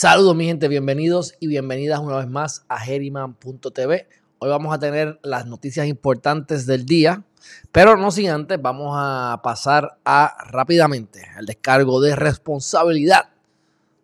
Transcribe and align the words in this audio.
Saludos 0.00 0.34
mi 0.34 0.46
gente, 0.46 0.66
bienvenidos 0.66 1.34
y 1.40 1.46
bienvenidas 1.46 2.00
una 2.00 2.16
vez 2.16 2.26
más 2.26 2.64
a 2.70 2.82
Heriman.tv. 2.82 4.08
Hoy 4.38 4.48
vamos 4.48 4.74
a 4.74 4.78
tener 4.78 5.20
las 5.22 5.44
noticias 5.44 5.86
importantes 5.86 6.64
del 6.64 6.86
día, 6.86 7.22
pero 7.70 7.98
no 7.98 8.10
sin 8.10 8.30
antes 8.30 8.58
vamos 8.62 8.94
a 8.96 9.42
pasar 9.44 9.98
a 10.06 10.38
rápidamente 10.46 11.26
al 11.36 11.44
descargo 11.44 12.00
de 12.00 12.16
responsabilidad, 12.16 13.28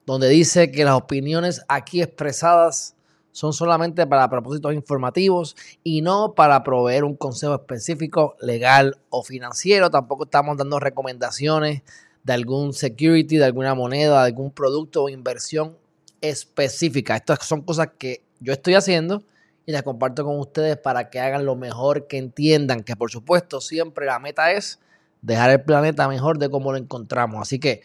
donde 0.05 0.29
dice 0.29 0.71
que 0.71 0.85
las 0.85 0.97
opiniones 0.97 1.63
aquí 1.67 2.03
expresadas 2.03 2.95
son 3.33 3.55
solamente 3.55 4.07
para 4.07 4.29
propósitos 4.29 4.75
informativos 4.75 5.57
y 5.83 6.03
no 6.03 6.35
para 6.35 6.63
proveer 6.63 7.05
un 7.05 7.17
consejo 7.17 7.55
específico 7.55 8.37
legal 8.43 8.99
o 9.09 9.23
financiero. 9.23 9.91
Tampoco 9.91 10.25
estamos 10.25 10.59
dando 10.59 10.79
recomendaciones 10.79 11.81
de 12.23 12.33
algún 12.35 12.75
security, 12.75 13.39
de 13.39 13.47
alguna 13.47 13.75
moneda, 13.75 14.21
de 14.21 14.27
algún 14.27 14.51
producto 14.51 15.05
o 15.05 15.09
inversión 15.09 15.86
específica. 16.29 17.17
Estas 17.17 17.45
son 17.47 17.63
cosas 17.63 17.91
que 17.99 18.25
yo 18.41 18.53
estoy 18.53 18.75
haciendo 18.75 19.25
y 19.65 19.73
las 19.73 19.83
comparto 19.83 20.25
con 20.25 20.39
ustedes 20.39 20.77
para 20.77 21.11
que 21.11 21.19
hagan 21.21 21.45
lo 21.45 21.57
mejor, 21.57 22.07
que 22.07 22.19
entiendan 22.19 22.85
que 22.85 22.95
por 22.97 23.11
supuesto 23.11 23.61
siempre 23.61 24.07
la 24.07 24.19
meta 24.19 24.53
es 24.53 24.79
dejar 25.23 25.51
el 25.51 25.63
planeta 25.63 26.09
mejor 26.09 26.39
de 26.39 26.49
como 26.49 26.73
lo 26.73 26.79
encontramos. 26.79 27.43
Así 27.43 27.59
que, 27.59 27.83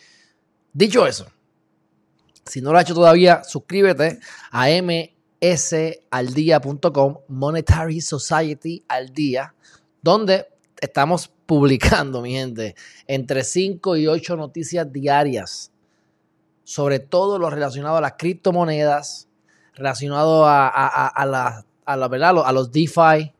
dicho 0.74 1.08
eso, 1.08 1.26
si 2.46 2.62
no 2.62 2.72
lo 2.72 2.78
has 2.78 2.86
hecho 2.86 2.94
todavía, 2.94 3.44
suscríbete 3.44 4.20
a 4.52 4.68
msaldía.com, 5.42 7.18
Monetary 7.28 8.02
Society 8.02 8.84
al 8.88 9.10
día, 9.14 9.56
donde 10.02 10.48
estamos 10.80 11.32
publicando, 11.46 12.22
mi 12.22 12.34
gente, 12.34 12.76
entre 13.08 13.44
5 13.44 13.98
y 13.98 14.08
8 14.08 14.38
noticias 14.38 14.92
diarias 14.92 15.71
sobre 16.64 17.00
todo 17.00 17.40
lo 17.40 17.50
relacionado 17.50 17.98
a 17.98 18.02
las 18.02 18.14
criptomonedas, 18.18 19.28
relacionado 19.74 20.46
a, 20.46 21.26
la, 21.26 21.66
a, 21.86 22.52
los 22.52 22.72
DeFi. 22.72 23.34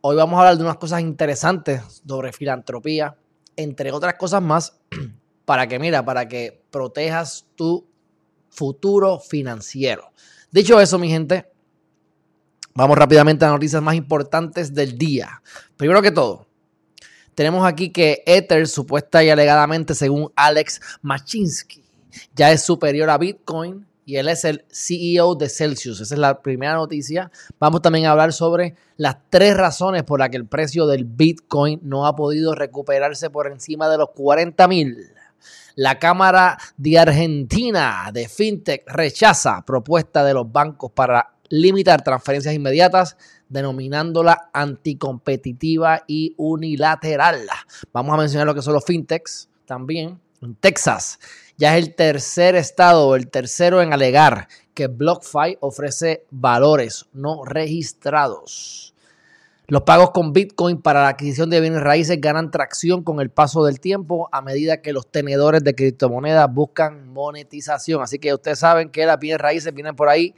Hoy 0.00 0.16
vamos 0.16 0.36
a 0.36 0.40
hablar 0.40 0.56
de 0.56 0.64
unas 0.64 0.76
cosas 0.76 1.00
interesantes 1.00 2.02
sobre 2.06 2.32
filantropía, 2.32 3.16
entre 3.56 3.92
otras 3.92 4.14
cosas 4.14 4.42
más, 4.42 4.78
para 5.44 5.66
que, 5.66 5.78
mira, 5.78 6.04
para 6.04 6.28
que 6.28 6.62
protejas 6.70 7.46
tu 7.54 7.86
futuro 8.50 9.18
financiero. 9.18 10.10
Dicho 10.50 10.80
eso, 10.80 10.98
mi 10.98 11.08
gente, 11.08 11.50
vamos 12.74 12.96
rápidamente 12.96 13.44
a 13.44 13.48
las 13.48 13.56
noticias 13.56 13.82
más 13.82 13.94
importantes 13.94 14.74
del 14.74 14.96
día. 14.96 15.42
Primero 15.76 16.02
que 16.02 16.12
todo, 16.12 16.46
tenemos 17.34 17.66
aquí 17.66 17.90
que 17.90 18.22
Ether, 18.26 18.68
supuesta 18.68 19.24
y 19.24 19.30
alegadamente, 19.30 19.94
según 19.94 20.32
Alex 20.36 20.80
Machinsky, 21.02 21.83
ya 22.34 22.52
es 22.52 22.62
superior 22.62 23.10
a 23.10 23.18
Bitcoin 23.18 23.86
y 24.06 24.16
él 24.16 24.28
es 24.28 24.44
el 24.44 24.64
CEO 24.70 25.34
de 25.34 25.48
Celsius. 25.48 26.00
Esa 26.00 26.14
es 26.14 26.20
la 26.20 26.42
primera 26.42 26.74
noticia. 26.74 27.30
Vamos 27.58 27.82
también 27.82 28.06
a 28.06 28.12
hablar 28.12 28.32
sobre 28.32 28.74
las 28.96 29.16
tres 29.30 29.56
razones 29.56 30.02
por 30.02 30.20
las 30.20 30.28
que 30.28 30.36
el 30.36 30.46
precio 30.46 30.86
del 30.86 31.04
Bitcoin 31.04 31.80
no 31.82 32.06
ha 32.06 32.14
podido 32.14 32.54
recuperarse 32.54 33.30
por 33.30 33.50
encima 33.50 33.88
de 33.88 33.98
los 33.98 34.10
40 34.10 34.68
mil. 34.68 34.96
La 35.76 35.98
Cámara 35.98 36.58
de 36.76 36.98
Argentina 36.98 38.10
de 38.12 38.28
FinTech 38.28 38.84
rechaza 38.86 39.64
propuesta 39.66 40.22
de 40.24 40.34
los 40.34 40.50
bancos 40.50 40.92
para 40.92 41.34
limitar 41.48 42.02
transferencias 42.02 42.54
inmediatas, 42.54 43.16
denominándola 43.48 44.50
anticompetitiva 44.52 46.04
y 46.06 46.34
unilateral. 46.36 47.46
Vamos 47.92 48.14
a 48.14 48.18
mencionar 48.18 48.46
lo 48.46 48.54
que 48.54 48.62
son 48.62 48.74
los 48.74 48.84
FinTechs 48.84 49.48
también. 49.66 50.20
En 50.42 50.54
Texas 50.56 51.18
ya 51.56 51.76
es 51.76 51.84
el 51.84 51.94
tercer 51.94 52.56
estado, 52.56 53.14
el 53.16 53.28
tercero 53.28 53.80
en 53.80 53.92
alegar 53.92 54.48
que 54.74 54.88
BlockFi 54.88 55.58
ofrece 55.60 56.26
valores 56.30 57.06
no 57.12 57.44
registrados. 57.44 58.94
Los 59.66 59.82
pagos 59.82 60.10
con 60.10 60.34
Bitcoin 60.34 60.82
para 60.82 61.02
la 61.02 61.08
adquisición 61.08 61.48
de 61.48 61.60
bienes 61.60 61.80
raíces 61.80 62.20
ganan 62.20 62.50
tracción 62.50 63.02
con 63.02 63.20
el 63.20 63.30
paso 63.30 63.64
del 63.64 63.80
tiempo 63.80 64.28
a 64.30 64.42
medida 64.42 64.82
que 64.82 64.92
los 64.92 65.10
tenedores 65.10 65.64
de 65.64 65.74
criptomonedas 65.74 66.52
buscan 66.52 67.08
monetización. 67.08 68.02
Así 68.02 68.18
que 68.18 68.34
ustedes 68.34 68.58
saben 68.58 68.90
que 68.90 69.06
las 69.06 69.18
bienes 69.18 69.40
raíces 69.40 69.72
vienen 69.72 69.96
por 69.96 70.10
ahí, 70.10 70.34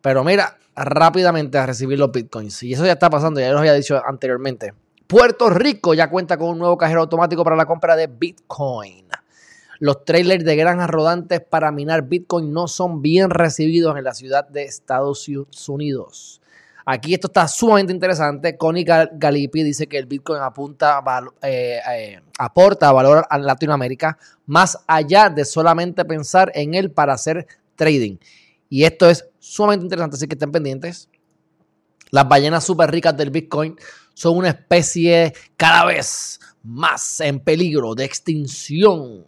pero 0.00 0.24
mira, 0.24 0.56
rápidamente 0.74 1.58
a 1.58 1.66
recibir 1.66 1.98
los 1.98 2.10
Bitcoins. 2.10 2.62
Y 2.62 2.72
eso 2.72 2.86
ya 2.86 2.92
está 2.92 3.10
pasando, 3.10 3.38
ya 3.38 3.50
los 3.50 3.60
había 3.60 3.74
dicho 3.74 4.00
anteriormente. 4.02 4.72
Puerto 5.06 5.50
Rico 5.50 5.92
ya 5.92 6.08
cuenta 6.08 6.38
con 6.38 6.48
un 6.48 6.58
nuevo 6.58 6.78
cajero 6.78 7.02
automático 7.02 7.44
para 7.44 7.56
la 7.56 7.66
compra 7.66 7.96
de 7.96 8.06
Bitcoin. 8.06 9.08
Los 9.80 10.04
trailers 10.04 10.44
de 10.44 10.56
granjas 10.56 10.88
rodantes 10.88 11.40
para 11.40 11.72
minar 11.72 12.08
Bitcoin 12.08 12.52
no 12.52 12.68
son 12.68 13.02
bien 13.02 13.30
recibidos 13.30 13.96
en 13.96 14.04
la 14.04 14.14
ciudad 14.14 14.48
de 14.48 14.64
Estados 14.64 15.28
Unidos. 15.68 16.40
Aquí 16.86 17.14
esto 17.14 17.28
está 17.28 17.48
sumamente 17.48 17.92
interesante. 17.92 18.58
Connie 18.58 18.84
Galipi 18.84 19.62
dice 19.62 19.86
que 19.86 19.96
el 19.96 20.06
Bitcoin 20.06 20.42
apunta, 20.42 21.02
eh, 21.40 21.80
eh, 21.90 22.20
aporta 22.38 22.92
valor 22.92 23.26
a 23.28 23.38
Latinoamérica 23.38 24.18
más 24.46 24.78
allá 24.86 25.30
de 25.30 25.44
solamente 25.46 26.04
pensar 26.04 26.52
en 26.54 26.74
él 26.74 26.90
para 26.90 27.14
hacer 27.14 27.46
trading. 27.74 28.18
Y 28.68 28.84
esto 28.84 29.08
es 29.08 29.26
sumamente 29.38 29.84
interesante, 29.84 30.16
así 30.16 30.28
que 30.28 30.34
estén 30.34 30.52
pendientes. 30.52 31.08
Las 32.10 32.28
ballenas 32.28 32.64
súper 32.64 32.90
ricas 32.90 33.16
del 33.16 33.30
Bitcoin 33.30 33.76
son 34.12 34.36
una 34.36 34.48
especie 34.48 35.32
cada 35.56 35.86
vez 35.86 36.38
más 36.64 37.20
en 37.20 37.40
peligro 37.40 37.94
de 37.94 38.04
extinción. 38.04 39.24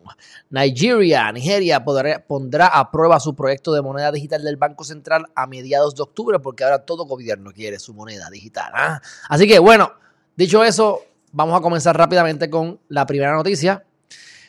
Nigeria, 0.51 1.31
Nigeria 1.31 1.85
pondrá 1.85 2.67
a 2.67 2.91
prueba 2.91 3.21
su 3.21 3.37
proyecto 3.37 3.73
de 3.73 3.83
moneda 3.83 4.11
digital 4.11 4.43
del 4.43 4.57
Banco 4.57 4.85
Central 4.85 5.27
a 5.35 5.47
mediados 5.47 5.95
de 5.95 6.03
octubre, 6.03 6.39
porque 6.39 6.65
ahora 6.65 6.81
todo 6.81 7.05
gobierno 7.05 7.53
quiere 7.53 7.79
su 7.79 7.93
moneda 7.93 8.31
digital. 8.31 8.73
¿ah? 8.75 9.01
Así 9.29 9.47
que 9.47 9.59
bueno, 9.59 9.93
dicho 10.35 10.65
eso, 10.65 11.03
vamos 11.33 11.57
a 11.57 11.61
comenzar 11.61 11.97
rápidamente 11.97 12.49
con 12.49 12.81
la 12.89 13.07
primera 13.07 13.35
noticia. 13.35 13.85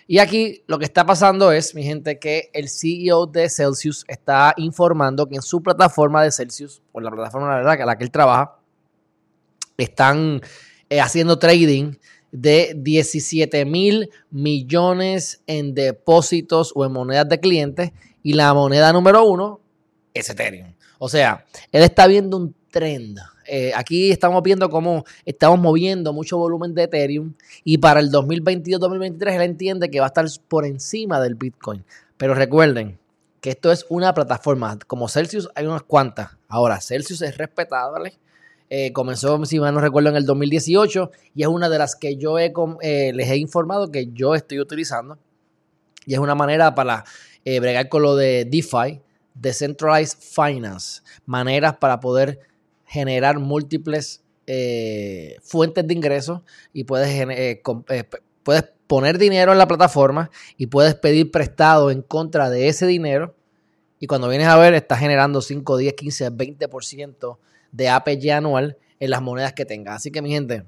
Y 0.10 0.20
aquí 0.20 0.64
lo 0.68 0.80
que 0.80 0.86
está 0.86 1.06
pasando 1.06 1.52
es, 1.52 1.76
mi 1.76 1.84
gente, 1.84 2.18
que 2.18 2.50
el 2.54 2.70
CEO 2.70 3.26
de 3.26 3.50
Celsius 3.50 4.06
está 4.08 4.54
informando 4.56 5.28
que 5.28 5.36
en 5.36 5.42
su 5.42 5.62
plataforma 5.62 6.24
de 6.24 6.32
Celsius, 6.32 6.82
o 6.94 7.02
la 7.02 7.12
plataforma 7.12 7.50
la 7.50 7.56
verdad, 7.58 7.82
a 7.82 7.86
la 7.86 7.98
que 7.98 8.06
él 8.06 8.12
trabaja, 8.12 8.56
están 9.76 10.42
eh, 10.90 11.02
haciendo 11.02 11.38
trading 11.38 11.96
de 12.32 12.74
17 12.78 13.66
mil 13.66 14.10
millones 14.30 15.42
en 15.48 15.74
depósitos 15.74 16.72
o 16.76 16.86
en 16.86 16.92
monedas 16.92 17.30
de 17.30 17.40
clientes 17.40 17.92
y 18.24 18.34
la 18.34 18.54
moneda 18.54 18.92
número 18.94 19.26
uno 19.26 19.62
es 20.14 20.30
Ethereum. 20.30 20.74
O 21.00 21.10
sea, 21.10 21.46
él 21.72 21.84
está 21.84 22.08
viendo 22.08 22.38
un 22.38 22.56
trend. 22.72 23.20
Eh, 23.48 23.72
aquí 23.76 24.12
estamos 24.12 24.44
viendo 24.44 24.70
cómo 24.70 25.06
estamos 25.26 25.60
moviendo 25.60 26.12
mucho 26.12 26.38
volumen 26.38 26.74
de 26.74 26.84
Ethereum 26.84 27.34
y 27.64 27.78
para 27.78 28.00
el 28.00 28.12
2022-2023 28.12 29.36
él 29.36 29.42
entiende 29.42 29.90
que 29.90 30.00
va 30.00 30.08
a 30.08 30.08
estar 30.08 30.26
por 30.48 30.66
encima 30.66 31.22
del 31.22 31.36
Bitcoin. 31.36 31.86
Pero 32.18 32.34
recuerden 32.34 33.00
que 33.40 33.52
esto 33.52 33.72
es 33.72 33.86
una 33.90 34.14
plataforma. 34.14 34.78
Como 34.88 35.08
Celsius 35.08 35.50
hay 35.56 35.66
unas 35.66 35.84
cuantas. 35.84 36.32
Ahora, 36.48 36.82
Celsius 36.82 37.22
es 37.22 37.38
respetado, 37.38 37.94
¿vale? 37.94 38.14
Eh, 38.70 38.92
comenzó, 38.92 39.44
si 39.46 39.60
mal 39.60 39.74
no 39.74 39.80
recuerdo, 39.80 40.10
en 40.10 40.18
el 40.18 40.26
2018 40.26 41.12
y 41.34 41.44
es 41.44 41.48
una 41.48 41.70
de 41.70 41.78
las 41.78 41.96
que 41.96 42.18
yo 42.18 42.38
eh, 42.38 42.52
les 43.14 43.30
he 43.30 43.38
informado 43.38 43.92
que 43.92 44.10
yo 44.12 44.36
estoy 44.36 44.60
utilizando. 44.60 45.18
Y 46.06 46.14
es 46.14 46.20
una 46.20 46.36
manera 46.36 46.76
para 46.76 47.06
eh, 47.46 47.60
bregar 47.60 47.90
con 47.90 48.02
lo 48.02 48.16
de 48.16 48.46
DeFi, 48.46 49.02
Decentralized 49.34 50.20
Finance, 50.20 51.02
maneras 51.26 51.78
para 51.78 52.00
poder 52.00 52.40
generar 52.86 53.40
múltiples 53.40 54.24
fuentes 55.44 55.86
de 55.86 55.94
ingresos 55.94 56.40
y 56.72 56.86
puedes, 56.86 57.60
puedes 58.44 58.64
poner 58.88 59.18
dinero 59.18 59.52
en 59.52 59.58
la 59.58 59.68
plataforma 59.68 60.32
y 60.56 60.68
puedes 60.68 60.96
pedir 60.96 61.32
prestado 61.32 61.92
en 61.92 62.02
contra 62.02 62.50
de 62.50 62.70
ese 62.70 62.88
dinero. 62.88 63.36
Y 64.00 64.08
cuando 64.08 64.30
vienes 64.30 64.48
a 64.48 64.56
ver, 64.56 64.74
estás 64.74 65.00
generando 65.00 65.42
5, 65.42 65.76
10, 65.76 65.94
15, 65.96 66.32
20% 66.32 67.38
de 67.78 67.90
APY 67.90 68.32
anual 68.32 68.78
en 69.00 69.10
las 69.12 69.22
monedas 69.22 69.54
que 69.54 69.64
tenga. 69.66 69.94
Así 69.94 70.12
que 70.12 70.22
mi 70.22 70.32
gente, 70.32 70.66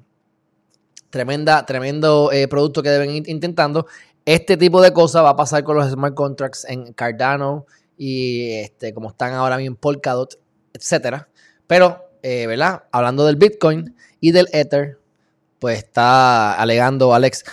tremenda, 1.09 1.65
tremendo 1.65 2.31
eh, 2.31 2.47
producto 2.47 2.83
que 2.83 2.89
deben 2.89 3.09
ir 3.09 3.27
intentando. 3.27 3.87
Este 4.25 4.55
tipo 4.57 4.79
de 4.81 4.93
cosas 4.93 5.23
va 5.23 5.31
a 5.31 5.35
pasar 5.35 5.63
con 5.63 5.75
los 5.75 5.89
smart 5.91 6.13
contracts 6.13 6.65
en 6.69 6.93
Cardano 6.93 7.65
y 7.97 8.51
este, 8.51 8.93
como 8.93 9.09
están 9.09 9.33
ahora 9.33 9.57
mismo 9.57 9.73
en 9.73 9.75
Polkadot, 9.77 10.39
etcétera. 10.71 11.27
Pero, 11.65 12.11
eh, 12.21 12.45
¿verdad? 12.45 12.83
Hablando 12.91 13.25
del 13.25 13.37
Bitcoin 13.37 13.95
y 14.19 14.31
del 14.31 14.47
Ether, 14.53 14.99
pues 15.57 15.79
está 15.79 16.53
alegando 16.53 17.13
Alex 17.13 17.43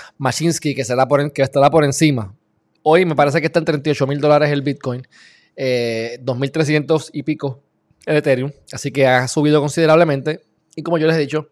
por, 1.09 1.32
que 1.32 1.43
estará 1.43 1.70
por 1.70 1.82
encima. 1.85 2.37
Hoy 2.82 3.06
me 3.06 3.17
parece 3.17 3.41
que 3.41 3.47
está 3.47 3.59
en 3.59 3.64
38 3.64 4.06
mil 4.06 4.20
dólares 4.20 4.50
el 4.50 4.61
Bitcoin, 4.61 5.09
eh, 5.56 6.20
2.300 6.23 7.11
y 7.14 7.23
pico 7.23 7.62
el 8.06 8.17
Ethereum, 8.17 8.53
así 8.73 8.91
que 8.93 9.06
ha 9.06 9.29
subido 9.29 9.61
considerablemente. 9.61 10.43
Y 10.75 10.82
como 10.82 10.97
yo 10.99 11.06
les 11.06 11.17
he 11.17 11.20
dicho, 11.20 11.50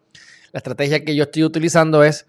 la 0.51 0.59
estrategia 0.59 1.03
que 1.03 1.15
yo 1.15 1.23
estoy 1.23 1.43
utilizando 1.43 2.03
es, 2.03 2.25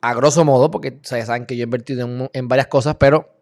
a 0.00 0.14
grosso 0.14 0.44
modo, 0.44 0.70
porque 0.70 0.98
ustedes 1.02 1.26
saben 1.26 1.46
que 1.46 1.56
yo 1.56 1.62
he 1.62 1.64
invertido 1.64 2.28
en, 2.32 2.48
varias 2.48 2.66
cosas, 2.66 2.96
pero 2.96 3.34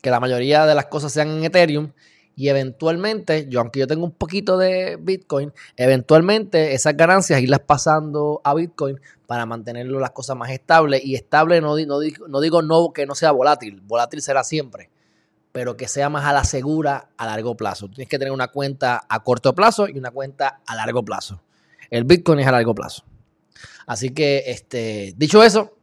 que 0.00 0.10
la 0.10 0.18
mayoría 0.18 0.64
de 0.64 0.74
las 0.74 0.86
cosas 0.86 1.12
sean 1.12 1.28
en 1.28 1.44
Ethereum 1.44 1.92
y 2.34 2.48
eventualmente, 2.48 3.48
yo 3.50 3.60
aunque 3.60 3.80
yo 3.80 3.86
tengo 3.86 4.04
un 4.04 4.12
poquito 4.12 4.56
de 4.56 4.96
Bitcoin, 4.96 5.52
eventualmente 5.76 6.72
esas 6.72 6.96
ganancias 6.96 7.42
irlas 7.42 7.60
pasando 7.60 8.40
a 8.44 8.54
Bitcoin 8.54 9.00
para 9.26 9.44
mantenerlo 9.44 9.98
las 9.98 10.12
cosas 10.12 10.36
más 10.36 10.50
estables. 10.50 11.04
Y 11.04 11.16
estable 11.16 11.60
no, 11.60 11.76
no, 11.76 11.98
no 12.28 12.40
digo 12.40 12.62
no 12.62 12.92
que 12.92 13.06
no 13.06 13.16
sea 13.16 13.32
volátil, 13.32 13.80
volátil 13.82 14.22
será 14.22 14.44
siempre, 14.44 14.88
pero 15.52 15.76
que 15.76 15.88
sea 15.88 16.08
más 16.08 16.24
a 16.24 16.32
la 16.32 16.44
segura 16.44 17.10
a 17.16 17.26
largo 17.26 17.56
plazo. 17.56 17.88
Tienes 17.88 18.08
que 18.08 18.18
tener 18.18 18.32
una 18.32 18.48
cuenta 18.48 19.04
a 19.08 19.22
corto 19.22 19.54
plazo 19.54 19.88
y 19.88 19.98
una 19.98 20.10
cuenta 20.10 20.60
a 20.66 20.76
largo 20.76 21.04
plazo. 21.04 21.42
El 21.90 22.04
Bitcoin 22.04 22.40
es 22.40 22.46
a 22.46 22.52
largo 22.52 22.74
plazo. 22.74 23.04
Así 23.86 24.10
que, 24.10 24.44
este, 24.46 25.14
dicho 25.16 25.42
eso, 25.42 25.78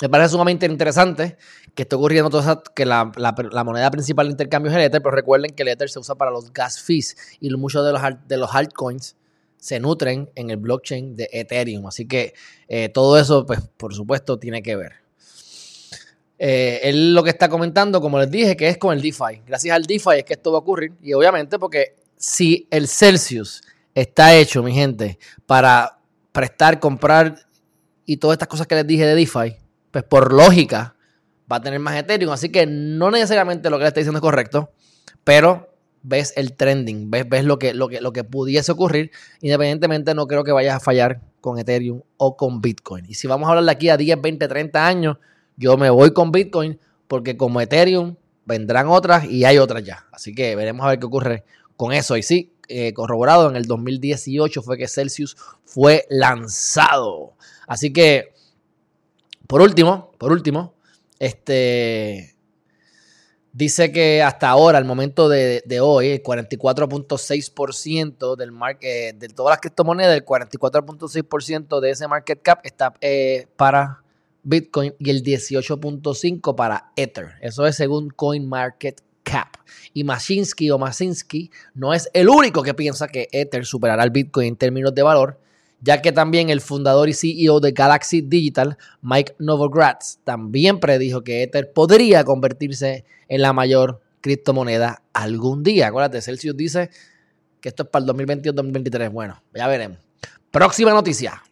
me 0.00 0.08
parece 0.08 0.30
sumamente 0.30 0.66
interesante 0.66 1.36
que 1.74 1.82
esté 1.82 1.96
ocurriendo 1.96 2.30
todo 2.30 2.40
eso, 2.40 2.62
que 2.74 2.84
la, 2.84 3.12
moneda 3.64 3.90
principal 3.90 4.26
de 4.26 4.32
intercambio 4.32 4.70
es 4.70 4.76
el 4.76 4.84
Ether, 4.84 5.02
pero 5.02 5.14
recuerden 5.14 5.54
que 5.54 5.62
el 5.62 5.68
Ether 5.68 5.88
se 5.88 5.98
usa 5.98 6.14
para 6.14 6.30
los 6.30 6.52
gas 6.52 6.80
fees 6.80 7.16
y 7.40 7.50
muchos 7.50 7.84
de 7.84 7.92
los, 7.92 8.02
de 8.26 8.36
los 8.36 8.54
altcoins 8.54 9.16
se 9.58 9.78
nutren 9.78 10.28
en 10.34 10.50
el 10.50 10.56
blockchain 10.56 11.14
de 11.14 11.28
Ethereum. 11.32 11.86
Así 11.86 12.06
que 12.06 12.34
eh, 12.66 12.88
todo 12.88 13.16
eso, 13.16 13.46
pues, 13.46 13.60
por 13.76 13.94
supuesto, 13.94 14.38
tiene 14.38 14.60
que 14.60 14.74
ver. 14.74 15.01
Eh, 16.38 16.80
él 16.84 17.14
lo 17.14 17.22
que 17.22 17.30
está 17.30 17.48
comentando, 17.48 18.00
como 18.00 18.18
les 18.18 18.30
dije, 18.30 18.56
que 18.56 18.68
es 18.68 18.78
con 18.78 18.94
el 18.94 19.02
DeFi. 19.02 19.42
Gracias 19.46 19.74
al 19.74 19.84
DeFi 19.84 20.18
es 20.18 20.24
que 20.24 20.32
esto 20.34 20.52
va 20.52 20.58
a 20.58 20.60
ocurrir. 20.60 20.92
Y 21.02 21.12
obviamente, 21.12 21.58
porque 21.58 21.96
si 22.16 22.66
el 22.70 22.88
Celsius 22.88 23.62
está 23.94 24.34
hecho, 24.34 24.62
mi 24.62 24.72
gente, 24.72 25.18
para 25.46 25.98
prestar, 26.32 26.80
comprar 26.80 27.36
y 28.06 28.16
todas 28.16 28.34
estas 28.34 28.48
cosas 28.48 28.66
que 28.66 28.74
les 28.74 28.86
dije 28.86 29.06
de 29.06 29.14
DeFi, 29.14 29.56
pues 29.90 30.04
por 30.04 30.32
lógica 30.32 30.96
va 31.50 31.56
a 31.56 31.60
tener 31.60 31.78
más 31.78 31.96
Ethereum. 31.96 32.32
Así 32.32 32.48
que 32.48 32.66
no 32.66 33.10
necesariamente 33.10 33.70
lo 33.70 33.76
que 33.78 33.82
le 33.82 33.88
está 33.88 34.00
diciendo 34.00 34.18
es 34.18 34.22
correcto, 34.22 34.72
pero 35.24 35.68
ves 36.02 36.32
el 36.36 36.54
trending, 36.54 37.10
ves, 37.10 37.44
lo, 37.44 37.58
que, 37.58 37.74
lo, 37.74 37.88
que, 37.88 38.00
lo 38.00 38.12
que 38.12 38.24
pudiese 38.24 38.72
ocurrir. 38.72 39.10
Independientemente, 39.40 40.14
no 40.14 40.26
creo 40.26 40.44
que 40.44 40.52
vayas 40.52 40.76
a 40.76 40.80
fallar 40.80 41.20
con 41.40 41.58
Ethereum 41.58 42.02
o 42.16 42.36
con 42.36 42.60
Bitcoin. 42.60 43.04
Y 43.08 43.14
si 43.14 43.28
vamos 43.28 43.46
a 43.46 43.50
hablar 43.50 43.64
de 43.64 43.70
aquí 43.70 43.88
a 43.88 43.96
10, 43.96 44.20
20, 44.20 44.48
30 44.48 44.86
años, 44.86 45.18
yo 45.56 45.76
me 45.76 45.90
voy 45.90 46.12
con 46.12 46.32
Bitcoin 46.32 46.78
porque 47.08 47.36
como 47.36 47.60
Ethereum 47.60 48.16
vendrán 48.44 48.88
otras 48.88 49.24
y 49.24 49.44
hay 49.44 49.58
otras 49.58 49.84
ya. 49.84 50.06
Así 50.12 50.34
que 50.34 50.56
veremos 50.56 50.84
a 50.84 50.90
ver 50.90 50.98
qué 50.98 51.06
ocurre 51.06 51.44
con 51.76 51.92
eso. 51.92 52.16
Y 52.16 52.22
sí, 52.22 52.54
eh, 52.68 52.92
corroborado, 52.94 53.50
en 53.50 53.56
el 53.56 53.66
2018 53.66 54.62
fue 54.62 54.78
que 54.78 54.88
Celsius 54.88 55.36
fue 55.64 56.06
lanzado. 56.08 57.34
Así 57.66 57.92
que, 57.92 58.32
por 59.46 59.60
último, 59.60 60.12
por 60.18 60.32
último, 60.32 60.74
este 61.18 62.32
dice 63.52 63.92
que 63.92 64.22
hasta 64.22 64.48
ahora, 64.48 64.78
al 64.78 64.84
momento 64.84 65.28
de, 65.28 65.62
hoy, 65.80 66.08
el 66.08 66.22
44.6% 66.22 68.36
del 68.36 68.52
market, 68.52 69.16
de 69.16 69.28
todas 69.28 69.52
las 69.52 69.60
criptomonedas, 69.60 70.16
el 70.16 70.24
44.6% 70.24 71.80
de 71.80 71.90
ese 71.90 72.08
market 72.08 72.42
cap 72.42 72.60
está 72.64 72.94
eh, 73.00 73.46
para 73.56 74.01
Bitcoin 74.42 74.94
y 74.98 75.10
el 75.10 75.22
18.5% 75.22 76.54
para 76.54 76.92
Ether. 76.96 77.32
Eso 77.40 77.66
es 77.66 77.76
según 77.76 78.10
CoinMarketCap. 78.10 79.12
Cap. 79.22 79.56
Y 79.94 80.04
Mashinsky 80.04 80.70
o 80.70 80.78
Masinski 80.78 81.50
no 81.74 81.94
es 81.94 82.08
el 82.12 82.28
único 82.28 82.62
que 82.62 82.74
piensa 82.74 83.08
que 83.08 83.28
Ether 83.32 83.64
superará 83.64 84.02
al 84.02 84.10
Bitcoin 84.10 84.48
en 84.48 84.56
términos 84.56 84.94
de 84.94 85.02
valor, 85.02 85.38
ya 85.80 86.02
que 86.02 86.12
también 86.12 86.50
el 86.50 86.60
fundador 86.60 87.08
y 87.08 87.14
CEO 87.14 87.60
de 87.60 87.72
Galaxy 87.72 88.20
Digital, 88.20 88.76
Mike 89.00 89.34
Novogratz, 89.38 90.18
también 90.24 90.80
predijo 90.80 91.22
que 91.22 91.42
Ether 91.42 91.72
podría 91.72 92.24
convertirse 92.24 93.04
en 93.28 93.42
la 93.42 93.52
mayor 93.52 94.00
criptomoneda 94.20 95.02
algún 95.12 95.62
día. 95.62 95.88
Acuérdate, 95.88 96.22
Celsius 96.22 96.56
dice 96.56 96.90
que 97.60 97.68
esto 97.68 97.84
es 97.84 97.88
para 97.88 98.04
el 98.04 98.10
2022-2023. 98.10 99.10
Bueno, 99.10 99.42
ya 99.54 99.66
veremos. 99.66 99.98
Próxima 100.50 100.92
noticia. 100.92 101.42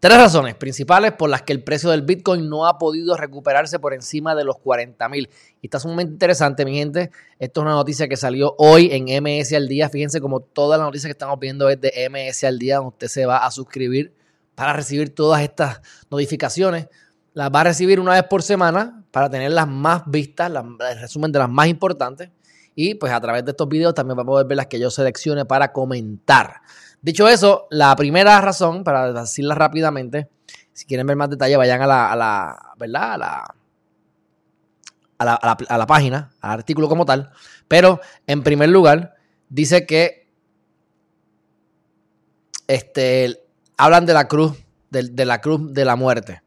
Tres 0.00 0.16
razones 0.16 0.54
principales 0.54 1.12
por 1.14 1.28
las 1.28 1.42
que 1.42 1.52
el 1.52 1.64
precio 1.64 1.90
del 1.90 2.02
Bitcoin 2.02 2.48
no 2.48 2.68
ha 2.68 2.78
podido 2.78 3.16
recuperarse 3.16 3.80
por 3.80 3.94
encima 3.94 4.36
de 4.36 4.44
los 4.44 4.56
40 4.58 5.08
mil. 5.08 5.28
Y 5.60 5.66
está 5.66 5.80
sumamente 5.80 6.12
interesante, 6.12 6.64
mi 6.64 6.76
gente. 6.76 7.10
Esto 7.40 7.60
es 7.60 7.62
una 7.62 7.74
noticia 7.74 8.06
que 8.06 8.16
salió 8.16 8.54
hoy 8.58 8.90
en 8.92 9.06
MS 9.06 9.54
al 9.54 9.66
día. 9.66 9.88
Fíjense 9.88 10.20
como 10.20 10.38
toda 10.38 10.78
la 10.78 10.84
noticia 10.84 11.08
que 11.08 11.12
estamos 11.12 11.40
viendo 11.40 11.68
es 11.68 11.80
de 11.80 12.08
MS 12.08 12.44
al 12.44 12.60
día, 12.60 12.76
donde 12.76 12.90
usted 12.90 13.08
se 13.08 13.26
va 13.26 13.38
a 13.38 13.50
suscribir 13.50 14.14
para 14.54 14.72
recibir 14.72 15.12
todas 15.12 15.42
estas 15.42 15.80
notificaciones. 16.08 16.86
Las 17.34 17.50
va 17.50 17.62
a 17.62 17.64
recibir 17.64 17.98
una 17.98 18.12
vez 18.12 18.22
por 18.22 18.44
semana 18.44 19.04
para 19.10 19.28
tener 19.28 19.50
las 19.50 19.66
más 19.66 20.02
vistas, 20.06 20.48
el 20.48 21.00
resumen 21.00 21.32
de 21.32 21.40
las 21.40 21.50
más 21.50 21.66
importantes. 21.66 22.30
Y 22.76 22.94
pues 22.94 23.12
a 23.12 23.20
través 23.20 23.44
de 23.44 23.50
estos 23.50 23.68
videos 23.68 23.94
también 23.94 24.16
va 24.16 24.22
a 24.22 24.26
poder 24.26 24.46
ver 24.46 24.58
las 24.58 24.68
que 24.68 24.78
yo 24.78 24.92
seleccione 24.92 25.44
para 25.44 25.72
comentar. 25.72 26.60
Dicho 27.00 27.28
eso, 27.28 27.66
la 27.70 27.94
primera 27.96 28.40
razón, 28.40 28.82
para 28.84 29.12
decirla 29.12 29.54
rápidamente, 29.54 30.28
si 30.72 30.84
quieren 30.86 31.06
ver 31.06 31.16
más 31.16 31.30
detalle, 31.30 31.56
vayan 31.56 31.82
a 31.82 31.86
la, 31.86 32.72
¿verdad? 32.76 33.12
A 33.12 33.18
la, 33.18 33.54
a 35.18 35.24
la, 35.24 35.34
a 35.34 35.78
la, 35.78 35.86
página, 35.86 36.32
al 36.40 36.50
artículo 36.52 36.88
como 36.88 37.04
tal. 37.04 37.30
Pero, 37.66 38.00
en 38.26 38.42
primer 38.42 38.68
lugar, 38.68 39.14
dice 39.48 39.86
que 39.86 40.28
este, 42.68 43.42
hablan 43.76 44.06
de 44.06 44.14
la 44.14 44.28
cruz, 44.28 44.52
de, 44.90 45.24
la 45.24 45.40
cruz 45.40 45.72
de 45.72 45.84
la 45.84 45.96
muerte. 45.96 46.42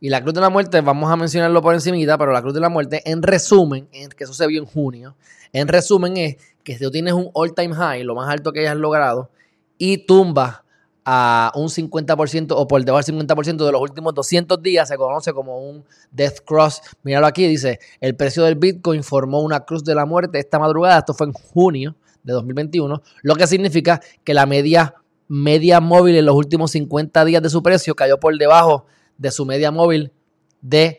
Y 0.00 0.10
la 0.10 0.22
cruz 0.22 0.34
de 0.34 0.40
la 0.40 0.48
muerte, 0.48 0.80
vamos 0.80 1.10
a 1.10 1.16
mencionarlo 1.16 1.60
por 1.60 1.74
encimita, 1.74 2.16
pero 2.18 2.32
la 2.32 2.40
cruz 2.40 2.54
de 2.54 2.60
la 2.60 2.68
muerte, 2.68 3.02
en 3.04 3.22
resumen, 3.22 3.88
que 3.88 4.24
eso 4.24 4.32
se 4.32 4.46
vio 4.46 4.60
en 4.60 4.66
junio, 4.66 5.16
en 5.52 5.68
resumen 5.68 6.16
es 6.16 6.36
que 6.62 6.74
si 6.74 6.84
tú 6.84 6.90
tienes 6.90 7.14
un 7.14 7.30
all 7.32 7.54
time 7.54 7.74
high, 7.74 8.04
lo 8.04 8.14
más 8.14 8.28
alto 8.28 8.52
que 8.52 8.60
hayas 8.60 8.76
logrado, 8.76 9.30
y 9.78 9.98
tumba 9.98 10.64
a 11.10 11.52
un 11.54 11.68
50% 11.68 12.48
o 12.50 12.68
por 12.68 12.84
debajo 12.84 13.02
del 13.02 13.26
50% 13.26 13.64
de 13.64 13.72
los 13.72 13.80
últimos 13.80 14.12
200 14.12 14.62
días, 14.62 14.88
se 14.88 14.98
conoce 14.98 15.32
como 15.32 15.58
un 15.58 15.82
death 16.10 16.40
cross. 16.44 16.82
Míralo 17.02 17.26
aquí, 17.26 17.46
dice, 17.46 17.78
el 18.00 18.14
precio 18.14 18.44
del 18.44 18.56
Bitcoin 18.56 19.02
formó 19.02 19.40
una 19.40 19.60
cruz 19.60 19.82
de 19.84 19.94
la 19.94 20.04
muerte 20.04 20.38
esta 20.38 20.58
madrugada, 20.58 20.98
esto 20.98 21.14
fue 21.14 21.28
en 21.28 21.32
junio 21.32 21.96
de 22.22 22.34
2021, 22.34 23.02
lo 23.22 23.34
que 23.36 23.46
significa 23.46 24.02
que 24.22 24.34
la 24.34 24.44
media, 24.44 24.96
media 25.28 25.80
móvil 25.80 26.16
en 26.16 26.26
los 26.26 26.34
últimos 26.34 26.72
50 26.72 27.24
días 27.24 27.42
de 27.42 27.48
su 27.48 27.62
precio 27.62 27.94
cayó 27.94 28.20
por 28.20 28.36
debajo 28.36 28.84
de 29.16 29.30
su 29.30 29.46
media 29.46 29.70
móvil 29.70 30.12
de, 30.60 30.98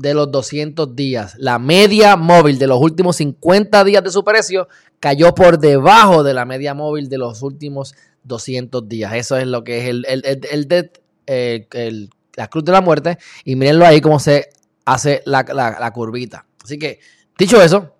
de 0.00 0.14
los 0.14 0.30
200 0.30 0.96
días. 0.96 1.34
La 1.38 1.58
media 1.58 2.16
móvil 2.16 2.58
de 2.58 2.66
los 2.66 2.80
últimos 2.80 3.16
50 3.16 3.84
días 3.84 4.02
de 4.02 4.10
su 4.10 4.24
precio 4.24 4.68
cayó 4.98 5.34
por 5.34 5.58
debajo 5.58 6.22
de 6.22 6.32
la 6.32 6.46
media 6.46 6.74
móvil 6.74 7.08
de 7.08 7.18
los 7.18 7.42
últimos 7.42 7.94
200 8.24 8.88
días. 8.88 9.12
Eso 9.14 9.36
es 9.36 9.46
lo 9.46 9.62
que 9.62 9.78
es 9.78 9.88
el, 9.88 10.06
el, 10.06 12.10
la 12.34 12.48
cruz 12.48 12.64
de 12.64 12.72
la 12.72 12.80
muerte. 12.80 13.18
Y 13.44 13.56
mírenlo 13.56 13.86
ahí 13.86 14.00
cómo 14.00 14.18
se 14.18 14.48
hace 14.86 15.22
la, 15.26 15.90
curvita. 15.92 16.46
Así 16.64 16.78
que, 16.78 16.98
dicho 17.38 17.60
eso, 17.60 17.94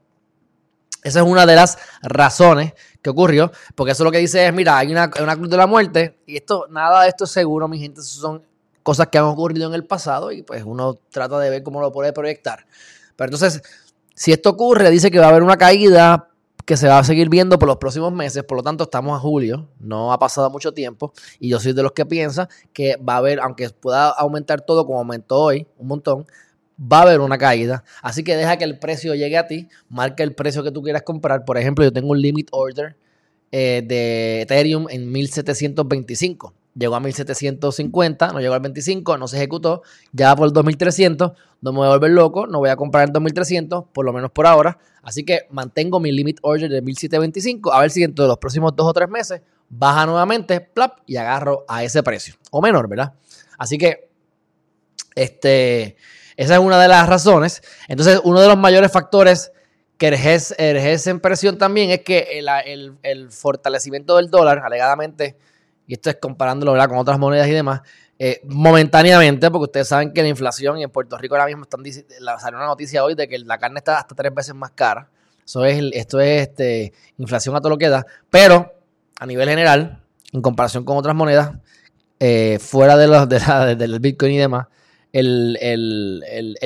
esa 1.03 1.21
es 1.21 1.27
una 1.27 1.45
de 1.45 1.55
las 1.55 1.77
razones 2.03 2.73
que 3.03 3.11
ocurrió, 3.11 3.53
porque 3.75 3.93
eso 3.93 4.05
lo 4.05 4.11
que 4.11 4.19
dice 4.19 4.47
es, 4.47 4.55
mira, 4.55 4.79
hay 4.79 4.91
una, 4.91 5.11
una, 5.23 5.37
cruz 5.37 5.49
de 5.49 5.57
la 5.57 5.67
muerte 5.67 6.19
y 6.27 6.37
esto, 6.37 6.67
nada 6.69 7.03
de 7.03 7.09
esto 7.09 7.25
es 7.25 7.31
seguro, 7.31 7.67
mi 7.67 7.79
gente, 7.79 8.03
son 8.03 8.43
cosas 8.83 9.09
que 9.09 9.19
han 9.19 9.25
ocurrido 9.25 9.69
en 9.69 9.75
el 9.75 9.85
pasado 9.85 10.33
y 10.33 10.43
pues 10.43 10.63
uno 10.65 10.99
trata 11.11 11.39
de 11.39 11.51
ver 11.51 11.63
cómo 11.63 11.81
lo 11.81 11.93
puede 11.93 12.13
proyectar. 12.13 12.67
Pero 13.17 13.29
entonces, 13.29 13.63
si 14.15 14.33
esto 14.33 14.51
ocurre, 14.51 14.91
dice 14.91 15.11
que 15.11 15.19
va 15.19 15.27
a 15.27 15.29
haber 15.31 15.43
una 15.43 15.57
caída 15.57 16.29
que 16.65 16.77
se 16.77 16.89
va 16.89 16.99
a 16.99 17.05
seguir 17.05 17.29
viendo 17.29 17.59
por 17.59 17.69
los 17.69 17.79
próximos 17.79 18.13
meses, 18.13 18.45
por 18.45 18.57
lo 18.57 18.63
tanto 18.63 18.85
estamos 18.85 19.17
a 19.17 19.21
julio, 19.21 19.69
no 19.81 20.13
ha 20.13 20.19
pasado 20.19 20.51
mucho 20.51 20.73
tiempo 20.73 21.13
y 21.39 21.49
yo 21.49 21.59
soy 21.59 21.73
de 21.73 21.83
los 21.83 21.93
que 21.93 22.07
piensa 22.07 22.49
que 22.73 22.97
va 22.97 23.15
a 23.15 23.17
haber, 23.17 23.41
aunque 23.41 23.71
pueda 23.71 24.11
aumentar 24.11 24.61
todo 24.61 24.87
como 24.87 24.99
aumentó 24.99 25.39
hoy 25.41 25.67
un 25.79 25.89
montón, 25.89 26.27
va 26.81 26.99
a 26.99 27.03
haber 27.03 27.21
una 27.21 27.39
caída. 27.39 27.85
Así 28.03 28.23
que 28.23 28.37
deja 28.37 28.57
que 28.57 28.65
el 28.65 28.79
precio 28.79 29.15
llegue 29.15 29.37
a 29.37 29.47
ti, 29.47 29.69
marca 29.89 30.23
el 30.23 30.35
precio 30.35 30.63
que 30.63 30.71
tú 30.71 30.83
quieras 30.83 31.03
comprar. 31.03 31.45
Por 31.45 31.59
ejemplo, 31.59 31.85
yo 31.85 31.93
tengo 31.93 32.11
un 32.11 32.21
limit 32.21 32.49
order 32.53 32.97
eh, 33.53 33.83
de 33.85 34.43
Ethereum 34.43 34.87
en 34.91 35.11
1725 35.11 36.55
llegó 36.75 36.95
a 36.95 37.01
1750, 37.01 38.33
no 38.33 38.41
llegó 38.41 38.55
al 38.55 38.61
25, 38.61 39.19
no 39.19 39.29
se 39.29 39.37
ejecutó, 39.37 39.83
ya 40.13 40.29
va 40.29 40.37
por 40.37 40.47
el 40.47 40.53
2300, 40.53 41.33
no 41.61 41.73
me 41.73 41.79
voy 41.79 41.87
a 41.87 41.91
volver 41.91 42.11
loco, 42.13 42.47
no 42.47 42.59
voy 42.59 42.71
a 42.71 42.77
comprar 42.77 43.07
el 43.07 43.13
2300, 43.13 43.85
por 43.93 44.05
lo 44.05 44.13
menos 44.13 44.31
por 44.31 44.47
ahora, 44.47 44.79
así 45.03 45.25
que 45.25 45.43
mantengo 45.51 46.01
mi 46.01 46.13
limit 46.13 46.39
order 46.43 46.71
de 46.71 46.83
1725, 46.83 47.73
a 47.73 47.81
ver 47.81 47.91
si 47.91 48.01
dentro 48.01 48.25
de 48.25 48.29
los 48.29 48.39
próximos 48.39 48.75
dos 48.77 48.87
o 48.87 48.93
tres 48.93 49.09
meses 49.09 49.43
baja 49.69 50.05
nuevamente, 50.05 50.61
plap, 50.61 50.99
y 51.07 51.17
agarro 51.17 51.65
a 51.69 51.85
ese 51.85 52.03
precio, 52.03 52.35
o 52.51 52.61
menor, 52.61 52.89
¿verdad? 52.89 53.15
Así 53.57 53.79
que, 53.79 54.11
este, 55.15 55.97
esa 56.37 56.55
es 56.55 56.61
una 56.61 56.81
de 56.81 56.89
las 56.89 57.09
razones. 57.09 57.63
Entonces, 57.89 58.21
uno 58.25 58.41
de 58.41 58.49
los 58.49 58.57
mayores 58.57 58.91
factores 58.91 59.53
que 59.97 60.09
ejerce, 60.09 61.11
en 61.11 61.21
presión 61.21 61.59
también 61.59 61.91
es 61.91 62.01
que 62.01 62.39
el, 62.39 62.97
el 63.03 63.31
fortalecimiento 63.31 64.17
del 64.17 64.31
dólar, 64.31 64.61
alegadamente, 64.65 65.37
y 65.91 65.95
esto 65.95 66.09
es 66.09 66.19
comparándolo 66.21 66.73
con 66.89 66.99
otras 66.99 67.19
monedas 67.19 67.49
y 67.49 67.51
demás, 67.51 67.81
eh, 68.17 68.41
momentáneamente, 68.45 69.51
porque 69.51 69.65
ustedes 69.65 69.89
saben 69.89 70.13
que 70.13 70.23
la 70.23 70.29
inflación 70.29 70.79
y 70.79 70.85
en 70.85 70.91
Puerto 70.91 71.19
Rico 71.19 71.35
ahora 71.35 71.47
mismo 71.47 71.65
están 71.65 71.83
salió 72.39 72.59
una 72.59 72.69
noticia 72.69 73.03
hoy 73.03 73.17
de 73.17 73.27
que 73.27 73.41
la 73.41 73.59
carne 73.59 73.79
está 73.79 73.99
hasta 73.99 74.15
tres 74.15 74.33
veces 74.33 74.55
más 74.55 74.71
cara. 74.71 75.09
Eso 75.45 75.65
es, 75.65 75.83
esto 75.93 76.21
es 76.21 76.43
este, 76.43 76.93
inflación 77.19 77.57
a 77.57 77.59
todo 77.59 77.71
lo 77.71 77.79
que 77.79 77.89
da. 77.89 78.07
Pero 78.31 78.73
a 79.19 79.27
nivel 79.27 79.49
general, 79.49 80.01
en 80.33 80.43
comparación 80.43 80.85
con 80.85 80.97
otras 80.97 81.17
monedas, 81.17 81.55
eh, 82.21 82.61
fuera 82.61 82.97
de 82.97 83.09
los, 83.09 83.29
del 83.29 83.99
Bitcoin 83.99 84.31
y 84.35 84.39
demás, 84.39 84.69
el, 85.11 85.59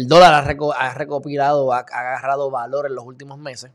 dólar 0.06 0.34
ha, 0.34 0.92
recopilado, 0.92 1.72
ha, 1.72 1.78
agarrado 1.78 2.50
valor 2.50 2.84
en 2.84 2.94
los 2.94 3.06
últimos 3.06 3.38
meses. 3.38 3.70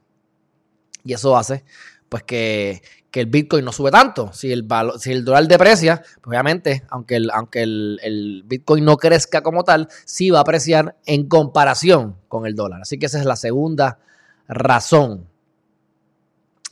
Y 1.03 1.13
eso 1.13 1.35
hace 1.35 1.63
pues 2.07 2.23
que, 2.23 2.81
el 3.13 3.25
Bitcoin 3.25 3.65
no 3.65 3.71
sube 3.71 3.91
tanto. 3.91 4.31
Si 4.33 4.51
el, 4.51 4.67
si 4.99 5.11
el 5.11 5.25
dólar 5.25 5.47
deprecia, 5.47 5.97
pues 5.97 6.27
obviamente, 6.27 6.83
aunque, 6.89 7.15
el, 7.15 7.31
aunque 7.31 7.63
el, 7.63 8.43
Bitcoin 8.45 8.85
no 8.85 8.97
crezca 8.97 9.41
como 9.41 9.63
tal, 9.63 9.87
sí 10.05 10.29
va 10.29 10.39
a 10.39 10.41
apreciar 10.41 10.95
en 11.05 11.27
comparación 11.27 12.15
con 12.27 12.45
el 12.45 12.55
dólar. 12.55 12.81
Así 12.81 12.99
que 12.99 13.07
esa 13.07 13.19
es 13.19 13.25
la 13.25 13.35
segunda 13.35 13.99
razón. 14.47 15.27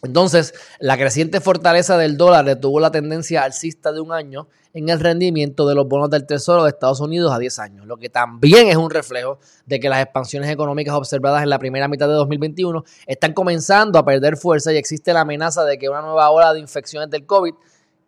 Entonces, 0.04 0.54
la 0.80 0.98
creciente 0.98 1.42
fortaleza 1.42 1.98
del 1.98 2.18
dólar 2.18 2.46
detuvo 2.46 2.80
la 2.80 2.92
tendencia 2.92 3.44
alcista 3.44 3.92
de 3.92 4.00
un 4.00 4.12
año 4.12 4.48
en 4.74 4.90
el 4.90 5.00
rendimiento 5.00 5.68
de 5.68 5.74
los 5.74 5.88
bonos 5.88 6.10
del 6.12 6.28
Tesoro 6.28 6.64
de 6.64 6.70
Estados 6.70 7.00
Unidos 7.00 7.34
a 7.34 7.40
10 7.40 7.60
años, 7.60 7.88
lo 7.88 7.98
que 7.98 8.10
también 8.10 8.68
es 8.68 8.76
un 8.76 8.92
reflejo 8.92 9.40
de 9.66 9.80
que 9.80 9.90
las 9.90 10.04
expansiones 10.04 10.52
económicas 10.52 10.94
observadas 10.94 11.42
en 11.42 11.50
la 11.50 11.58
primera 11.58 11.88
mitad 11.88 12.08
de 12.08 12.14
2021 12.14 12.84
están 13.08 13.34
comenzando 13.34 13.98
a 13.98 14.06
perder 14.06 14.38
fuerza 14.38 14.72
y 14.72 14.78
existe 14.78 15.14
la 15.14 15.22
amenaza 15.22 15.66
de 15.66 15.80
que 15.80 15.90
una 15.90 16.02
nueva 16.02 16.30
ola 16.30 16.54
de 16.54 16.60
infecciones 16.60 17.10
del 17.10 17.26
COVID 17.26 17.56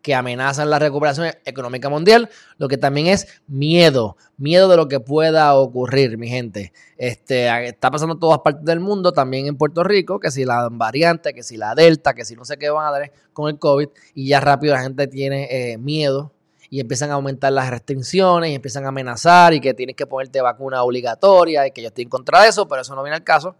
que 0.02 0.16
amenazan 0.16 0.70
la 0.70 0.80
recuperación 0.80 1.28
económica 1.46 1.90
mundial, 1.90 2.30
lo 2.58 2.68
que 2.68 2.78
también 2.78 3.08
es 3.08 3.28
miedo, 3.48 4.18
miedo 4.38 4.70
de 4.70 4.78
lo 4.78 4.88
que 4.88 5.00
pueda 5.00 5.54
ocurrir, 5.56 6.18
mi 6.18 6.30
gente. 6.30 6.72
Este, 6.98 7.68
está 7.68 7.92
pasando 7.92 8.14
en 8.14 8.20
todas 8.20 8.40
partes 8.40 8.64
del 8.64 8.80
mundo, 8.80 9.12
también 9.12 9.48
en 9.48 9.58
Puerto 9.58 9.84
Rico, 9.84 10.20
que 10.20 10.32
si 10.32 10.46
la 10.46 10.70
variante, 10.72 11.34
que 11.34 11.44
si 11.44 11.58
la 11.58 11.76
delta, 11.76 12.14
que 12.14 12.26
si 12.26 12.36
no 12.36 12.46
sé 12.46 12.58
qué 12.58 12.70
van 12.70 12.88
a 12.88 12.92
dar 12.92 13.12
con 13.34 13.50
el 13.50 13.60
COVID, 13.60 13.90
y 14.14 14.30
ya 14.30 14.40
rápido 14.40 14.74
la 14.74 14.82
gente 14.82 15.08
tiene 15.08 15.48
eh, 15.52 15.78
miedo 15.78 16.34
y 16.70 16.80
empiezan 16.80 17.10
a 17.10 17.16
aumentar 17.16 17.52
las 17.52 17.70
restricciones 17.70 18.52
y 18.52 18.56
empiezan 18.56 18.86
a 18.86 18.90
amenazar 18.90 19.54
y 19.54 19.60
que 19.60 19.74
tienes 19.74 19.96
que 19.96 20.06
ponerte 20.06 20.40
vacuna 20.42 20.84
obligatoria 20.84 21.66
y 21.68 21.72
que 21.72 21.82
yo 21.82 21.88
estoy 21.88 22.04
en 22.04 22.10
contra 22.10 22.44
de 22.44 22.50
eso, 22.50 22.68
pero 22.68 22.82
eso 22.84 22.96
no 22.96 23.04
viene 23.04 23.16
al 23.16 23.24
caso. 23.24 23.56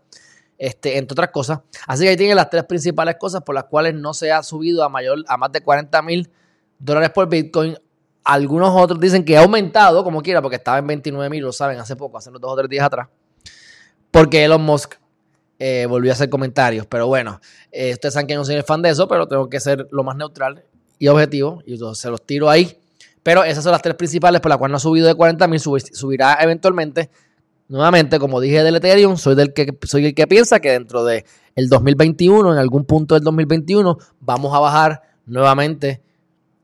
Este, 0.60 0.98
entre 0.98 1.14
otras 1.14 1.30
cosas. 1.30 1.62
Así 1.88 2.04
que 2.04 2.10
ahí 2.10 2.18
tienen 2.18 2.36
las 2.36 2.50
tres 2.50 2.66
principales 2.66 3.16
cosas 3.18 3.42
por 3.44 3.56
las 3.56 3.64
cuales 3.64 3.94
no 3.96 4.14
se 4.14 4.30
ha 4.34 4.44
subido 4.44 4.84
a 4.84 4.90
mayor 4.90 5.24
a 5.26 5.38
más 5.38 5.54
de 5.54 5.62
40 5.62 6.02
mil 6.02 6.30
dólares 6.78 7.12
por 7.12 7.30
Bitcoin. 7.30 7.78
Algunos 8.26 8.76
otros 8.76 9.00
dicen 9.00 9.24
que 9.24 9.38
ha 9.38 9.42
aumentado, 9.42 10.04
como 10.04 10.22
quiera, 10.22 10.42
porque 10.42 10.58
estaba 10.58 10.78
en 10.78 10.86
29 10.86 11.30
mil, 11.30 11.44
lo 11.44 11.54
saben, 11.54 11.80
hace 11.80 11.96
poco, 11.96 12.18
hace 12.18 12.30
unos 12.30 12.42
dos 12.42 12.52
o 12.52 12.56
tres 12.58 12.70
días 12.70 12.86
atrás. 12.86 13.08
Porque 14.12 14.44
Elon 14.44 14.62
Musk 14.62 14.96
eh, 15.60 15.86
volvió 15.88 16.12
a 16.12 16.14
hacer 16.14 16.30
comentarios. 16.30 16.86
Pero 16.88 17.08
bueno, 17.08 17.40
eh, 17.72 17.94
ustedes 17.94 18.14
saben 18.14 18.28
que 18.28 18.36
no 18.36 18.44
soy 18.44 18.62
fan 18.62 18.82
de 18.82 18.90
eso, 18.90 19.08
pero 19.08 19.30
tengo 19.30 19.50
que 19.50 19.62
ser 19.62 19.88
lo 19.92 20.04
más 20.04 20.18
neutral 20.18 20.66
y 20.98 21.08
objetivo. 21.08 21.64
Y 21.66 21.78
yo 21.78 21.96
se 21.96 22.10
los 22.10 22.26
tiro 22.26 22.50
ahí. 22.50 22.78
Pero 23.24 23.46
esas 23.46 23.64
son 23.64 23.72
las 23.72 23.82
tres 23.82 23.96
principales 23.96 24.42
por 24.42 24.50
las 24.50 24.58
cuales 24.58 24.72
no 24.72 24.78
ha 24.78 24.82
subido 24.82 25.08
de 25.08 25.16
40 25.16 25.48
mil, 25.48 25.60
subirá 25.62 26.38
eventualmente 26.42 27.10
Nuevamente, 27.70 28.18
como 28.18 28.42
dije 28.42 28.64
del 28.64 28.78
Ethereum, 28.78 29.16
soy, 29.16 29.36
del 29.36 29.54
que, 29.54 29.78
soy 29.84 30.08
el 30.08 30.16
que 30.16 30.26
piensa 30.26 30.60
que 30.60 30.72
dentro 30.72 31.06
del 31.06 31.24
el 31.56 31.70
2021, 31.70 32.54
en 32.54 32.58
algún 32.58 32.84
punto 32.84 33.14
del 33.14 33.24
2021, 33.24 33.96
vamos 34.20 34.56
a 34.56 34.60
bajar 34.60 35.04
nuevamente. 35.28 36.02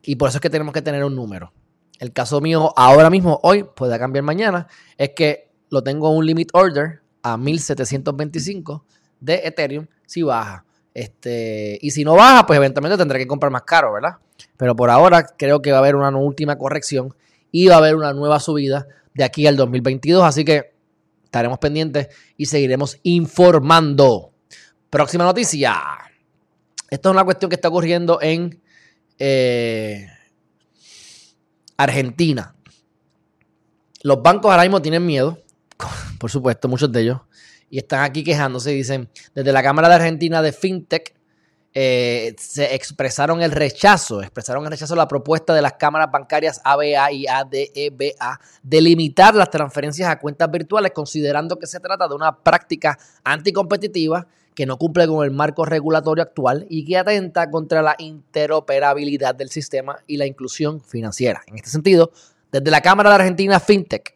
Y 0.01 0.15
por 0.15 0.29
eso 0.29 0.39
es 0.39 0.41
que 0.41 0.49
tenemos 0.49 0.73
que 0.73 0.81
tener 0.81 1.03
un 1.03 1.15
número. 1.15 1.53
El 1.99 2.11
caso 2.11 2.41
mío 2.41 2.73
ahora 2.75 3.11
mismo, 3.11 3.39
hoy, 3.43 3.63
puede 3.63 3.97
cambiar 3.99 4.23
mañana, 4.23 4.67
es 4.97 5.11
que 5.15 5.51
lo 5.69 5.83
tengo 5.83 6.09
un 6.09 6.25
limit 6.25 6.49
order 6.53 7.01
a 7.21 7.37
1725 7.37 8.83
de 9.19 9.41
Ethereum 9.45 9.85
si 10.07 10.23
baja. 10.23 10.65
Este, 10.95 11.77
y 11.81 11.91
si 11.91 12.03
no 12.03 12.15
baja, 12.15 12.47
pues 12.47 12.57
eventualmente 12.57 12.97
tendré 12.97 13.19
que 13.19 13.27
comprar 13.27 13.51
más 13.51 13.61
caro, 13.61 13.93
¿verdad? 13.93 14.17
Pero 14.57 14.75
por 14.75 14.89
ahora 14.89 15.23
creo 15.37 15.61
que 15.61 15.71
va 15.71 15.77
a 15.77 15.81
haber 15.81 15.95
una 15.95 16.09
última 16.09 16.57
corrección 16.57 17.13
y 17.51 17.67
va 17.67 17.75
a 17.75 17.77
haber 17.77 17.95
una 17.95 18.11
nueva 18.13 18.39
subida 18.39 18.87
de 19.13 19.23
aquí 19.23 19.45
al 19.45 19.55
2022. 19.55 20.23
Así 20.23 20.43
que 20.43 20.74
estaremos 21.35 21.59
pendientes 21.59 22.07
y 22.37 22.45
seguiremos 22.45 22.97
informando. 23.03 24.31
Próxima 24.89 25.25
noticia. 25.25 25.75
Esto 26.89 27.09
es 27.09 27.13
una 27.13 27.25
cuestión 27.25 27.49
que 27.49 27.55
está 27.55 27.67
ocurriendo 27.67 28.19
en 28.21 28.61
eh, 29.19 30.07
Argentina. 31.75 32.55
Los 34.03 34.21
bancos 34.21 34.49
ahora 34.49 34.63
mismo 34.63 34.81
tienen 34.81 35.05
miedo, 35.05 35.37
por 36.19 36.31
supuesto, 36.31 36.69
muchos 36.69 36.89
de 36.89 37.01
ellos, 37.01 37.19
y 37.69 37.79
están 37.79 38.05
aquí 38.05 38.23
quejándose. 38.23 38.71
Dicen, 38.71 39.09
desde 39.33 39.51
la 39.51 39.61
Cámara 39.61 39.89
de 39.89 39.95
Argentina 39.95 40.41
de 40.41 40.53
FinTech, 40.53 41.19
eh, 41.77 42.33
se 42.39 42.73
expresaron 42.73 43.41
el 43.41 43.51
rechazo, 43.51 44.21
expresaron 44.21 44.63
el 44.63 44.71
rechazo 44.71 44.93
a 44.93 44.97
la 44.97 45.09
propuesta 45.09 45.53
de 45.53 45.61
las 45.61 45.73
cámaras 45.73 46.09
bancarias 46.09 46.61
ABA 46.63 47.11
y 47.11 47.27
ADEBA 47.27 48.39
de 48.63 48.81
limitar 48.81 49.35
las 49.35 49.49
transferencias 49.49 50.09
a 50.09 50.17
cuentas 50.17 50.49
virtuales, 50.49 50.93
considerando 50.93 51.59
que 51.59 51.67
se 51.67 51.81
trata 51.81 52.07
de 52.07 52.15
una 52.15 52.37
práctica 52.37 52.97
anticompetitiva 53.25 54.25
que 54.55 54.65
no 54.65 54.77
cumple 54.77 55.05
con 55.05 55.25
el 55.25 55.31
marco 55.31 55.65
regulatorio 55.65 56.23
actual 56.23 56.65
y 56.69 56.85
que 56.85 56.97
atenta 56.97 57.51
contra 57.51 57.81
la 57.81 57.95
interoperabilidad 57.99 59.35
del 59.35 59.49
sistema 59.49 59.97
y 60.07 60.15
la 60.15 60.25
inclusión 60.25 60.79
financiera. 60.79 61.41
En 61.45 61.57
este 61.57 61.69
sentido, 61.69 62.13
desde 62.53 62.71
la 62.71 62.79
Cámara 62.79 63.09
de 63.09 63.15
Argentina 63.15 63.59
FinTech 63.59 64.15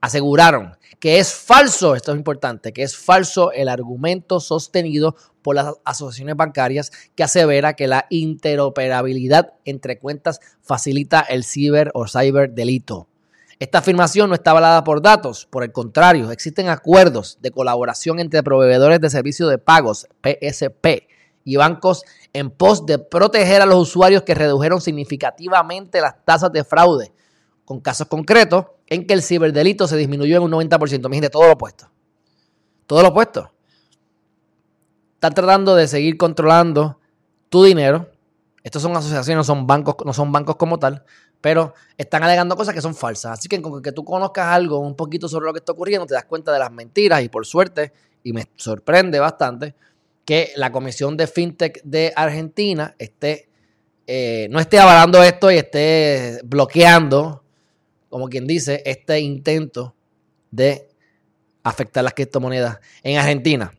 aseguraron 0.00 0.76
que 0.98 1.18
es 1.18 1.32
falso, 1.32 1.94
esto 1.94 2.12
es 2.12 2.18
importante, 2.18 2.72
que 2.72 2.82
es 2.82 2.96
falso 2.96 3.52
el 3.52 3.68
argumento 3.68 4.40
sostenido 4.40 5.14
por 5.42 5.54
las 5.54 5.74
asociaciones 5.84 6.36
bancarias 6.36 6.90
que 7.14 7.22
asevera 7.22 7.74
que 7.74 7.86
la 7.86 8.06
interoperabilidad 8.10 9.54
entre 9.64 9.98
cuentas 9.98 10.40
facilita 10.62 11.20
el 11.20 11.44
ciber 11.44 11.90
o 11.94 12.06
cyber 12.08 12.52
delito. 12.52 13.08
Esta 13.58 13.78
afirmación 13.78 14.28
no 14.28 14.34
está 14.34 14.50
avalada 14.50 14.84
por 14.84 15.00
datos, 15.00 15.46
por 15.46 15.64
el 15.64 15.72
contrario, 15.72 16.30
existen 16.30 16.68
acuerdos 16.68 17.38
de 17.40 17.50
colaboración 17.50 18.20
entre 18.20 18.42
proveedores 18.42 19.00
de 19.00 19.08
servicios 19.08 19.48
de 19.48 19.58
pagos, 19.58 20.08
PSP, 20.22 21.08
y 21.46 21.56
bancos 21.56 22.02
en 22.32 22.50
pos 22.50 22.84
de 22.84 22.98
proteger 22.98 23.62
a 23.62 23.66
los 23.66 23.76
usuarios 23.76 24.22
que 24.24 24.34
redujeron 24.34 24.80
significativamente 24.80 26.00
las 26.00 26.22
tasas 26.24 26.52
de 26.52 26.64
fraude, 26.64 27.12
con 27.64 27.80
casos 27.80 28.08
concretos 28.08 28.66
en 28.88 29.06
que 29.06 29.14
el 29.14 29.22
ciberdelito 29.22 29.86
se 29.88 29.96
disminuyó 29.96 30.36
en 30.36 30.42
un 30.42 30.52
90%. 30.52 31.08
Me 31.08 31.28
todo 31.28 31.46
lo 31.46 31.52
opuesto. 31.52 31.90
Todo 32.86 33.02
lo 33.02 33.08
opuesto 33.08 33.50
están 35.16 35.34
tratando 35.34 35.74
de 35.74 35.88
seguir 35.88 36.16
controlando 36.16 37.00
tu 37.48 37.64
dinero. 37.64 38.10
Estos 38.62 38.82
son 38.82 38.96
asociaciones, 38.96 39.38
no 39.38 39.44
son 39.44 39.66
bancos, 39.66 39.96
no 40.04 40.12
son 40.12 40.30
bancos 40.30 40.56
como 40.56 40.78
tal, 40.78 41.04
pero 41.40 41.74
están 41.96 42.22
alegando 42.22 42.56
cosas 42.56 42.74
que 42.74 42.80
son 42.80 42.94
falsas. 42.94 43.38
Así 43.38 43.48
que 43.48 43.60
con 43.62 43.82
que 43.82 43.92
tú 43.92 44.04
conozcas 44.04 44.46
algo 44.46 44.78
un 44.78 44.94
poquito 44.94 45.28
sobre 45.28 45.46
lo 45.46 45.52
que 45.52 45.60
está 45.60 45.72
ocurriendo, 45.72 46.06
te 46.06 46.14
das 46.14 46.26
cuenta 46.26 46.52
de 46.52 46.58
las 46.58 46.70
mentiras 46.70 47.22
y 47.22 47.28
por 47.28 47.46
suerte, 47.46 47.92
y 48.22 48.32
me 48.32 48.46
sorprende 48.56 49.18
bastante, 49.18 49.74
que 50.24 50.52
la 50.56 50.70
Comisión 50.70 51.16
de 51.16 51.26
FinTech 51.26 51.82
de 51.82 52.12
Argentina 52.14 52.94
esté, 52.98 53.48
eh, 54.06 54.48
no 54.50 54.60
esté 54.60 54.78
avalando 54.78 55.22
esto 55.22 55.50
y 55.50 55.56
esté 55.56 56.40
bloqueando, 56.44 57.42
como 58.16 58.30
quien 58.30 58.46
dice, 58.46 58.82
este 58.86 59.20
intento 59.20 59.94
de 60.50 60.88
afectar 61.62 62.02
las 62.02 62.14
criptomonedas 62.14 62.78
en 63.02 63.18
Argentina. 63.18 63.74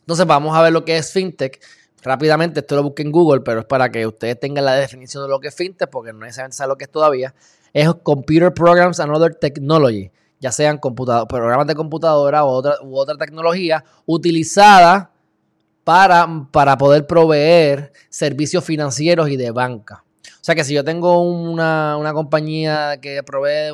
Entonces 0.00 0.26
vamos 0.26 0.56
a 0.56 0.62
ver 0.62 0.72
lo 0.72 0.84
que 0.84 0.96
es 0.96 1.12
fintech. 1.12 1.64
Rápidamente, 2.02 2.58
esto 2.58 2.74
lo 2.74 2.82
busqué 2.82 3.02
en 3.02 3.12
Google, 3.12 3.42
pero 3.42 3.60
es 3.60 3.66
para 3.66 3.92
que 3.92 4.04
ustedes 4.08 4.40
tengan 4.40 4.64
la 4.64 4.74
definición 4.74 5.22
de 5.22 5.28
lo 5.28 5.38
que 5.38 5.46
es 5.46 5.54
fintech, 5.54 5.88
porque 5.88 6.12
no 6.12 6.18
necesariamente 6.18 6.56
saben 6.56 6.70
lo 6.70 6.76
que 6.76 6.86
es 6.86 6.90
todavía. 6.90 7.32
Es 7.72 7.88
Computer 8.02 8.52
Programs 8.52 8.98
and 8.98 9.14
Other 9.14 9.32
Technology, 9.36 10.10
ya 10.40 10.50
sean 10.50 10.80
programas 10.80 11.68
de 11.68 11.76
computadora 11.76 12.44
u 12.44 12.48
otra, 12.48 12.74
u 12.82 12.96
otra 12.98 13.16
tecnología 13.16 13.84
utilizada 14.04 15.12
para, 15.84 16.26
para 16.50 16.76
poder 16.76 17.06
proveer 17.06 17.92
servicios 18.08 18.64
financieros 18.64 19.30
y 19.30 19.36
de 19.36 19.52
banca. 19.52 20.02
O 20.48 20.50
sea 20.50 20.54
que 20.54 20.64
si 20.64 20.72
yo 20.72 20.82
tengo 20.82 21.20
una, 21.20 22.10
compañía 22.14 22.98
que 23.02 23.22
provee 23.22 23.68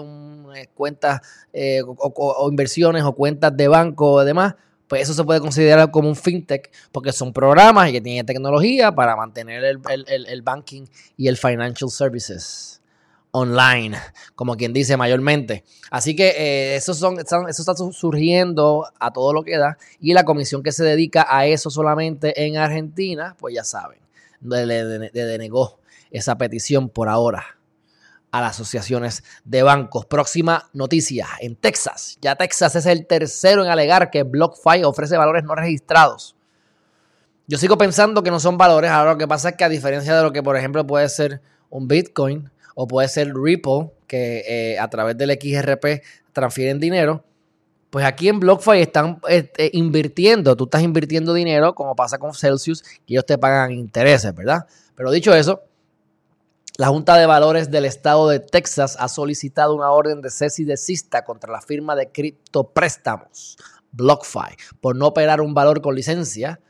eh, 0.57 0.67
cuentas 0.75 1.21
eh, 1.53 1.83
o, 1.87 2.49
inversiones 2.51 3.05
o 3.05 3.13
cuentas 3.13 3.57
de 3.57 3.69
banco 3.69 4.11
o 4.11 4.25
demás, 4.25 4.57
pues 4.89 5.03
eso 5.03 5.15
se 5.15 5.23
puede 5.23 5.39
considerar 5.39 5.93
como 5.93 6.09
un 6.09 6.17
fintech 6.17 6.73
porque 6.91 7.13
son 7.13 7.33
programas 7.33 7.91
y 7.91 7.93
que 7.93 8.01
tienen 8.01 8.27
tecnología 8.27 8.93
para 8.93 9.15
mantener 9.15 9.63
el, 9.63 10.43
banking 10.43 10.83
y 11.17 11.29
el 11.29 11.37
financial 11.37 11.89
services 11.91 12.83
online, 13.31 13.97
como 14.35 14.57
quien 14.57 14.73
dice 14.73 14.97
mayormente. 14.97 15.63
Así 15.93 16.17
que 16.17 16.31
eh, 16.31 16.75
eso, 16.75 16.93
son, 16.93 17.21
eso 17.21 17.47
está 17.47 17.77
surgiendo 17.77 18.85
a 18.99 19.13
todo 19.13 19.33
lo 19.33 19.45
que 19.45 19.59
da 19.59 19.79
y 20.01 20.13
la 20.13 20.25
comisión 20.25 20.65
que 20.65 20.73
se 20.73 20.83
dedica 20.83 21.25
a 21.31 21.47
eso 21.47 21.71
solamente 21.71 22.45
en 22.45 22.57
Argentina, 22.57 23.37
pues 23.39 23.55
ya 23.55 23.63
saben, 23.63 24.01
le 24.41 25.13
denegó 25.13 25.79
esa 26.19 26.39
petición 26.39 26.89
por 26.89 27.09
ahora 27.09 27.59
a 28.31 28.41
las 28.41 28.53
asociaciones 28.53 29.23
de 29.45 29.63
bancos. 29.63 30.07
Próxima 30.07 30.69
noticia, 30.73 31.29
en 31.41 31.55
Texas. 31.57 32.19
Ya 32.21 32.35
Texas 32.35 32.75
es 32.75 32.87
el 32.87 33.07
tercero 33.07 33.65
en 33.65 33.71
alegar 33.71 34.11
que 34.11 34.23
BlockFi 34.23 34.83
ofrece 34.85 35.17
valores 35.17 35.45
no 35.45 35.55
registrados. 35.55 36.35
Yo 37.47 37.59
sigo 37.59 37.77
pensando 37.77 38.23
que 38.23 38.31
no 38.31 38.41
son 38.41 38.57
valores. 38.57 38.91
Ahora 38.91 39.13
lo 39.13 39.19
que 39.19 39.29
pasa 39.29 39.51
es 39.51 39.57
que 39.57 39.65
a 39.65 39.69
diferencia 39.69 40.17
de 40.17 40.23
lo 40.23 40.33
que, 40.33 40.43
por 40.43 40.57
ejemplo, 40.57 40.87
puede 40.87 41.09
ser 41.09 41.43
un 41.69 41.87
Bitcoin 41.87 42.51
o 42.75 42.89
puede 42.89 43.07
ser 43.09 43.33
Ripple, 43.35 43.93
que 44.07 44.43
eh, 44.49 44.79
a 44.79 44.89
través 44.89 45.17
del 45.17 45.31
XRP 45.31 46.03
transfieren 46.33 46.81
dinero, 46.81 47.25
pues 47.91 48.05
aquí 48.05 48.29
en 48.29 48.41
BlockFi 48.41 48.81
están 48.81 49.21
este, 49.29 49.71
invirtiendo. 49.75 50.57
Tú 50.57 50.65
estás 50.65 50.83
invirtiendo 50.83 51.35
dinero, 51.35 51.75
como 51.77 51.95
pasa 51.95 52.19
con 52.19 52.35
Celsius, 52.35 52.83
que 52.83 53.15
ellos 53.15 53.27
te 53.27 53.39
pagan 53.39 53.71
intereses, 53.71 54.35
¿verdad? 54.35 54.67
Pero 54.97 55.13
dicho 55.13 55.33
eso, 55.33 55.63
la 56.77 56.89
Junta 56.89 57.17
de 57.17 57.27
Valores 57.27 57.71
del 57.71 57.85
Estado 57.85 58.29
de 58.29 58.41
Texas 58.41 58.97
ha 58.99 59.07
solicitado 59.07 59.77
una 59.77 59.93
orden 59.93 60.21
de 60.23 60.31
cese 60.31 60.63
y 60.63 60.65
desista 60.65 61.25
contra 61.25 61.53
la 61.53 61.61
firma 61.61 61.95
de 61.95 62.11
criptopréstamos 62.11 63.57
BlockFi 63.93 64.57
por 64.81 64.97
no 64.97 65.07
operar 65.07 65.41
un 65.41 65.55
valor 65.55 65.81
con 65.81 65.95
licencia 65.95 66.61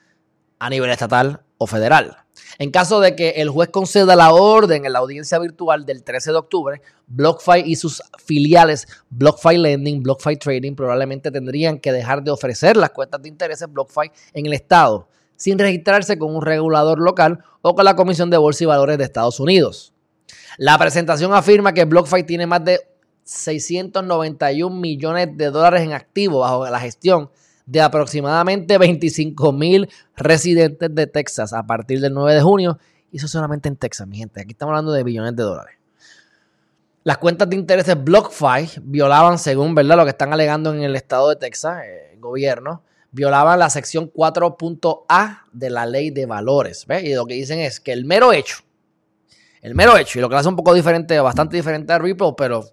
a 0.59 0.69
nivel 0.69 0.91
estatal 0.91 1.43
o 1.57 1.67
federal. 1.67 2.19
En 2.59 2.71
caso 2.71 3.01
de 3.01 3.17
que 3.17 3.31
el 3.31 3.49
juez 3.49 3.71
conceda 3.71 4.15
la 4.15 4.35
orden 4.35 4.85
en 4.85 4.93
la 4.93 4.99
audiencia 4.99 5.39
virtual 5.39 5.87
del 5.87 6.05
13 6.05 6.33
de 6.33 6.37
octubre, 6.37 6.83
BlockFi 7.07 7.63
y 7.65 7.77
sus 7.77 8.03
filiales 8.23 8.87
BlockFi 9.09 9.57
Lending, 9.57 10.03
BlockFi 10.03 10.37
Trading 10.37 10.75
probablemente 10.75 11.31
tendrían 11.31 11.79
que 11.79 11.93
dejar 11.93 12.23
de 12.23 12.31
ofrecer 12.31 12.77
las 12.77 12.91
cuentas 12.91 13.23
de 13.23 13.31
intereses 13.31 13.73
BlockFi 13.73 14.11
en 14.35 14.45
el 14.45 14.53
estado 14.53 15.09
sin 15.37 15.59
registrarse 15.59 16.19
con 16.19 16.37
un 16.37 16.43
regulador 16.43 16.99
local 16.99 17.43
o 17.63 17.75
con 17.75 17.87
la 17.87 17.97
Comisión 17.97 18.29
de 18.29 18.37
Bolsa 18.37 18.65
y 18.65 18.67
Valores 18.67 18.99
de 18.99 19.05
Estados 19.05 19.41
Unidos. 19.41 19.94
La 20.57 20.79
presentación 20.79 21.35
afirma 21.35 21.73
que 21.73 21.85
BlockFi 21.85 22.23
tiene 22.23 22.47
más 22.47 22.65
de 22.65 22.81
691 23.25 24.75
millones 24.75 25.37
de 25.37 25.51
dólares 25.51 25.83
en 25.83 25.93
activo 25.93 26.41
bajo 26.41 26.69
la 26.69 26.79
gestión 26.79 27.31
de 27.67 27.81
aproximadamente 27.81 28.79
25 28.79 29.53
mil 29.53 29.89
residentes 30.17 30.95
de 30.95 31.07
Texas 31.07 31.53
a 31.53 31.67
partir 31.67 32.01
del 32.01 32.15
9 32.15 32.35
de 32.35 32.43
junio. 32.43 32.79
Y 33.11 33.17
eso 33.17 33.27
solamente 33.27 33.69
en 33.69 33.77
Texas, 33.77 34.07
mi 34.07 34.19
gente. 34.19 34.41
Aquí 34.41 34.53
estamos 34.53 34.73
hablando 34.73 34.93
de 34.93 35.03
billones 35.03 35.35
de 35.35 35.43
dólares. 35.43 35.77
Las 37.03 37.19
cuentas 37.19 37.51
de 37.51 37.57
intereses 37.57 38.03
BlockFi 38.03 38.81
violaban, 38.83 39.39
según 39.39 39.75
¿verdad? 39.75 39.97
lo 39.97 40.05
que 40.05 40.11
están 40.11 40.33
alegando 40.33 40.73
en 40.73 40.83
el 40.83 40.97
estado 40.97 41.31
de 41.31 41.37
Texas, 41.37 41.83
eh, 41.85 42.13
el 42.15 42.21
gobierno, 42.21 42.83
violaban 43.11 43.59
la 43.59 43.71
sección 43.71 44.11
4.A 44.13 45.47
de 45.53 45.71
la 45.71 45.87
ley 45.87 46.11
de 46.11 46.27
valores. 46.27 46.87
Y 47.03 47.15
lo 47.15 47.27
que 47.27 47.35
dicen 47.35 47.59
es 47.59 47.81
que 47.81 47.93
el 47.93 48.05
mero 48.05 48.33
hecho 48.33 48.64
el 49.65 49.75
mero 49.75 49.97
hecho, 49.97 50.19
y 50.19 50.21
lo 50.21 50.29
que 50.29 50.37
hace 50.37 50.49
un 50.51 50.57
poco 50.57 50.75
diferente, 50.75 51.19
bastante 51.21 51.57
diferente 51.57 51.91
a 51.95 51.99
Ripple, 51.99 52.35
pero 52.37 52.67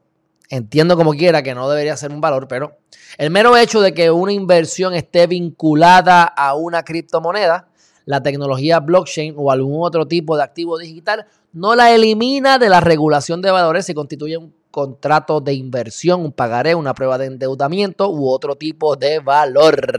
entiendo 0.49 0.97
como 0.97 1.13
quiera 1.13 1.41
que 1.41 1.55
no 1.55 1.69
debería 1.69 1.95
ser 1.95 2.11
un 2.11 2.19
valor, 2.19 2.49
pero 2.49 2.79
el 3.17 3.31
mero 3.31 3.55
hecho 3.55 3.79
de 3.79 3.93
que 3.93 4.11
una 4.11 4.33
inversión 4.33 4.93
esté 4.93 5.25
vinculada 5.25 6.23
a 6.23 6.53
una 6.53 6.83
criptomoneda, 6.83 7.69
la 8.03 8.21
tecnología 8.21 8.81
blockchain 8.81 9.35
o 9.37 9.53
algún 9.53 9.81
otro 9.85 10.05
tipo 10.05 10.35
de 10.35 10.43
activo 10.43 10.77
digital, 10.77 11.27
no 11.53 11.75
la 11.75 11.95
elimina 11.95 12.59
de 12.59 12.67
la 12.67 12.81
regulación 12.81 13.41
de 13.41 13.51
valores 13.51 13.85
si 13.85 13.93
constituye 13.93 14.35
un 14.35 14.53
contrato 14.69 15.39
de 15.39 15.53
inversión, 15.53 16.19
un 16.19 16.33
pagaré, 16.33 16.75
una 16.75 16.93
prueba 16.93 17.17
de 17.17 17.27
endeudamiento 17.27 18.09
u 18.09 18.27
otro 18.27 18.57
tipo 18.57 18.97
de 18.97 19.19
valor. 19.19 19.97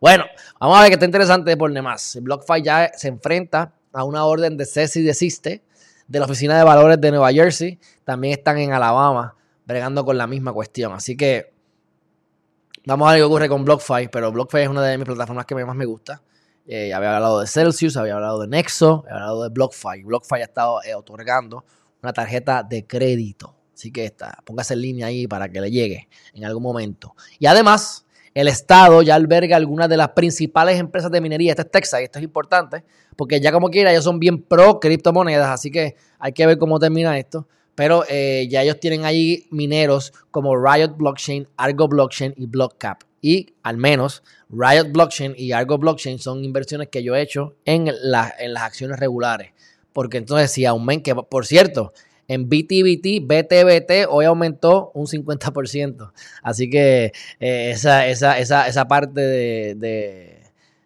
Bueno, 0.00 0.24
vamos 0.58 0.78
a 0.78 0.80
ver 0.80 0.88
qué 0.88 0.94
está 0.94 1.06
interesante 1.06 1.56
por 1.56 1.72
demás. 1.72 2.18
BlockFi 2.20 2.60
ya 2.60 2.90
se 2.96 3.06
enfrenta 3.06 3.72
a 3.92 4.02
una 4.02 4.24
orden 4.24 4.56
de 4.56 4.66
cese 4.66 4.98
y 4.98 5.04
desiste 5.04 5.62
de 6.06 6.18
la 6.18 6.26
Oficina 6.26 6.56
de 6.58 6.64
Valores 6.64 7.00
de 7.00 7.10
Nueva 7.10 7.32
Jersey. 7.32 7.78
También 8.04 8.34
están 8.34 8.58
en 8.58 8.72
Alabama 8.72 9.34
bregando 9.66 10.04
con 10.04 10.18
la 10.18 10.26
misma 10.26 10.52
cuestión. 10.52 10.92
Así 10.92 11.16
que 11.16 11.52
vamos 12.86 13.08
a 13.08 13.12
ver 13.12 13.20
qué 13.20 13.24
ocurre 13.24 13.48
con 13.48 13.64
BlockFi, 13.64 14.08
pero 14.10 14.30
BlockFi 14.32 14.58
es 14.58 14.68
una 14.68 14.82
de 14.82 14.98
mis 14.98 15.06
plataformas 15.06 15.46
que 15.46 15.54
más 15.54 15.76
me 15.76 15.86
gusta. 15.86 16.22
Eh, 16.66 16.94
había 16.94 17.14
hablado 17.14 17.40
de 17.40 17.46
Celsius, 17.46 17.96
había 17.96 18.14
hablado 18.14 18.40
de 18.40 18.48
Nexo, 18.48 19.04
hablado 19.10 19.42
de 19.44 19.50
BlockFi. 19.50 20.02
BlockFi 20.04 20.36
ha 20.36 20.44
estado 20.44 20.82
eh, 20.82 20.94
otorgando 20.94 21.64
una 22.02 22.12
tarjeta 22.12 22.62
de 22.62 22.86
crédito. 22.86 23.54
Así 23.74 23.90
que 23.90 24.04
está, 24.04 24.38
póngase 24.44 24.74
en 24.74 24.80
línea 24.80 25.06
ahí 25.08 25.26
para 25.26 25.48
que 25.48 25.60
le 25.60 25.70
llegue 25.70 26.08
en 26.32 26.44
algún 26.44 26.62
momento. 26.62 27.14
Y 27.38 27.46
además, 27.46 28.06
el 28.34 28.48
Estado 28.48 29.00
ya 29.02 29.14
alberga 29.14 29.56
algunas 29.56 29.88
de 29.88 29.96
las 29.96 30.10
principales 30.10 30.78
empresas 30.78 31.10
de 31.10 31.20
minería. 31.20 31.52
Este 31.52 31.62
es 31.62 31.70
Texas 31.70 32.00
y 32.00 32.04
esto 32.04 32.18
es 32.18 32.24
importante 32.24 32.84
porque 33.16 33.40
ya 33.40 33.52
como 33.52 33.70
quiera 33.70 33.92
ellos 33.92 34.04
son 34.04 34.18
bien 34.18 34.42
pro 34.42 34.80
criptomonedas, 34.80 35.48
así 35.48 35.70
que 35.70 35.96
hay 36.18 36.32
que 36.32 36.46
ver 36.46 36.58
cómo 36.58 36.78
termina 36.78 37.18
esto. 37.18 37.46
Pero 37.74 38.04
eh, 38.08 38.46
ya 38.48 38.62
ellos 38.62 38.78
tienen 38.78 39.04
ahí 39.04 39.46
mineros 39.50 40.12
como 40.30 40.56
Riot 40.56 40.96
Blockchain, 40.96 41.48
Argo 41.56 41.88
Blockchain 41.88 42.34
y 42.36 42.46
BlockCap. 42.46 43.02
Y 43.20 43.54
al 43.62 43.78
menos 43.78 44.22
Riot 44.48 44.92
Blockchain 44.92 45.34
y 45.36 45.50
Argo 45.52 45.78
Blockchain 45.78 46.20
son 46.20 46.44
inversiones 46.44 46.88
que 46.88 47.02
yo 47.02 47.16
he 47.16 47.22
hecho 47.22 47.56
en, 47.64 47.88
en 47.88 48.52
las 48.52 48.62
acciones 48.62 49.00
regulares. 49.00 49.52
Porque 49.92 50.18
entonces 50.18 50.52
si 50.52 50.66
aumenta, 50.66 51.02
que 51.02 51.22
por 51.22 51.46
cierto, 51.46 51.92
en 52.28 52.48
BTBT, 52.48 53.26
BTBT 53.26 54.08
hoy 54.08 54.24
aumentó 54.24 54.90
un 54.94 55.06
50%. 55.06 56.12
Así 56.42 56.70
que 56.70 57.12
eh, 57.40 57.70
esa, 57.70 58.06
esa, 58.06 58.38
esa, 58.38 58.68
esa, 58.68 58.88
parte 58.88 59.20
de, 59.20 60.42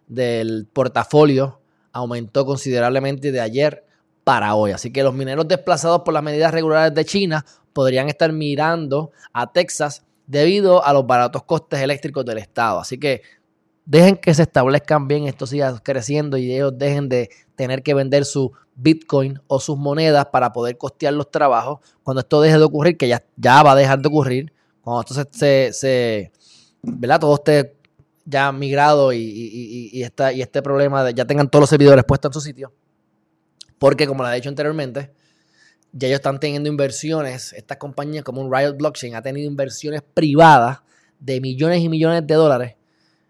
del 0.07 0.67
portafolio 0.73 1.61
aumentó 1.93 2.45
considerablemente 2.45 3.33
de 3.33 3.41
ayer 3.41 3.85
para 4.25 4.55
hoy. 4.55 4.73
Así 4.73 4.93
que 4.93 5.03
los 5.03 5.15
mineros 5.15 5.49
desplazados 5.49 6.03
por 6.03 6.15
las 6.15 6.23
medidas 6.23 6.53
regulares 6.53 6.95
de 6.95 7.05
China 7.05 7.45
podrían 7.73 8.09
estar 8.09 8.33
mirando 8.33 9.13
a 9.33 9.53
Texas 9.53 10.05
debido 10.27 10.85
a 10.85 10.93
los 10.93 11.07
baratos 11.07 11.45
costes 11.45 11.81
eléctricos 11.81 12.25
del 12.25 12.39
Estado. 12.39 12.81
Así 12.81 12.99
que 12.99 13.23
dejen 13.89 14.19
que 14.19 14.35
se 14.35 14.43
establezcan 14.43 15.09
bien, 15.09 15.27
esto 15.27 15.47
siga 15.47 15.79
creciendo 15.83 16.37
y 16.37 16.55
ellos 16.55 16.77
dejen 16.77 17.09
de 17.09 17.31
tener 17.57 17.83
que 17.83 17.95
vender 17.95 18.27
su 18.27 18.53
Bitcoin 18.75 19.41
o 19.47 19.61
sus 19.61 19.79
monedas 19.79 20.27
para 20.27 20.53
poder 20.53 20.77
costear 20.77 21.15
los 21.15 21.31
trabajos. 21.31 21.81
Cuando 22.03 22.21
esto 22.21 22.43
deje 22.43 22.59
de 22.59 22.65
ocurrir, 22.65 22.99
que 22.99 23.09
ya, 23.09 23.25
ya 23.37 23.63
va 23.63 23.73
a 23.73 23.75
dejar 23.75 24.01
de 24.01 24.09
ocurrir, 24.09 24.53
cuando 24.83 25.01
esto 25.01 25.15
se, 25.33 25.73
se, 25.73 26.33
¿verdad? 26.83 27.19
Todo 27.19 27.35
esté 27.37 27.79
ya 28.27 28.53
migrado 28.53 29.11
y, 29.15 29.21
y, 29.21 29.91
y, 29.95 30.03
y 30.03 30.43
este 30.43 30.61
problema 30.61 31.03
de 31.03 31.15
ya 31.15 31.25
tengan 31.25 31.49
todos 31.49 31.63
los 31.63 31.71
servidores 31.71 32.05
puestos 32.05 32.29
en 32.29 32.33
su 32.35 32.41
sitio. 32.43 32.75
Porque 33.79 34.07
como 34.07 34.23
lo 34.23 34.31
he 34.31 34.35
dicho 34.35 34.51
anteriormente, 34.51 35.13
ya 35.93 36.09
ellos 36.09 36.19
están 36.19 36.39
teniendo 36.39 36.69
inversiones, 36.69 37.55
estas 37.55 37.79
compañías 37.79 38.23
como 38.23 38.43
un 38.43 38.55
Riot 38.55 38.77
Blockchain 38.77 39.15
ha 39.15 39.23
tenido 39.23 39.49
inversiones 39.49 40.03
privadas 40.03 40.81
de 41.19 41.41
millones 41.41 41.81
y 41.81 41.89
millones 41.89 42.27
de 42.27 42.35
dólares 42.35 42.78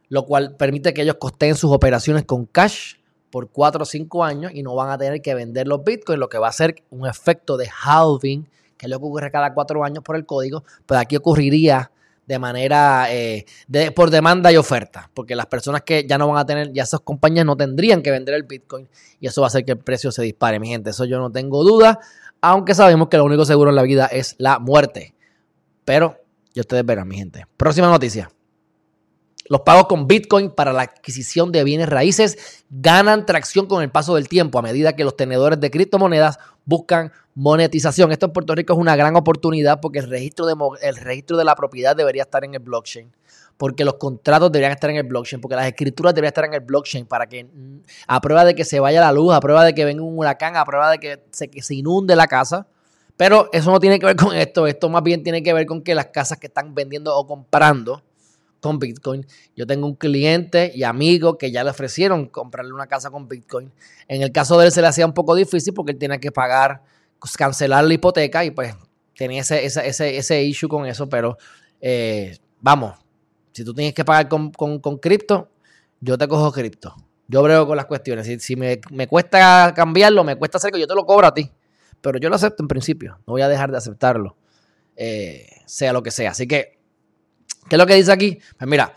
lo 0.09 0.25
cual 0.25 0.57
permite 0.57 0.95
que 0.95 1.03
ellos 1.03 1.17
costeen 1.19 1.55
sus 1.55 1.73
operaciones 1.73 2.25
con 2.25 2.47
cash 2.47 2.95
por 3.31 3.51
4 3.51 3.83
o 3.83 3.87
5 3.87 4.25
años 4.25 4.53
y 4.55 4.63
no 4.63 4.75
van 4.75 4.91
a 4.91 4.99
tener 4.99 5.21
que 5.21 5.35
vender 5.35 5.69
los 5.69 5.85
bitcoins, 5.85 6.19
lo 6.19 6.29
que 6.29 6.39
va 6.39 6.49
a 6.49 6.53
ser 6.53 6.83
un 6.91 7.07
efecto 7.07 7.57
de 7.57 7.69
halving, 7.85 8.49
que 8.77 8.87
es 8.87 8.91
lo 8.91 8.99
que 8.99 9.05
ocurre 9.05 9.31
cada 9.31 9.53
4 9.53 9.85
años 9.85 10.03
por 10.03 10.17
el 10.17 10.25
código, 10.25 10.65
pero 10.87 11.01
aquí 11.01 11.17
ocurriría 11.17 11.91
de 12.27 12.39
manera 12.39 13.07
eh, 13.11 13.47
de, 13.67 13.91
por 13.91 14.11
demanda 14.11 14.53
y 14.53 14.57
oferta, 14.57 15.11
porque 15.15 15.35
las 15.35 15.47
personas 15.47 15.83
que 15.83 16.07
ya 16.07 16.19
no 16.19 16.29
van 16.29 16.37
a 16.37 16.45
tener, 16.45 16.73
ya 16.73 16.83
esas 16.83 17.01
compañías 17.01 17.47
no 17.47 17.57
tendrían 17.57 18.03
que 18.03 18.11
vender 18.11 18.35
el 18.35 18.43
Bitcoin 18.43 18.87
y 19.19 19.27
eso 19.27 19.41
va 19.41 19.47
a 19.47 19.49
hacer 19.49 19.65
que 19.65 19.73
el 19.73 19.79
precio 19.79 20.13
se 20.13 20.23
dispare, 20.23 20.61
mi 20.61 20.69
gente, 20.69 20.91
eso 20.91 21.07
yo 21.07 21.19
no 21.19 21.33
tengo 21.33 21.65
duda, 21.65 22.01
aunque 22.43 22.75
sabemos 22.75 23.09
que 23.09 23.17
lo 23.17 23.25
único 23.25 23.47
seguro 23.47 23.71
en 23.71 23.77
la 23.77 23.83
vida 23.83 24.07
es 24.07 24.35
la 24.39 24.59
muerte. 24.59 25.15
Pero 25.87 26.19
ya 26.53 26.61
ustedes 26.61 26.85
verán, 26.85 27.09
mi 27.09 27.17
gente. 27.17 27.47
Próxima 27.57 27.89
noticia. 27.89 28.31
Los 29.49 29.63
pagos 29.63 29.87
con 29.87 30.07
Bitcoin 30.07 30.51
para 30.51 30.73
la 30.73 30.83
adquisición 30.83 31.51
de 31.53 31.65
bienes 31.65 31.89
raíces 31.89 32.65
ganan 32.71 33.25
tracción 33.25 33.67
con 33.67 33.83
el 33.83 33.91
paso 33.91 34.15
del 34.15 34.29
tiempo 34.29 34.59
a 34.59 34.63
medida 34.63 34.95
que 34.95 35.05
los 35.05 35.17
tenedores 35.17 35.59
de 35.59 35.71
criptomonedas 35.71 36.39
buscan 36.67 37.13
monetización. 37.35 38.13
Esto 38.13 38.27
en 38.27 38.33
Puerto 38.33 38.55
Rico 38.55 38.75
es 38.75 38.79
una 38.79 38.95
gran 38.95 39.17
oportunidad 39.17 39.81
porque 39.81 40.01
el 40.01 40.11
registro 40.11 40.45
de, 40.45 40.55
el 40.83 40.97
registro 40.97 41.39
de 41.39 41.45
la 41.45 41.55
propiedad 41.55 41.97
debería 41.97 42.23
estar 42.23 42.45
en 42.45 42.55
el 42.55 42.61
blockchain, 42.61 43.11
porque 43.57 43.87
los 43.87 43.95
contratos 43.95 44.53
deberían 44.53 44.73
estar 44.73 44.91
en 44.91 44.97
el 44.97 45.05
blockchain, 45.05 45.41
porque 45.41 45.57
las 45.57 45.67
escrituras 45.67 46.15
deberían 46.15 46.31
estar 46.31 46.45
en 46.45 46.55
el 46.55 46.61
blockchain 46.61 47.07
para 47.07 47.27
que 47.27 47.45
mm, 47.45 47.81
a 48.07 48.21
prueba 48.21 48.45
de 48.45 48.55
que 48.55 48.67
se 48.67 48.81
vaya 48.81 49.01
la 49.01 49.13
luz, 49.13 49.33
a 49.33 49.41
prueba 49.41 49.65
de 49.65 49.75
que 49.75 49.87
venga 49.87 50.03
un 50.03 50.19
huracán, 50.19 50.57
a 50.57 50.65
prueba 50.67 50.91
de 50.91 50.99
que 50.99 51.23
se, 51.31 51.49
que 51.49 51.63
se 51.63 51.75
inunde 51.75 52.15
la 52.17 52.27
casa. 52.27 52.67
Pero 53.17 53.49
eso 53.53 53.73
no 53.73 53.81
tiene 53.81 53.99
que 53.99 54.07
ver 54.07 54.17
con 54.17 54.37
esto, 54.37 54.67
esto 54.67 54.89
más 54.91 55.03
bien 55.03 55.23
tiene 55.23 55.43
que 55.43 55.53
ver 55.53 55.67
con 55.67 55.83
que 55.83 55.95
las 55.95 56.07
casas 56.07 56.39
que 56.39 56.49
están 56.49 56.75
vendiendo 56.75 57.17
o 57.17 57.27
comprando 57.27 58.03
con 58.61 58.79
Bitcoin. 58.79 59.27
Yo 59.57 59.67
tengo 59.67 59.87
un 59.87 59.95
cliente 59.95 60.73
y 60.75 60.83
amigo 60.83 61.39
que 61.39 61.51
ya 61.51 61.65
le 61.65 61.71
ofrecieron 61.71 62.27
comprarle 62.27 62.73
una 62.73 62.87
casa 62.87 63.11
con 63.11 63.29
Bitcoin. 63.29 63.73
En 64.09 64.23
el 64.23 64.33
caso 64.33 64.59
de 64.59 64.67
él 64.67 64.73
se 64.73 64.81
le 64.81 64.89
hacía 64.89 65.07
un 65.07 65.15
poco 65.15 65.35
difícil 65.35 65.75
porque 65.75 65.93
él 65.93 65.99
tenía 65.99 66.19
que 66.19 66.33
pagar, 66.33 66.83
pues, 67.21 67.37
cancelar 67.37 67.85
la 67.85 67.95
hipoteca 67.95 68.45
y 68.45 68.51
pues 68.51 68.75
tenía 69.17 69.41
ese, 69.41 69.65
ese, 69.65 70.17
ese, 70.17 70.43
issue 70.45 70.69
con 70.69 70.87
eso, 70.87 71.09
pero 71.09 71.37
eh, 71.81 72.39
vamos, 72.61 72.97
si 73.53 73.65
tú 73.65 73.75
tienes 73.75 73.93
que 73.93 74.05
pagar 74.05 74.29
con, 74.29 74.99
cripto, 75.01 75.51
yo 76.01 76.17
te 76.17 76.29
cojo 76.29 76.53
cripto. 76.53 76.95
Yo 77.27 77.43
brego 77.43 77.67
con 77.67 77.77
las 77.77 77.87
cuestiones. 77.87 78.27
Si, 78.27 78.39
si 78.39 78.57
me, 78.57 78.81
me, 78.91 79.07
cuesta 79.09 79.75
cambiarlo, 79.75 80.25
me 80.25 80.37
cuesta 80.37 80.57
hacer 80.59 80.73
que 80.73 80.81
yo 80.81 80.87
te 80.87 80.95
lo 80.95 81.05
cobro 81.05 81.27
a 81.27 81.35
ti. 81.35 81.51
pero 82.01 82.19
yo 82.19 82.29
lo 82.29 82.37
acepto 82.37 82.63
en 82.63 82.69
principio, 82.69 83.19
no 83.27 83.33
voy 83.33 83.43
a 83.43 83.49
dejar 83.49 83.71
de 83.73 83.77
aceptarlo, 83.77 84.37
eh, 84.97 85.47
sea 85.67 85.93
lo 85.93 86.03
que 86.03 86.13
sea. 86.13 86.31
Así 86.31 86.47
que, 86.47 86.78
¿qué 87.69 87.77
es 87.77 87.79
lo 87.79 87.87
que 87.87 87.95
dice 87.95 88.13
aquí? 88.13 88.39
Pues 88.57 88.69
mira, 88.69 88.95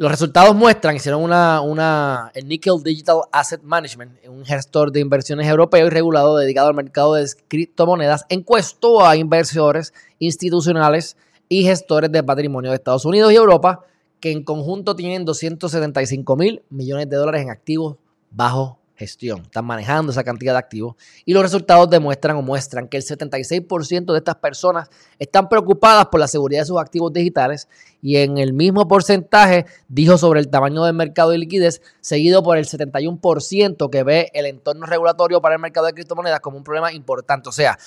los 0.00 0.10
resultados 0.10 0.56
muestran, 0.56 0.96
hicieron 0.96 1.22
una, 1.22 1.60
una, 1.60 2.32
el 2.34 2.48
Nickel 2.48 2.82
Digital 2.82 3.20
Asset 3.32 3.62
Management, 3.62 4.12
un 4.28 4.46
gestor 4.46 4.90
de 4.92 5.00
inversiones 5.00 5.46
europeo 5.46 5.86
y 5.86 5.90
regulado 5.90 6.38
dedicado 6.38 6.68
al 6.68 6.74
mercado 6.74 7.14
de 7.14 7.26
criptomonedas, 7.48 8.24
encuestó 8.30 9.06
a 9.06 9.16
inversores 9.16 9.92
institucionales 10.18 11.18
y 11.50 11.64
gestores 11.64 12.10
de 12.10 12.22
patrimonio 12.22 12.70
de 12.70 12.76
Estados 12.76 13.04
Unidos 13.04 13.30
y 13.32 13.36
Europa, 13.36 13.84
que 14.20 14.32
en 14.32 14.42
conjunto 14.42 14.96
tienen 14.96 15.26
275 15.26 16.34
mil 16.34 16.62
millones 16.70 17.10
de 17.10 17.16
dólares 17.16 17.42
en 17.42 17.50
activos 17.50 17.96
bajo 18.30 18.79
gestión. 19.00 19.40
Están 19.42 19.64
manejando 19.64 20.12
esa 20.12 20.22
cantidad 20.22 20.52
de 20.52 20.58
activos 20.58 20.94
y 21.24 21.32
los 21.32 21.42
resultados 21.42 21.88
demuestran 21.88 22.36
o 22.36 22.42
muestran 22.42 22.86
que 22.86 22.98
el 22.98 23.02
76% 23.02 24.12
de 24.12 24.18
estas 24.18 24.36
personas 24.36 24.90
están 25.18 25.48
preocupadas 25.48 26.06
por 26.06 26.20
la 26.20 26.28
seguridad 26.28 26.60
de 26.60 26.66
sus 26.66 26.78
activos 26.78 27.10
digitales 27.10 27.66
y 28.02 28.18
en 28.18 28.36
el 28.36 28.52
mismo 28.52 28.86
porcentaje 28.86 29.64
dijo 29.88 30.18
sobre 30.18 30.40
el 30.40 30.50
tamaño 30.50 30.84
del 30.84 30.94
mercado 30.94 31.30
de 31.30 31.38
liquidez, 31.38 31.80
seguido 32.02 32.42
por 32.42 32.58
el 32.58 32.66
71% 32.66 33.88
que 33.90 34.02
ve 34.02 34.30
el 34.34 34.44
entorno 34.44 34.84
regulatorio 34.84 35.40
para 35.40 35.54
el 35.54 35.60
mercado 35.62 35.86
de 35.86 35.94
criptomonedas 35.94 36.40
como 36.40 36.58
un 36.58 36.64
problema 36.64 36.92
importante. 36.92 37.48
O 37.48 37.52
sea, 37.52 37.78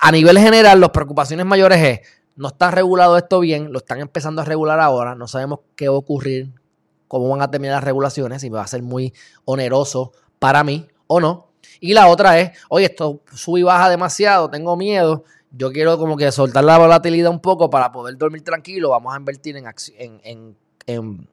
a 0.00 0.10
nivel 0.10 0.38
general, 0.38 0.80
las 0.80 0.90
preocupaciones 0.90 1.44
mayores 1.44 1.82
es, 1.82 2.00
no 2.36 2.48
está 2.48 2.70
regulado 2.70 3.18
esto 3.18 3.40
bien, 3.40 3.72
lo 3.72 3.80
están 3.80 4.00
empezando 4.00 4.40
a 4.40 4.46
regular 4.46 4.80
ahora, 4.80 5.14
no 5.14 5.28
sabemos 5.28 5.60
qué 5.76 5.90
va 5.90 5.96
a 5.96 5.98
ocurrir, 5.98 6.54
cómo 7.10 7.28
van 7.28 7.42
a 7.42 7.50
terminar 7.50 7.74
las 7.74 7.84
regulaciones 7.84 8.44
y 8.44 8.50
va 8.50 8.62
a 8.62 8.66
ser 8.68 8.84
muy 8.84 9.12
oneroso 9.44 10.12
para 10.40 10.64
mí 10.64 10.88
o 11.06 11.20
no. 11.20 11.52
Y 11.78 11.94
la 11.94 12.08
otra 12.08 12.40
es, 12.40 12.58
oye, 12.68 12.86
esto 12.86 13.20
sube 13.32 13.60
y 13.60 13.62
baja 13.62 13.88
demasiado, 13.88 14.50
tengo 14.50 14.76
miedo, 14.76 15.24
yo 15.52 15.70
quiero 15.72 15.96
como 15.98 16.16
que 16.16 16.32
soltar 16.32 16.64
la 16.64 16.78
volatilidad 16.78 17.30
un 17.30 17.40
poco 17.40 17.70
para 17.70 17.92
poder 17.92 18.16
dormir 18.16 18.42
tranquilo, 18.42 18.90
vamos 18.90 19.14
a 19.14 19.18
invertir 19.18 19.56
en, 19.56 19.66
en, 19.98 20.56
en, 20.86 21.28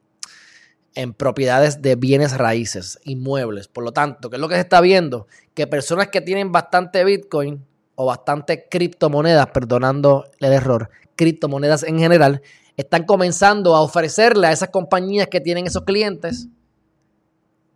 en, 0.94 1.14
propiedades 1.14 1.82
de 1.82 1.96
bienes 1.96 2.36
raíces, 2.36 2.98
inmuebles. 3.04 3.68
Por 3.68 3.84
lo 3.84 3.92
tanto, 3.92 4.30
¿qué 4.30 4.36
es 4.36 4.40
lo 4.40 4.48
que 4.48 4.54
se 4.54 4.62
está 4.62 4.80
viendo? 4.80 5.26
Que 5.54 5.66
personas 5.66 6.08
que 6.08 6.20
tienen 6.20 6.52
bastante 6.52 7.04
Bitcoin 7.04 7.64
o 7.94 8.06
bastante 8.06 8.68
criptomonedas, 8.68 9.48
perdonando 9.48 10.26
el 10.40 10.52
error, 10.52 10.90
criptomonedas 11.16 11.82
en 11.82 11.98
general, 11.98 12.42
están 12.76 13.04
comenzando 13.04 13.74
a 13.74 13.80
ofrecerle 13.80 14.46
a 14.46 14.52
esas 14.52 14.70
compañías 14.70 15.28
que 15.28 15.40
tienen 15.40 15.66
esos 15.66 15.82
clientes 15.82 16.48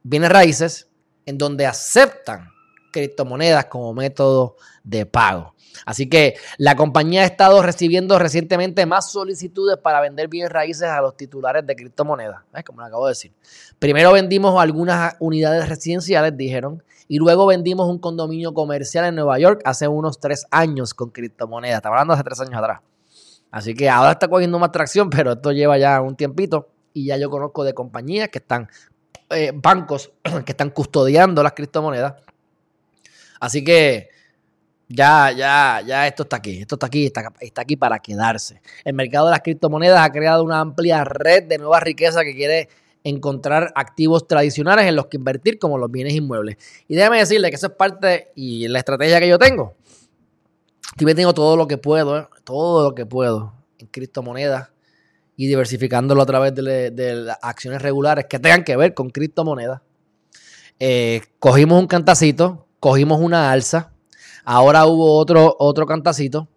bienes 0.02 0.30
raíces 0.30 0.88
en 1.26 1.38
donde 1.38 1.66
aceptan 1.66 2.48
criptomonedas 2.92 3.66
como 3.66 3.92
método 3.94 4.56
de 4.84 5.06
pago. 5.06 5.54
Así 5.86 6.08
que 6.08 6.36
la 6.58 6.76
compañía 6.76 7.22
ha 7.22 7.24
estado 7.24 7.62
recibiendo 7.62 8.18
recientemente 8.18 8.84
más 8.86 9.10
solicitudes 9.10 9.78
para 9.78 10.00
vender 10.00 10.28
bienes 10.28 10.52
raíces 10.52 10.88
a 10.88 11.00
los 11.00 11.16
titulares 11.16 11.66
de 11.66 11.74
criptomonedas, 11.74 12.42
como 12.66 12.80
lo 12.80 12.86
acabo 12.86 13.06
de 13.06 13.12
decir. 13.12 13.32
Primero 13.78 14.12
vendimos 14.12 14.60
algunas 14.60 15.16
unidades 15.18 15.68
residenciales, 15.68 16.36
dijeron, 16.36 16.82
y 17.08 17.18
luego 17.18 17.46
vendimos 17.46 17.88
un 17.88 17.98
condominio 17.98 18.54
comercial 18.54 19.06
en 19.06 19.16
Nueva 19.16 19.38
York 19.38 19.62
hace 19.64 19.88
unos 19.88 20.20
tres 20.20 20.46
años 20.50 20.94
con 20.94 21.10
criptomonedas. 21.10 21.78
Estamos 21.78 21.96
hablando 21.96 22.14
hace 22.14 22.24
tres 22.24 22.40
años 22.40 22.54
atrás. 22.54 22.80
Así 23.50 23.74
que 23.74 23.90
ahora 23.90 24.12
está 24.12 24.28
cogiendo 24.28 24.58
más 24.58 24.72
tracción, 24.72 25.10
pero 25.10 25.32
esto 25.32 25.52
lleva 25.52 25.78
ya 25.78 26.00
un 26.00 26.16
tiempito 26.16 26.68
y 26.94 27.06
ya 27.06 27.16
yo 27.16 27.30
conozco 27.30 27.64
de 27.64 27.74
compañías 27.74 28.28
que 28.28 28.38
están 28.38 28.68
eh, 29.34 29.52
bancos 29.54 30.12
que 30.44 30.52
están 30.52 30.70
custodiando 30.70 31.42
las 31.42 31.52
criptomonedas. 31.52 32.14
Así 33.40 33.64
que 33.64 34.10
ya, 34.88 35.32
ya, 35.32 35.82
ya 35.86 36.06
esto 36.06 36.24
está 36.24 36.36
aquí. 36.36 36.60
Esto 36.60 36.76
está 36.76 36.86
aquí, 36.86 37.06
está, 37.06 37.60
aquí 37.62 37.76
para 37.76 37.98
quedarse. 37.98 38.60
El 38.84 38.94
mercado 38.94 39.26
de 39.26 39.32
las 39.32 39.40
criptomonedas 39.40 40.00
ha 40.00 40.12
creado 40.12 40.44
una 40.44 40.60
amplia 40.60 41.04
red 41.04 41.44
de 41.44 41.58
nueva 41.58 41.80
riqueza 41.80 42.22
que 42.24 42.34
quiere 42.34 42.68
encontrar 43.04 43.72
activos 43.74 44.28
tradicionales 44.28 44.86
en 44.86 44.94
los 44.94 45.06
que 45.06 45.16
invertir, 45.16 45.58
como 45.58 45.76
los 45.76 45.90
bienes 45.90 46.14
inmuebles. 46.14 46.56
Y 46.86 46.94
déjame 46.94 47.18
decirle 47.18 47.50
que 47.50 47.56
eso 47.56 47.66
es 47.66 47.72
parte 47.72 48.30
y 48.36 48.68
la 48.68 48.78
estrategia 48.78 49.18
que 49.18 49.28
yo 49.28 49.38
tengo. 49.38 49.74
Estoy 50.96 51.14
tengo 51.14 51.32
todo 51.32 51.56
lo 51.56 51.66
que 51.66 51.78
puedo, 51.78 52.28
todo 52.44 52.90
lo 52.90 52.94
que 52.94 53.06
puedo 53.06 53.54
en 53.78 53.86
criptomonedas 53.86 54.72
y 55.36 55.46
diversificándolo 55.46 56.22
a 56.22 56.26
través 56.26 56.54
de, 56.54 57.34
acciones 57.42 57.82
regulares 57.82 58.26
que 58.28 58.38
tengan 58.38 58.64
que 58.64 58.76
ver 58.76 58.94
con 58.94 59.10
criptomonedas. 59.10 59.80
Eh, 60.78 61.22
cogimos 61.38 61.80
un 61.80 61.86
cantacito, 61.86 62.66
cogimos 62.80 63.20
una 63.20 63.52
alza, 63.52 63.92
ahora 64.44 64.86
hubo 64.86 65.16
otro, 65.16 65.56
otro 65.58 65.86
cantacito. 65.86 66.48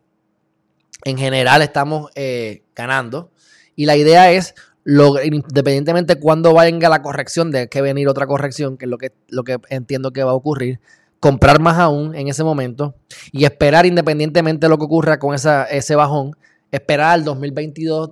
En 1.03 1.17
general 1.17 1.61
estamos 1.61 2.09
eh, 2.15 2.63
ganando 2.75 3.31
y 3.75 3.85
la 3.85 3.95
idea 3.95 4.31
es, 4.31 4.55
independientemente 4.85 6.15
de 6.15 6.19
cuándo 6.19 6.53
venga 6.55 6.89
la 6.89 7.01
corrección, 7.01 7.51
de 7.51 7.67
que 7.67 7.81
venir 7.81 8.07
otra 8.07 8.25
corrección, 8.25 8.77
que 8.77 8.85
es 8.85 8.89
lo 8.89 8.97
que, 8.97 9.11
lo 9.29 9.43
que 9.43 9.59
entiendo 9.69 10.11
que 10.11 10.23
va 10.23 10.31
a 10.31 10.35
ocurrir, 10.35 10.79
comprar 11.19 11.59
más 11.59 11.77
aún 11.77 12.15
en 12.15 12.27
ese 12.27 12.43
momento 12.43 12.95
y 13.31 13.45
esperar 13.45 13.85
independientemente 13.85 14.65
de 14.65 14.69
lo 14.69 14.77
que 14.77 14.85
ocurra 14.85 15.19
con 15.19 15.33
esa, 15.35 15.65
ese 15.65 15.95
bajón, 15.95 16.35
esperar 16.71 17.11
al 17.11 17.23
2022 17.23 18.11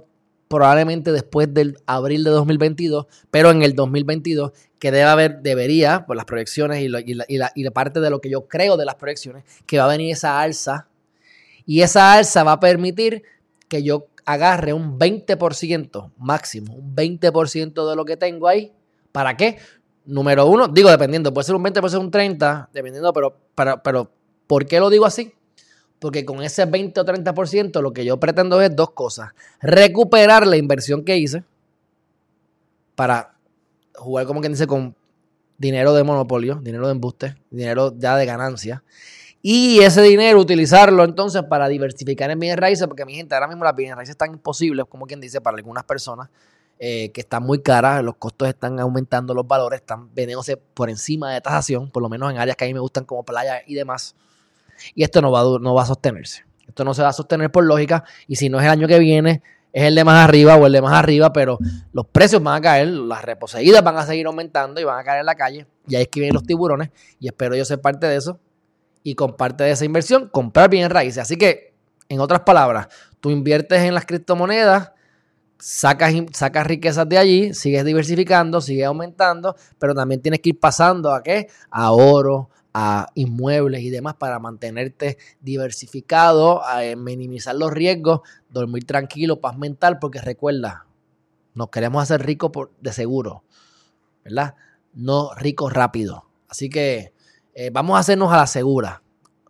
probablemente 0.53 1.11
después 1.11 1.51
del 1.51 1.79
abril 1.87 2.23
de 2.23 2.29
2022, 2.29 3.07
pero 3.31 3.49
en 3.49 3.63
el 3.63 3.73
2022, 3.73 4.51
que 4.77 4.91
debe 4.91 5.05
haber, 5.05 5.41
debería, 5.41 6.05
por 6.05 6.15
las 6.15 6.25
proyecciones 6.25 6.83
y, 6.83 6.89
la, 6.89 7.01
y, 7.55 7.69
parte 7.71 7.99
de 7.99 8.11
lo 8.11 8.21
que 8.21 8.29
yo 8.29 8.47
creo 8.47 8.77
de 8.77 8.85
las 8.85 8.93
proyecciones, 8.93 9.45
que 9.65 9.79
va 9.79 9.85
a 9.85 9.87
venir 9.87 10.11
esa 10.11 10.39
alza. 10.39 10.87
Y 11.65 11.81
esa 11.81 12.13
alza 12.13 12.43
va 12.43 12.51
a 12.51 12.59
permitir 12.59 13.23
que 13.67 13.81
yo 13.81 14.05
agarre 14.25 14.73
un 14.73 14.99
20% 14.99 16.11
máximo, 16.19 16.75
un 16.75 16.95
20% 16.95 17.89
de 17.89 17.95
lo 17.95 18.05
que 18.05 18.15
tengo 18.15 18.47
ahí. 18.47 18.71
¿Para 19.11 19.35
qué? 19.35 19.57
Número 20.05 20.45
uno, 20.45 20.67
digo 20.67 20.91
dependiendo, 20.91 21.33
puede 21.33 21.45
ser 21.45 21.55
un 21.55 21.63
20, 21.63 21.81
puede 21.81 21.91
ser 21.91 21.99
un 21.99 22.11
30, 22.11 22.69
dependiendo, 22.71 23.11
pero, 23.11 23.35
pero, 23.55 23.81
pero 23.81 24.11
¿por 24.45 24.67
qué 24.67 24.79
lo 24.79 24.91
digo 24.91 25.05
así? 25.07 25.33
Porque 26.03 26.25
con 26.25 26.43
ese 26.43 26.65
20 26.65 26.99
o 26.99 27.05
30% 27.05 27.81
lo 27.81 27.93
que 27.93 28.03
yo 28.03 28.19
pretendo 28.19 28.61
es 28.61 28.75
dos 28.75 28.91
cosas. 28.91 29.29
Recuperar 29.61 30.45
la 30.45 30.57
inversión 30.57 31.05
que 31.05 31.15
hice 31.15 31.45
para 32.93 33.35
jugar 33.95 34.25
como 34.25 34.41
quien 34.41 34.51
dice 34.51 34.67
con 34.67 34.97
dinero 35.57 35.93
de 35.93 36.03
monopolio, 36.03 36.55
dinero 36.55 36.87
de 36.87 36.91
embuste, 36.91 37.37
dinero 37.49 37.93
ya 37.97 38.17
de 38.17 38.25
ganancia. 38.25 38.83
Y 39.41 39.79
ese 39.79 40.01
dinero 40.01 40.41
utilizarlo 40.41 41.05
entonces 41.05 41.41
para 41.43 41.69
diversificar 41.69 42.29
en 42.31 42.39
bienes 42.41 42.59
raíces, 42.59 42.85
porque 42.85 43.05
mi 43.05 43.15
gente, 43.15 43.33
ahora 43.33 43.47
mismo 43.47 43.63
las 43.63 43.73
bienes 43.73 43.95
raíces 43.95 44.11
están 44.11 44.33
imposibles, 44.33 44.85
como 44.89 45.05
quien 45.05 45.21
dice, 45.21 45.39
para 45.39 45.55
algunas 45.55 45.85
personas, 45.85 46.27
eh, 46.79 47.11
que 47.13 47.21
están 47.21 47.43
muy 47.43 47.61
caras, 47.61 48.03
los 48.03 48.17
costos 48.17 48.49
están 48.49 48.77
aumentando, 48.77 49.33
los 49.33 49.47
valores 49.47 49.79
están 49.79 50.13
vendiéndose 50.13 50.57
por 50.57 50.89
encima 50.89 51.33
de 51.33 51.39
tasación, 51.39 51.89
por 51.89 52.03
lo 52.03 52.09
menos 52.09 52.29
en 52.29 52.39
áreas 52.39 52.57
que 52.57 52.65
a 52.65 52.67
mí 52.67 52.73
me 52.73 52.81
gustan 52.81 53.05
como 53.05 53.23
playa 53.23 53.61
y 53.65 53.75
demás. 53.75 54.17
Y 54.95 55.03
esto 55.03 55.21
no 55.21 55.31
va, 55.31 55.43
no 55.59 55.73
va 55.73 55.83
a 55.83 55.85
sostenerse. 55.85 56.45
Esto 56.67 56.83
no 56.83 56.93
se 56.93 57.01
va 57.01 57.09
a 57.09 57.13
sostener 57.13 57.51
por 57.51 57.63
lógica. 57.63 58.03
Y 58.27 58.35
si 58.35 58.49
no 58.49 58.59
es 58.59 58.65
el 58.65 58.71
año 58.71 58.87
que 58.87 58.99
viene, 58.99 59.41
es 59.73 59.83
el 59.83 59.95
de 59.95 60.03
más 60.03 60.23
arriba 60.23 60.55
o 60.55 60.67
el 60.67 60.73
de 60.73 60.81
más 60.81 60.93
arriba, 60.93 61.33
pero 61.33 61.57
los 61.91 62.05
precios 62.05 62.41
van 62.43 62.55
a 62.55 62.61
caer, 62.61 62.87
las 62.87 63.23
reposeídas 63.23 63.83
van 63.83 63.97
a 63.97 64.05
seguir 64.05 64.27
aumentando 64.27 64.79
y 64.79 64.83
van 64.83 64.99
a 64.99 65.03
caer 65.03 65.21
en 65.21 65.25
la 65.25 65.35
calle. 65.35 65.65
Y 65.87 65.95
ahí 65.95 66.03
es 66.03 66.07
que 66.07 66.19
vienen 66.19 66.35
los 66.35 66.43
tiburones. 66.43 66.91
Y 67.19 67.27
espero 67.27 67.55
yo 67.55 67.65
ser 67.65 67.81
parte 67.81 68.07
de 68.07 68.15
eso. 68.15 68.39
Y 69.01 69.15
con 69.15 69.35
parte 69.35 69.63
de 69.63 69.71
esa 69.71 69.83
inversión, 69.83 70.29
comprar 70.29 70.69
bien 70.69 70.89
raíces. 70.89 71.23
Así 71.23 71.37
que, 71.37 71.73
en 72.07 72.19
otras 72.19 72.41
palabras, 72.41 72.87
tú 73.19 73.31
inviertes 73.31 73.81
en 73.81 73.93
las 73.93 74.05
criptomonedas, 74.05 74.91
sacas, 75.57 76.13
sacas 76.33 76.67
riquezas 76.67 77.09
de 77.09 77.17
allí, 77.17 77.53
sigues 77.53 77.83
diversificando, 77.83 78.61
sigues 78.61 78.85
aumentando, 78.85 79.55
pero 79.79 79.95
también 79.95 80.21
tienes 80.21 80.39
que 80.39 80.49
ir 80.49 80.59
pasando 80.59 81.13
a 81.13 81.23
qué? 81.23 81.47
A 81.71 81.91
oro, 81.91 82.49
a 82.73 83.07
inmuebles 83.13 83.81
y 83.81 83.89
demás 83.89 84.15
para 84.15 84.39
mantenerte 84.39 85.17
diversificado, 85.41 86.65
a 86.65 86.83
eh, 86.83 86.95
minimizar 86.95 87.55
los 87.55 87.71
riesgos, 87.71 88.21
dormir 88.49 88.85
tranquilo, 88.85 89.39
paz 89.39 89.57
mental, 89.57 89.99
porque 89.99 90.19
recuerda, 90.19 90.85
nos 91.53 91.69
queremos 91.69 92.01
hacer 92.01 92.25
ricos 92.25 92.51
de 92.81 92.91
seguro, 92.91 93.43
¿verdad? 94.23 94.55
No 94.93 95.33
ricos 95.35 95.71
rápido. 95.71 96.25
Así 96.47 96.69
que 96.69 97.13
eh, 97.53 97.69
vamos 97.71 97.95
a 97.95 97.99
hacernos 97.99 98.33
a 98.33 98.37
la 98.37 98.47
segura, 98.47 99.03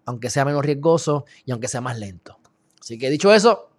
aunque 0.06 0.30
sea 0.30 0.44
menos 0.44 0.66
riesgoso 0.66 1.26
y 1.46 1.52
aunque 1.52 1.70
sea 1.70 1.82
más 1.82 1.98
lento. 1.98 2.38
Así 2.82 2.98
que 2.98 3.10
dicho 3.10 3.34
eso, 3.34 3.70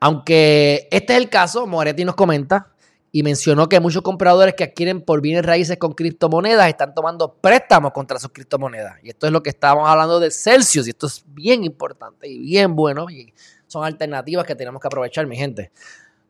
aunque 0.00 0.88
este 0.90 1.12
es 1.12 1.18
el 1.18 1.28
caso, 1.28 1.66
Moretti 1.66 2.06
nos 2.06 2.14
comenta 2.14 2.69
y 3.12 3.22
mencionó 3.22 3.68
que 3.68 3.80
muchos 3.80 4.02
compradores 4.02 4.54
que 4.54 4.64
adquieren 4.64 5.00
por 5.00 5.20
bienes 5.20 5.44
raíces 5.44 5.76
con 5.78 5.92
criptomonedas 5.92 6.68
están 6.68 6.94
tomando 6.94 7.34
préstamos 7.34 7.92
contra 7.92 8.18
sus 8.18 8.30
criptomonedas. 8.30 8.98
Y 9.02 9.10
esto 9.10 9.26
es 9.26 9.32
lo 9.32 9.42
que 9.42 9.50
estábamos 9.50 9.88
hablando 9.88 10.20
de 10.20 10.30
Celsius, 10.30 10.86
y 10.86 10.90
esto 10.90 11.06
es 11.06 11.24
bien 11.26 11.64
importante 11.64 12.28
y 12.28 12.38
bien 12.38 12.76
bueno, 12.76 13.10
y 13.10 13.32
son 13.66 13.84
alternativas 13.84 14.46
que 14.46 14.54
tenemos 14.54 14.80
que 14.80 14.88
aprovechar, 14.88 15.26
mi 15.26 15.36
gente. 15.36 15.72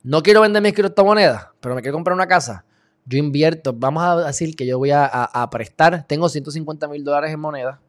No 0.02 0.22
quiero 0.22 0.40
vender 0.40 0.62
mis 0.62 0.72
criptomonedas, 0.72 1.48
pero 1.60 1.74
me 1.74 1.82
quiero 1.82 1.96
comprar 1.96 2.14
una 2.14 2.26
casa. 2.26 2.64
Yo 3.04 3.18
invierto, 3.18 3.72
vamos 3.74 4.02
a 4.02 4.16
decir 4.26 4.56
que 4.56 4.66
yo 4.66 4.78
voy 4.78 4.90
a, 4.92 5.48
prestar, 5.50 6.06
tengo 6.06 6.28
150 6.28 6.88
mil 6.88 7.04
dólares 7.04 7.32
en 7.32 7.40
moneda, 7.40 7.80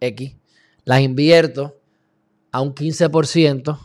X, 0.00 0.36
las 0.84 1.00
invierto 1.00 1.74
a 2.52 2.60
un 2.60 2.74
15%, 2.74 3.78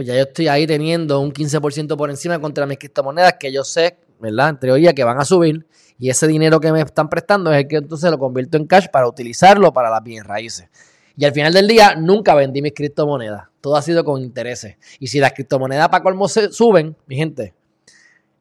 pues 0.00 0.08
ya 0.08 0.14
yo 0.14 0.22
estoy 0.22 0.48
ahí 0.48 0.66
teniendo 0.66 1.20
un 1.20 1.30
15% 1.30 1.94
por 1.94 2.08
encima 2.08 2.38
contra 2.38 2.64
mis 2.64 2.78
criptomonedas 2.78 3.34
que 3.38 3.52
yo 3.52 3.64
sé, 3.64 3.98
¿verdad? 4.18 4.48
En 4.48 4.58
teoría 4.58 4.94
que 4.94 5.04
van 5.04 5.20
a 5.20 5.26
subir 5.26 5.66
y 5.98 6.08
ese 6.08 6.26
dinero 6.26 6.58
que 6.58 6.72
me 6.72 6.80
están 6.80 7.10
prestando 7.10 7.52
es 7.52 7.58
el 7.58 7.68
que 7.68 7.76
entonces 7.76 8.10
lo 8.10 8.18
convierto 8.18 8.56
en 8.56 8.66
cash 8.66 8.86
para 8.90 9.06
utilizarlo 9.06 9.74
para 9.74 9.90
las 9.90 10.02
bienes 10.02 10.26
raíces. 10.26 10.70
Y 11.18 11.26
al 11.26 11.34
final 11.34 11.52
del 11.52 11.68
día 11.68 11.96
nunca 11.96 12.34
vendí 12.34 12.62
mis 12.62 12.72
criptomonedas. 12.72 13.48
Todo 13.60 13.76
ha 13.76 13.82
sido 13.82 14.02
con 14.02 14.22
intereses. 14.22 14.78
Y 15.00 15.08
si 15.08 15.20
las 15.20 15.34
criptomonedas 15.34 15.90
para 15.90 16.02
colmo 16.02 16.28
se 16.28 16.50
suben, 16.50 16.96
mi 17.06 17.16
gente, 17.16 17.52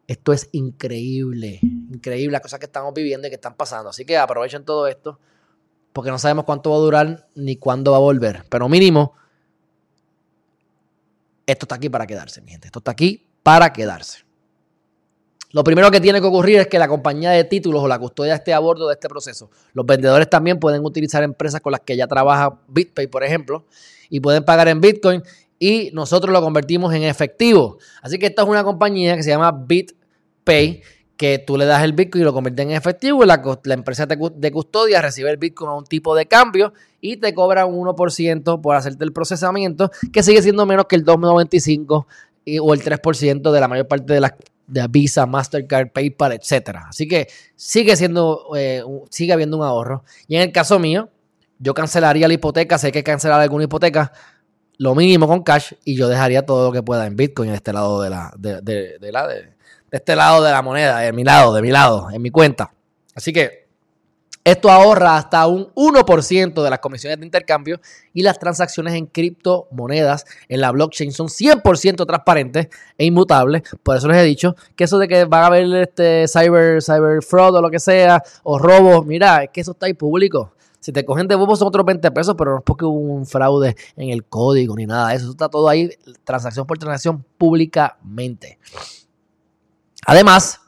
esto 0.08 0.32
es 0.32 0.48
increíble. 0.54 1.60
Increíble 1.62 2.32
las 2.32 2.42
cosas 2.42 2.62
que 2.62 2.68
estamos 2.68 2.94
viviendo 2.94 3.28
y 3.28 3.32
que 3.32 3.36
están 3.36 3.56
pasando. 3.56 3.90
Así 3.90 4.06
que 4.06 4.18
aprovechen 4.18 4.64
todo 4.64 4.88
esto 4.88 5.20
porque 5.92 6.10
no 6.10 6.20
sabemos 6.20 6.46
cuánto 6.46 6.70
va 6.70 6.78
a 6.78 6.80
durar 6.80 7.28
ni 7.36 7.58
cuándo 7.58 7.92
va 7.92 7.98
a 7.98 8.00
volver. 8.00 8.46
Pero 8.50 8.70
mínimo, 8.70 9.16
esto 11.52 11.66
está 11.66 11.76
aquí 11.76 11.90
para 11.90 12.06
quedarse, 12.06 12.42
mi 12.42 12.52
gente. 12.52 12.68
Esto 12.68 12.80
está 12.80 12.92
aquí 12.92 13.28
para 13.44 13.74
quedarse. 13.74 14.20
Lo 15.52 15.64
primero 15.64 15.90
que 15.90 16.00
tiene 16.00 16.22
que 16.22 16.28
ocurrir 16.28 16.60
es 16.60 16.68
que 16.68 16.78
la 16.78 16.88
compañía 16.88 17.32
de 17.32 17.44
títulos 17.44 17.82
o 17.82 17.88
la 17.88 17.98
custodia 17.98 18.36
esté 18.36 18.54
a 18.54 18.60
bordo 18.60 18.88
de 18.88 18.94
este 18.94 19.10
proceso. 19.10 19.50
Los 19.74 19.84
vendedores 19.86 20.30
también 20.30 20.60
pueden 20.60 20.86
utilizar 20.86 21.24
empresas 21.24 21.60
con 21.62 21.72
las 21.72 21.82
que 21.82 21.98
ya 21.98 22.06
trabaja 22.08 22.60
BitPay, 22.68 23.08
por 23.08 23.24
ejemplo, 23.24 23.66
y 24.10 24.20
pueden 24.20 24.44
pagar 24.44 24.68
en 24.68 24.80
Bitcoin 24.80 25.24
y 25.58 25.90
nosotros 25.92 26.32
lo 26.32 26.42
convertimos 26.42 26.94
en 26.94 27.02
efectivo. 27.04 27.80
Así 28.04 28.20
que 28.20 28.28
esta 28.28 28.44
es 28.44 28.48
una 28.48 28.64
compañía 28.64 29.16
que 29.16 29.24
se 29.24 29.32
llama 29.32 29.52
BitPay 29.52 30.84
que 31.20 31.38
tú 31.38 31.58
le 31.58 31.66
das 31.66 31.84
el 31.84 31.92
Bitcoin 31.92 32.22
y 32.22 32.24
lo 32.24 32.32
conviertes 32.32 32.66
en 32.66 32.72
efectivo 32.72 33.22
y 33.26 33.28
la, 33.28 33.42
empresa 33.74 34.06
de 34.06 34.52
custodia 34.54 35.02
recibe 35.02 35.30
el 35.30 35.36
Bitcoin 35.36 35.70
a 35.70 35.74
un 35.74 35.84
tipo 35.84 36.16
de 36.16 36.28
cambio 36.28 36.72
y 37.02 37.18
te 37.18 37.34
cobra 37.34 37.66
un 37.66 37.86
1% 37.86 38.62
por 38.62 38.78
hacerte 38.78 39.04
el 39.04 39.12
procesamiento, 39.12 39.92
que 40.14 40.24
sigue 40.24 40.42
siendo 40.42 40.66
menos 40.66 40.86
que 40.86 40.96
el 40.96 41.04
2,95 41.04 42.06
o 42.62 42.74
el 42.74 42.82
3% 42.82 43.52
de 43.52 43.60
la 43.60 43.68
mayor 43.68 43.90
parte 43.90 44.14
de 44.14 44.22
las 44.22 44.34
de 44.66 44.88
Visa, 44.88 45.26
Mastercard, 45.26 45.92
PayPal, 45.92 46.32
etcétera. 46.32 46.86
Así 46.88 47.06
que 47.06 47.28
sigue 47.54 47.98
siendo, 47.98 48.52
eh, 48.56 48.82
sigue 49.10 49.34
habiendo 49.34 49.58
un 49.58 49.64
ahorro. 49.64 50.06
Y 50.30 50.38
en 50.38 50.44
el 50.44 50.52
caso 50.54 50.80
mío, 50.80 51.10
yo 51.58 51.74
cancelaría 51.74 52.30
la 52.30 52.36
hipoteca, 52.36 52.78
sé 52.78 52.94
que 52.94 53.04
cancelar 53.04 53.42
alguna 53.42 53.66
hipoteca, 53.66 54.14
lo 54.78 54.96
mínimo 54.96 55.28
con 55.28 55.44
cash, 55.44 55.74
y 55.84 55.98
yo 55.98 56.08
dejaría 56.08 56.46
todo 56.46 56.68
lo 56.68 56.72
que 56.72 56.82
pueda 56.82 57.06
en 57.08 57.18
Bitcoin 57.18 57.50
en 57.50 57.56
este 57.56 57.74
lado 57.74 58.02
de 58.02 58.10
la, 58.10 58.32
de 58.38 59.12
la, 59.12 59.28
de, 59.28 59.59
de 59.92 59.98
este 59.98 60.16
lado 60.16 60.44
de 60.44 60.52
la 60.52 60.62
moneda, 60.62 61.00
de 61.00 61.14
mi 61.14 61.24
lado, 61.24 61.54
de 61.54 61.62
mi 61.62 61.72
lado, 61.72 62.10
en 62.12 62.22
mi 62.22 62.30
cuenta. 62.32 62.72
Así 63.16 63.34
que 63.34 63.70
esto 64.44 64.72
ahorra 64.72 65.18
hasta 65.18 65.46
un 65.48 65.68
1% 65.76 66.64
de 66.64 66.70
las 66.70 66.80
comisiones 66.80 67.20
de 67.20 67.26
intercambio 67.26 67.80
y 68.14 68.24
las 68.24 68.40
transacciones 68.40 68.94
en 68.96 69.06
criptomonedas 69.06 70.26
en 70.48 70.62
la 70.62 70.72
blockchain 70.72 71.12
son 71.12 71.28
100% 71.28 72.08
transparentes 72.08 72.70
e 72.98 73.06
inmutables. 73.06 73.64
Por 73.84 73.98
eso 73.98 74.08
les 74.08 74.18
he 74.18 74.24
dicho 74.24 74.56
que 74.76 74.86
eso 74.86 74.98
de 74.98 75.08
que 75.08 75.26
van 75.26 75.44
a 75.44 75.48
haber 75.48 75.72
este 75.76 76.26
cyber, 76.28 76.82
cyber 76.82 77.22
fraud 77.22 77.58
o 77.58 77.62
lo 77.62 77.70
que 77.70 77.80
sea, 77.80 78.24
o 78.44 78.58
robos, 78.58 79.06
mira, 79.06 79.44
es 79.44 79.50
que 79.52 79.62
eso 79.62 79.72
está 79.72 79.88
ahí 79.88 79.94
público. 79.94 80.54
Si 80.80 80.94
te 80.94 81.04
cogen 81.04 81.28
de 81.28 81.36
bobo 81.36 81.58
son 81.58 81.68
otros 81.68 81.86
20 81.86 82.10
pesos, 82.12 82.36
pero 82.38 82.52
no 82.52 82.58
es 82.60 82.64
porque 82.64 82.86
hubo 82.86 82.98
un 82.98 83.26
fraude 83.26 83.76
en 83.98 84.10
el 84.10 84.24
código 84.24 84.76
ni 84.76 84.86
nada. 84.86 85.14
Eso 85.14 85.32
está 85.32 85.50
todo 85.50 85.68
ahí, 85.68 85.90
transacción 86.24 86.66
por 86.66 86.78
transacción, 86.78 87.26
públicamente. 87.38 88.58
Además, 90.06 90.60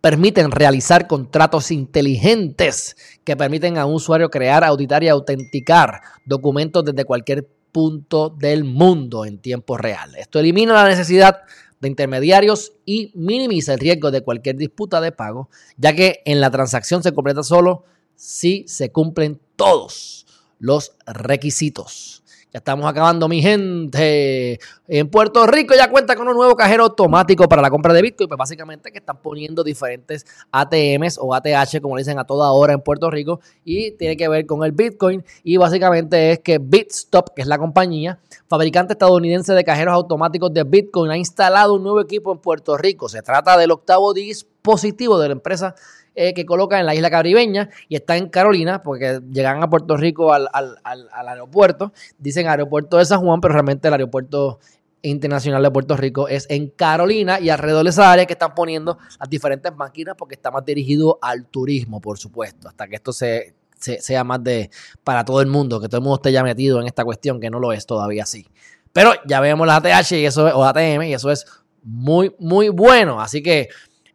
permiten 0.00 0.50
realizar 0.50 1.06
contratos 1.06 1.70
inteligentes 1.70 2.96
que 3.24 3.36
permiten 3.36 3.78
a 3.78 3.86
un 3.86 3.94
usuario 3.94 4.30
crear, 4.30 4.64
auditar 4.64 5.02
y 5.02 5.08
autenticar 5.08 6.00
documentos 6.24 6.84
desde 6.84 7.04
cualquier 7.04 7.46
punto 7.72 8.30
del 8.30 8.64
mundo 8.64 9.24
en 9.24 9.38
tiempo 9.38 9.76
real. 9.76 10.14
Esto 10.16 10.38
elimina 10.38 10.74
la 10.74 10.88
necesidad 10.88 11.42
de 11.80 11.88
intermediarios 11.88 12.72
y 12.84 13.12
minimiza 13.14 13.74
el 13.74 13.80
riesgo 13.80 14.10
de 14.10 14.22
cualquier 14.22 14.56
disputa 14.56 15.00
de 15.00 15.12
pago, 15.12 15.48
ya 15.76 15.94
que 15.94 16.22
en 16.24 16.40
la 16.40 16.50
transacción 16.50 17.02
se 17.02 17.12
completa 17.12 17.42
solo 17.42 17.84
si 18.16 18.66
se 18.68 18.92
cumplen 18.92 19.40
todos 19.56 20.26
los 20.58 20.92
requisitos. 21.06 22.22
Ya 22.52 22.58
estamos 22.58 22.84
acabando, 22.84 23.28
mi 23.28 23.40
gente. 23.40 24.58
En 24.88 25.08
Puerto 25.08 25.46
Rico 25.46 25.72
ya 25.76 25.88
cuenta 25.88 26.16
con 26.16 26.26
un 26.26 26.34
nuevo 26.34 26.56
cajero 26.56 26.82
automático 26.82 27.48
para 27.48 27.62
la 27.62 27.70
compra 27.70 27.94
de 27.94 28.02
Bitcoin. 28.02 28.26
Pues 28.26 28.38
básicamente 28.38 28.90
que 28.90 28.98
están 28.98 29.18
poniendo 29.22 29.62
diferentes 29.62 30.26
ATMs 30.50 31.18
o 31.20 31.32
ATH, 31.32 31.80
como 31.80 31.96
dicen 31.96 32.18
a 32.18 32.24
toda 32.24 32.50
hora 32.50 32.72
en 32.72 32.80
Puerto 32.80 33.08
Rico. 33.08 33.38
Y 33.64 33.92
tiene 33.92 34.16
que 34.16 34.28
ver 34.28 34.46
con 34.46 34.64
el 34.64 34.72
Bitcoin. 34.72 35.24
Y 35.44 35.58
básicamente 35.58 36.32
es 36.32 36.40
que 36.40 36.58
Bitstop, 36.58 37.34
que 37.36 37.42
es 37.42 37.46
la 37.46 37.56
compañía, 37.56 38.18
fabricante 38.48 38.94
estadounidense 38.94 39.52
de 39.52 39.62
cajeros 39.62 39.94
automáticos 39.94 40.52
de 40.52 40.64
Bitcoin, 40.64 41.12
ha 41.12 41.16
instalado 41.16 41.74
un 41.74 41.84
nuevo 41.84 42.00
equipo 42.00 42.32
en 42.32 42.38
Puerto 42.38 42.76
Rico. 42.76 43.08
Se 43.08 43.22
trata 43.22 43.56
del 43.56 43.70
octavo 43.70 44.12
dispositivo 44.12 45.20
de 45.20 45.28
la 45.28 45.32
empresa 45.34 45.76
eh, 46.14 46.34
que 46.34 46.44
coloca 46.44 46.80
en 46.80 46.86
la 46.86 46.94
isla 46.94 47.10
caribeña 47.10 47.70
y 47.88 47.96
está 47.96 48.16
en 48.16 48.28
Carolina, 48.28 48.82
porque 48.82 49.20
llegan 49.30 49.62
a 49.62 49.70
Puerto 49.70 49.96
Rico 49.96 50.32
al, 50.32 50.48
aeropuerto. 50.82 51.92
Dicen 52.18 52.48
aeropuerto 52.48 52.98
de 52.98 53.04
San 53.04 53.20
Juan, 53.20 53.40
pero 53.40 53.54
realmente 53.54 53.88
el 53.88 53.94
aeropuerto 53.94 54.58
internacional 55.02 55.62
de 55.62 55.70
Puerto 55.70 55.96
Rico 55.96 56.28
es 56.28 56.46
en 56.50 56.68
Carolina 56.68 57.40
y 57.40 57.48
alrededor 57.48 57.84
de 57.84 57.90
esa 57.90 58.12
área 58.12 58.26
que 58.26 58.34
están 58.34 58.54
poniendo 58.54 58.98
las 59.18 59.30
diferentes 59.30 59.74
máquinas 59.74 60.14
porque 60.16 60.34
está 60.34 60.50
más 60.50 60.64
dirigido 60.64 61.18
al 61.22 61.46
turismo, 61.46 62.00
por 62.00 62.18
supuesto, 62.18 62.68
hasta 62.68 62.86
que 62.86 62.96
esto 62.96 63.12
se, 63.12 63.54
sea 63.78 64.24
más 64.24 64.42
de 64.42 64.70
para 65.04 65.24
todo 65.24 65.40
el 65.40 65.46
mundo, 65.46 65.80
que 65.80 65.88
todo 65.88 65.98
el 65.98 66.02
mundo 66.02 66.16
esté 66.16 66.32
ya 66.32 66.42
metido 66.42 66.80
en 66.80 66.86
esta 66.86 67.04
cuestión, 67.04 67.40
que 67.40 67.50
no 67.50 67.60
lo 67.60 67.72
es 67.72 67.86
todavía 67.86 68.24
así. 68.24 68.46
Pero 68.92 69.12
ya 69.26 69.40
vemos 69.40 69.66
las 69.66 69.84
ATH 69.84 70.12
y 70.12 70.26
eso 70.26 70.44
o 70.46 70.64
ATM 70.64 71.04
y 71.04 71.14
eso 71.14 71.30
es 71.30 71.46
muy, 71.82 72.34
muy 72.38 72.68
bueno. 72.68 73.20
Así 73.20 73.42
que 73.42 73.68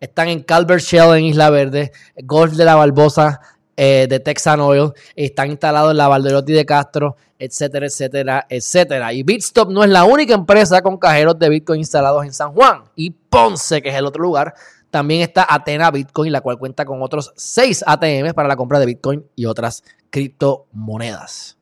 están 0.05 0.29
en 0.29 0.43
Calvert 0.43 0.81
Shell 0.81 1.17
en 1.17 1.25
Isla 1.25 1.49
Verde, 1.49 1.91
Golf 2.23 2.53
de 2.53 2.65
la 2.65 2.75
Barbosa 2.75 3.41
eh, 3.75 4.07
de 4.09 4.19
Texan 4.19 4.61
Oil, 4.61 4.93
están 5.15 5.49
instalados 5.51 5.91
en 5.91 5.97
la 5.97 6.07
Valderotti 6.07 6.53
de 6.53 6.65
Castro, 6.65 7.17
etcétera, 7.37 7.87
etcétera, 7.87 8.45
etcétera. 8.47 9.13
Y 9.13 9.23
Bitstop 9.23 9.69
no 9.69 9.83
es 9.83 9.89
la 9.89 10.05
única 10.05 10.33
empresa 10.33 10.81
con 10.81 10.97
cajeros 10.97 11.37
de 11.37 11.49
Bitcoin 11.49 11.79
instalados 11.79 12.23
en 12.23 12.33
San 12.33 12.53
Juan. 12.53 12.83
Y 12.95 13.09
Ponce, 13.09 13.81
que 13.81 13.89
es 13.89 13.95
el 13.95 14.05
otro 14.05 14.23
lugar, 14.23 14.53
también 14.89 15.21
está 15.21 15.45
Atena 15.49 15.91
Bitcoin, 15.91 16.31
la 16.31 16.41
cual 16.41 16.57
cuenta 16.57 16.85
con 16.85 17.01
otros 17.01 17.33
seis 17.35 17.83
ATMs 17.85 18.33
para 18.33 18.47
la 18.47 18.55
compra 18.55 18.79
de 18.79 18.85
Bitcoin 18.85 19.25
y 19.35 19.45
otras 19.45 19.83
criptomonedas. 20.09 21.57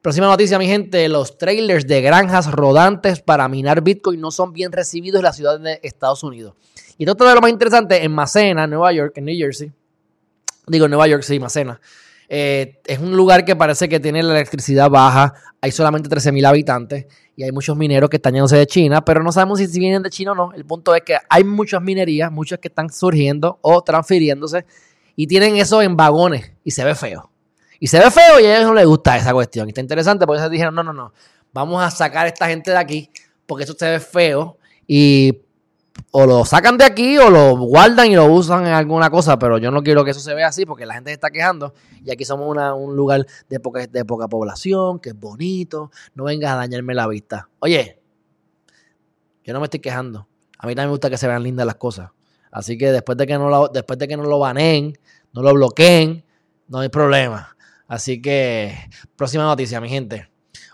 Próxima 0.00 0.28
noticia, 0.28 0.58
mi 0.60 0.68
gente. 0.68 1.08
Los 1.08 1.38
trailers 1.38 1.86
de 1.88 2.00
granjas 2.02 2.52
rodantes 2.52 3.20
para 3.20 3.48
minar 3.48 3.82
Bitcoin 3.82 4.20
no 4.20 4.30
son 4.30 4.52
bien 4.52 4.70
recibidos 4.70 5.18
en 5.18 5.24
la 5.24 5.32
ciudad 5.32 5.58
de 5.58 5.80
Estados 5.82 6.22
Unidos. 6.22 6.54
Y 6.98 7.08
esto 7.08 7.28
es 7.28 7.34
lo 7.34 7.40
más 7.40 7.50
interesante, 7.50 8.02
en 8.04 8.12
Macena, 8.12 8.66
Nueva 8.66 8.92
York, 8.92 9.12
en 9.16 9.26
New 9.26 9.36
Jersey, 9.36 9.72
digo 10.66 10.88
Nueva 10.88 11.06
York, 11.06 11.22
sí, 11.22 11.38
Macena, 11.38 11.80
eh, 12.28 12.80
es 12.84 12.98
un 12.98 13.16
lugar 13.16 13.44
que 13.44 13.56
parece 13.56 13.88
que 13.88 14.00
tiene 14.00 14.22
la 14.22 14.34
electricidad 14.34 14.90
baja, 14.90 15.32
hay 15.60 15.70
solamente 15.70 16.10
13.000 16.10 16.46
habitantes 16.46 17.06
y 17.36 17.44
hay 17.44 17.52
muchos 17.52 17.76
mineros 17.76 18.10
que 18.10 18.16
están 18.16 18.34
yéndose 18.34 18.56
de 18.56 18.66
China, 18.66 19.04
pero 19.04 19.22
no 19.22 19.32
sabemos 19.32 19.60
si 19.60 19.78
vienen 19.78 20.02
de 20.02 20.10
China 20.10 20.32
o 20.32 20.34
no. 20.34 20.52
El 20.52 20.64
punto 20.64 20.94
es 20.94 21.02
que 21.02 21.16
hay 21.30 21.44
muchas 21.44 21.80
minerías, 21.80 22.30
muchas 22.30 22.58
que 22.58 22.68
están 22.68 22.90
surgiendo 22.90 23.58
o 23.62 23.82
transfiriéndose 23.82 24.66
y 25.16 25.26
tienen 25.26 25.56
eso 25.56 25.80
en 25.80 25.96
vagones 25.96 26.52
y 26.64 26.72
se 26.72 26.84
ve 26.84 26.94
feo. 26.94 27.30
Y 27.80 27.86
se 27.86 27.98
ve 27.98 28.10
feo 28.10 28.40
y 28.40 28.46
a 28.46 28.56
ellos 28.56 28.68
no 28.68 28.74
les 28.74 28.86
gusta 28.86 29.16
esa 29.16 29.32
cuestión. 29.32 29.68
Y 29.68 29.70
está 29.70 29.80
interesante 29.80 30.26
porque 30.26 30.40
ellos 30.40 30.50
dijeron, 30.50 30.74
no, 30.74 30.82
no, 30.82 30.92
no, 30.92 31.12
vamos 31.52 31.82
a 31.82 31.90
sacar 31.90 32.26
a 32.26 32.28
esta 32.28 32.48
gente 32.48 32.72
de 32.72 32.76
aquí 32.76 33.10
porque 33.46 33.64
eso 33.64 33.74
se 33.74 33.88
ve 33.88 34.00
feo 34.00 34.58
y 34.86 35.38
o 36.10 36.26
lo 36.26 36.44
sacan 36.44 36.78
de 36.78 36.84
aquí 36.84 37.18
o 37.18 37.30
lo 37.30 37.56
guardan 37.56 38.10
y 38.10 38.16
lo 38.16 38.26
usan 38.26 38.66
en 38.66 38.72
alguna 38.72 39.10
cosa, 39.10 39.38
pero 39.38 39.58
yo 39.58 39.70
no 39.70 39.82
quiero 39.82 40.04
que 40.04 40.12
eso 40.12 40.20
se 40.20 40.34
vea 40.34 40.48
así 40.48 40.64
porque 40.64 40.86
la 40.86 40.94
gente 40.94 41.10
se 41.10 41.14
está 41.14 41.30
quejando 41.30 41.74
y 42.02 42.10
aquí 42.10 42.24
somos 42.24 42.48
un 42.48 42.96
lugar 42.96 43.26
de 43.48 43.60
poca, 43.60 43.86
de 43.86 44.04
poca 44.04 44.28
población, 44.28 44.98
que 45.00 45.10
es 45.10 45.18
bonito, 45.18 45.90
no 46.14 46.24
vengas 46.24 46.52
a 46.52 46.56
dañarme 46.56 46.94
la 46.94 47.06
vista. 47.06 47.48
Oye, 47.58 48.00
yo 49.44 49.52
no 49.52 49.60
me 49.60 49.66
estoy 49.66 49.80
quejando, 49.80 50.28
a 50.58 50.66
mí 50.66 50.74
también 50.74 50.88
me 50.88 50.92
gusta 50.92 51.10
que 51.10 51.18
se 51.18 51.26
vean 51.26 51.42
lindas 51.42 51.66
las 51.66 51.76
cosas, 51.76 52.10
así 52.50 52.78
que 52.78 52.90
después 52.92 53.18
de 53.18 53.26
que 53.26 53.38
no 53.38 53.48
lo, 53.48 53.68
después 53.68 53.98
de 53.98 54.08
que 54.08 54.16
no 54.16 54.24
lo 54.24 54.38
baneen, 54.38 54.98
no 55.32 55.42
lo 55.42 55.52
bloqueen, 55.52 56.24
no 56.68 56.80
hay 56.80 56.88
problema. 56.88 57.56
Así 57.86 58.20
que, 58.20 58.74
próxima 59.16 59.44
noticia, 59.44 59.80
mi 59.80 59.88
gente. 59.88 60.28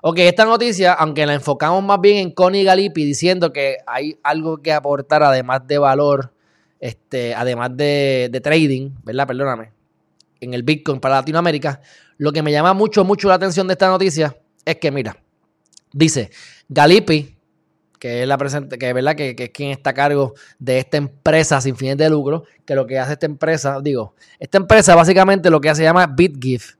Ok, 0.06 0.18
esta 0.18 0.44
noticia, 0.44 0.92
aunque 0.92 1.24
la 1.24 1.32
enfocamos 1.32 1.82
más 1.82 1.98
bien 1.98 2.18
en 2.18 2.30
Connie 2.30 2.62
Galipi 2.62 3.06
diciendo 3.06 3.54
que 3.54 3.78
hay 3.86 4.18
algo 4.22 4.58
que 4.58 4.70
aportar 4.70 5.22
además 5.22 5.66
de 5.66 5.78
valor, 5.78 6.34
este, 6.78 7.34
además 7.34 7.74
de, 7.74 8.38
trading, 8.44 8.90
¿verdad? 9.02 9.26
Perdóname, 9.26 9.72
en 10.40 10.52
el 10.52 10.62
Bitcoin 10.62 11.00
para 11.00 11.14
Latinoamérica, 11.14 11.80
lo 12.18 12.32
que 12.32 12.42
me 12.42 12.52
llama 12.52 12.74
mucho, 12.74 13.02
mucho 13.02 13.28
la 13.28 13.36
atención 13.36 13.66
de 13.66 13.72
esta 13.72 13.88
noticia 13.88 14.36
es 14.66 14.76
que, 14.76 14.90
mira, 14.90 15.16
dice 15.90 16.30
Galipi, 16.68 17.38
que 17.98 18.20
es 18.20 18.28
la 18.28 18.36
presente, 18.36 18.76
que 18.76 18.92
verdad 18.92 19.16
que, 19.16 19.34
que, 19.34 19.44
es 19.44 19.50
quien 19.52 19.70
está 19.70 19.88
a 19.88 19.94
cargo 19.94 20.34
de 20.58 20.80
esta 20.80 20.98
empresa 20.98 21.62
sin 21.62 21.76
fines 21.76 21.96
de 21.96 22.10
lucro, 22.10 22.44
que 22.66 22.74
lo 22.74 22.86
que 22.86 22.98
hace 22.98 23.14
esta 23.14 23.24
empresa, 23.24 23.80
digo, 23.80 24.14
esta 24.38 24.58
empresa 24.58 24.94
básicamente 24.94 25.48
lo 25.48 25.62
que 25.62 25.70
hace 25.70 25.78
se 25.78 25.84
llama 25.84 26.06
BitGift 26.06 26.76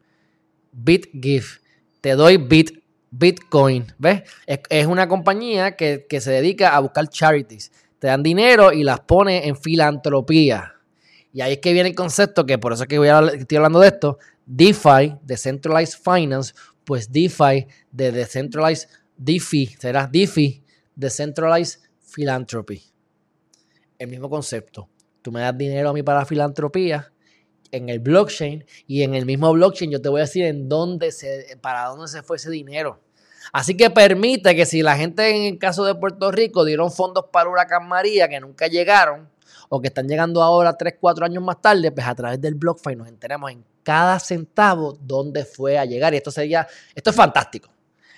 BitGift. 0.73 1.65
Te 2.03 2.17
doy 2.17 2.37
Bit, 2.37 2.84
Bitcoin. 3.17 3.87
¿Ves? 3.99 4.23
Es, 4.47 4.87
una 4.87 5.09
compañía 5.09 5.77
que, 5.77 6.07
que 6.09 6.21
se 6.21 6.33
dedica 6.33 6.75
a 6.75 6.81
buscar 6.81 7.09
charities. 7.09 7.71
Te 7.99 8.09
dan 8.09 8.23
dinero 8.23 8.73
y 8.73 8.83
las 8.83 9.01
pone 9.01 9.47
en 9.47 9.57
filantropía. 9.57 10.75
Y 11.33 11.41
ahí 11.41 11.55
es 11.55 11.59
que 11.59 11.73
viene 11.73 11.89
el 11.89 11.95
concepto, 11.95 12.47
que 12.47 12.59
por 12.59 12.73
eso 12.73 12.83
es 12.83 12.89
que 12.89 12.99
voy 12.99 13.09
a, 13.09 13.21
estoy 13.21 13.57
hablando 13.57 13.81
de 13.81 13.89
esto, 13.89 14.19
DeFi, 14.47 15.17
Decentralized 15.23 15.99
Finance, 15.99 16.55
pues 16.85 17.11
DeFi 17.11 17.67
de 17.91 18.13
Decentralized 18.13 18.89
DeFi, 19.17 19.77
será 19.79 20.07
DeFi, 20.07 20.63
Decentralized 20.95 21.81
Philanthropy. 22.15 22.83
El 23.99 24.09
mismo 24.09 24.29
concepto. 24.29 24.89
Tú 25.23 25.33
me 25.33 25.41
das 25.41 25.57
dinero 25.57 25.91
a 25.91 25.93
mí 25.93 26.03
para 26.03 26.27
filantropía 26.27 27.13
en 27.71 27.89
el 27.89 27.99
blockchain 27.99 28.65
y 28.87 29.03
en 29.03 29.15
el 29.15 29.27
mismo 29.27 29.53
blockchain 29.53 29.91
yo 29.91 30.01
te 30.01 30.09
voy 30.09 30.21
a 30.21 30.25
decir 30.25 30.45
en 30.45 30.69
dónde 30.69 31.11
se, 31.11 31.59
para 31.61 31.87
dónde 31.87 32.09
se 32.09 32.23
fue 32.23 32.37
ese 32.37 32.51
dinero. 32.51 33.01
Así 33.53 33.77
que 33.77 33.91
permite 33.91 34.55
que 34.55 34.67
si 34.67 34.83
la 34.83 34.97
gente 34.97 35.29
en 35.31 35.55
el 35.55 35.59
caso 35.59 35.85
de 35.85 35.95
Puerto 35.95 36.31
Rico 36.31 36.65
dieron 36.65 36.91
fondos 36.91 37.27
para 37.33 37.49
Huracán 37.49 37.87
María 37.87 38.29
que 38.29 38.41
nunca 38.41 38.67
llegaron 38.67 39.29
o 39.69 39.81
que 39.81 39.89
están 39.89 40.09
llegando 40.09 40.43
ahora 40.43 40.77
3, 40.77 40.95
4 41.01 41.25
años 41.25 41.43
más 41.43 41.61
tarde, 41.61 41.91
pues 41.91 42.07
a 42.07 42.15
través 42.15 42.41
del 42.41 42.55
BlockFi 42.55 42.97
nos 42.97 43.09
enteramos 43.09 43.51
en 43.51 43.65
cada 43.83 44.19
centavo 44.19 44.99
dónde 45.01 45.45
fue 45.45 45.79
a 45.79 45.85
llegar. 45.85 46.15
Y 46.15 46.19
esto 46.19 46.31
sería, 46.31 46.67
esto 46.95 47.11
es 47.11 47.17
fantástico. 47.17 47.71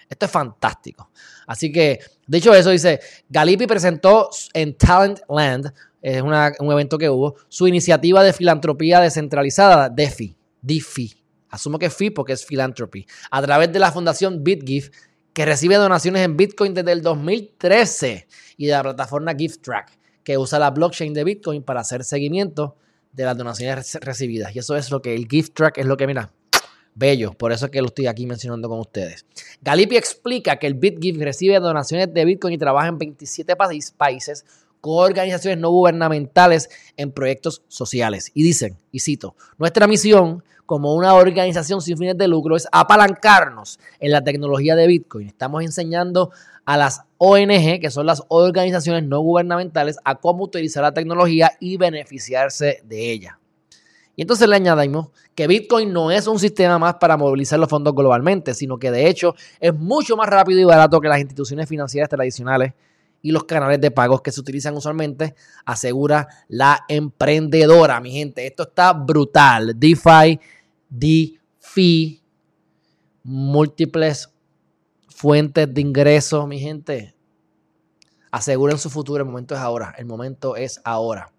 Esto 0.08 0.26
es 0.26 0.30
fantástico. 0.30 1.10
Así 1.46 1.72
que, 1.72 1.98
dicho 2.26 2.54
eso, 2.54 2.70
dice, 2.70 3.00
Galipi 3.28 3.66
presentó 3.66 4.30
en 4.52 4.76
Talent 4.76 5.20
Land, 5.28 5.72
es 6.00 6.22
un 6.22 6.72
evento 6.72 6.96
que 6.96 7.10
hubo, 7.10 7.34
su 7.48 7.66
iniciativa 7.66 8.22
de 8.22 8.32
filantropía 8.32 9.00
descentralizada, 9.00 9.88
DeFi, 9.88 10.36
DeFi. 10.62 11.16
Asumo 11.50 11.78
que 11.78 11.86
es 11.86 11.94
FI 11.94 12.10
porque 12.10 12.34
es 12.34 12.44
philanthropy. 12.44 13.06
A 13.30 13.42
través 13.42 13.72
de 13.72 13.78
la 13.78 13.90
fundación 13.90 14.44
BitGift, 14.44 14.94
que 15.36 15.44
recibe 15.44 15.74
donaciones 15.74 16.22
en 16.22 16.34
Bitcoin 16.34 16.72
desde 16.72 16.92
el 16.92 17.02
2013 17.02 18.26
y 18.56 18.66
de 18.68 18.72
la 18.72 18.82
plataforma 18.82 19.34
GiftTrack, 19.34 19.92
que 20.24 20.38
usa 20.38 20.58
la 20.58 20.70
blockchain 20.70 21.12
de 21.12 21.24
Bitcoin 21.24 21.62
para 21.62 21.80
hacer 21.80 22.04
seguimiento 22.04 22.78
de 23.12 23.26
las 23.26 23.36
donaciones 23.36 23.98
recibidas. 24.00 24.56
Y 24.56 24.60
eso 24.60 24.74
es 24.76 24.90
lo 24.90 25.02
que 25.02 25.14
el 25.14 25.28
GiftTrack 25.28 25.76
es 25.76 25.84
lo 25.84 25.98
que, 25.98 26.06
mira, 26.06 26.32
bello. 26.94 27.34
Por 27.34 27.52
eso 27.52 27.66
es 27.66 27.70
que 27.70 27.82
lo 27.82 27.88
estoy 27.88 28.06
aquí 28.06 28.24
mencionando 28.24 28.66
con 28.70 28.80
ustedes. 28.80 29.26
Galipi 29.60 29.98
explica 29.98 30.56
que 30.56 30.68
el 30.68 30.72
BitGift 30.72 31.20
recibe 31.20 31.60
donaciones 31.60 32.14
de 32.14 32.24
Bitcoin 32.24 32.54
y 32.54 32.58
trabaja 32.58 32.88
en 32.88 32.96
27 32.96 33.56
países 33.98 34.46
con 34.80 35.04
organizaciones 35.04 35.58
no 35.58 35.68
gubernamentales 35.68 36.70
en 36.96 37.12
proyectos 37.12 37.62
sociales. 37.68 38.30
Y 38.32 38.42
dicen, 38.42 38.78
y 38.90 39.00
cito, 39.00 39.36
nuestra 39.58 39.86
misión 39.86 40.42
como 40.66 40.94
una 40.94 41.14
organización 41.14 41.80
sin 41.80 41.96
fines 41.96 42.18
de 42.18 42.28
lucro 42.28 42.56
es 42.56 42.68
apalancarnos 42.70 43.78
en 44.00 44.12
la 44.12 44.22
tecnología 44.22 44.76
de 44.76 44.86
Bitcoin. 44.86 45.28
Estamos 45.28 45.62
enseñando 45.62 46.30
a 46.64 46.76
las 46.76 47.02
ONG, 47.18 47.80
que 47.80 47.90
son 47.90 48.06
las 48.06 48.24
organizaciones 48.28 49.04
no 49.04 49.20
gubernamentales, 49.20 49.96
a 50.04 50.16
cómo 50.16 50.44
utilizar 50.44 50.82
la 50.82 50.92
tecnología 50.92 51.52
y 51.60 51.76
beneficiarse 51.76 52.82
de 52.84 53.12
ella. 53.12 53.38
Y 54.16 54.22
entonces 54.22 54.48
le 54.48 54.56
añadimos 54.56 55.08
que 55.34 55.46
Bitcoin 55.46 55.92
no 55.92 56.10
es 56.10 56.26
un 56.26 56.38
sistema 56.38 56.78
más 56.78 56.94
para 56.94 57.16
movilizar 57.16 57.58
los 57.58 57.68
fondos 57.68 57.94
globalmente, 57.94 58.54
sino 58.54 58.78
que 58.78 58.90
de 58.90 59.08
hecho 59.08 59.34
es 59.60 59.74
mucho 59.74 60.16
más 60.16 60.28
rápido 60.28 60.58
y 60.58 60.64
barato 60.64 61.00
que 61.00 61.08
las 61.08 61.20
instituciones 61.20 61.68
financieras 61.68 62.08
tradicionales 62.08 62.72
y 63.22 63.32
los 63.32 63.44
canales 63.44 63.80
de 63.80 63.90
pagos 63.90 64.22
que 64.22 64.32
se 64.32 64.40
utilizan 64.40 64.76
usualmente, 64.76 65.34
asegura 65.64 66.28
la 66.48 66.84
emprendedora. 66.88 68.00
Mi 68.00 68.12
gente, 68.12 68.46
esto 68.46 68.62
está 68.62 68.92
brutal. 68.92 69.78
DeFi, 69.78 70.38
DeFi, 70.88 72.22
múltiples 73.22 74.32
fuentes 75.08 75.72
de 75.72 75.80
ingresos, 75.80 76.46
mi 76.46 76.58
gente. 76.58 77.14
Aseguren 78.30 78.78
su 78.78 78.90
futuro, 78.90 79.22
el 79.22 79.28
momento 79.28 79.54
es 79.54 79.60
ahora, 79.60 79.94
el 79.98 80.06
momento 80.06 80.56
es 80.56 80.80
ahora. 80.84 81.32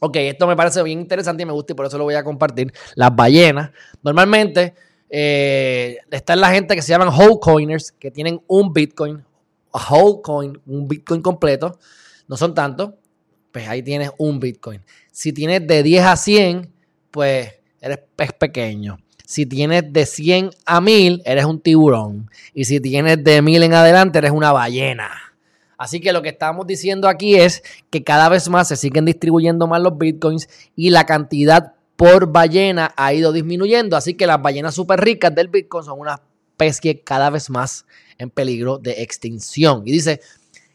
Ok, 0.00 0.16
esto 0.16 0.46
me 0.46 0.56
parece 0.56 0.82
bien 0.82 1.00
interesante 1.00 1.42
y 1.42 1.46
me 1.46 1.52
gusta 1.52 1.72
y 1.72 1.76
por 1.76 1.86
eso 1.86 1.98
lo 1.98 2.04
voy 2.04 2.14
a 2.14 2.24
compartir. 2.24 2.72
Las 2.94 3.14
ballenas, 3.14 3.70
normalmente 4.02 4.74
eh, 5.10 5.98
están 6.10 6.40
la 6.40 6.50
gente 6.50 6.74
que 6.74 6.82
se 6.82 6.88
llaman 6.88 7.08
whole 7.08 7.38
coiners, 7.40 7.92
que 7.92 8.10
tienen 8.10 8.40
un 8.46 8.72
Bitcoin, 8.72 9.24
a 9.72 9.94
whole 9.94 10.20
coin, 10.22 10.60
un 10.66 10.88
Bitcoin 10.88 11.22
completo. 11.22 11.78
No 12.26 12.36
son 12.36 12.54
tantos, 12.54 12.94
pues 13.52 13.68
ahí 13.68 13.82
tienes 13.82 14.10
un 14.18 14.40
Bitcoin. 14.40 14.82
Si 15.12 15.32
tienes 15.32 15.66
de 15.66 15.82
10 15.82 16.04
a 16.04 16.16
100, 16.16 16.72
pues 17.10 17.52
eres 17.84 17.98
pez 18.16 18.32
pequeño. 18.32 18.98
Si 19.26 19.46
tienes 19.46 19.92
de 19.92 20.06
100 20.06 20.50
a 20.64 20.80
1000, 20.80 21.22
eres 21.24 21.44
un 21.44 21.60
tiburón. 21.60 22.30
Y 22.54 22.64
si 22.64 22.80
tienes 22.80 23.22
de 23.22 23.42
1000 23.42 23.62
en 23.62 23.74
adelante, 23.74 24.18
eres 24.18 24.32
una 24.32 24.52
ballena. 24.52 25.10
Así 25.76 26.00
que 26.00 26.12
lo 26.12 26.22
que 26.22 26.30
estamos 26.30 26.66
diciendo 26.66 27.08
aquí 27.08 27.36
es 27.36 27.62
que 27.90 28.02
cada 28.02 28.28
vez 28.28 28.48
más 28.48 28.68
se 28.68 28.76
siguen 28.76 29.04
distribuyendo 29.04 29.66
más 29.66 29.82
los 29.82 29.98
bitcoins 29.98 30.48
y 30.76 30.90
la 30.90 31.04
cantidad 31.04 31.74
por 31.96 32.32
ballena 32.32 32.94
ha 32.96 33.12
ido 33.12 33.32
disminuyendo. 33.32 33.96
Así 33.96 34.14
que 34.14 34.26
las 34.26 34.40
ballenas 34.40 34.74
súper 34.74 35.00
ricas 35.00 35.34
del 35.34 35.48
bitcoin 35.48 35.84
son 35.84 36.00
una 36.00 36.20
especie 36.52 37.00
cada 37.00 37.28
vez 37.30 37.50
más 37.50 37.84
en 38.18 38.30
peligro 38.30 38.78
de 38.78 39.02
extinción. 39.02 39.82
Y 39.84 39.92
dice 39.92 40.20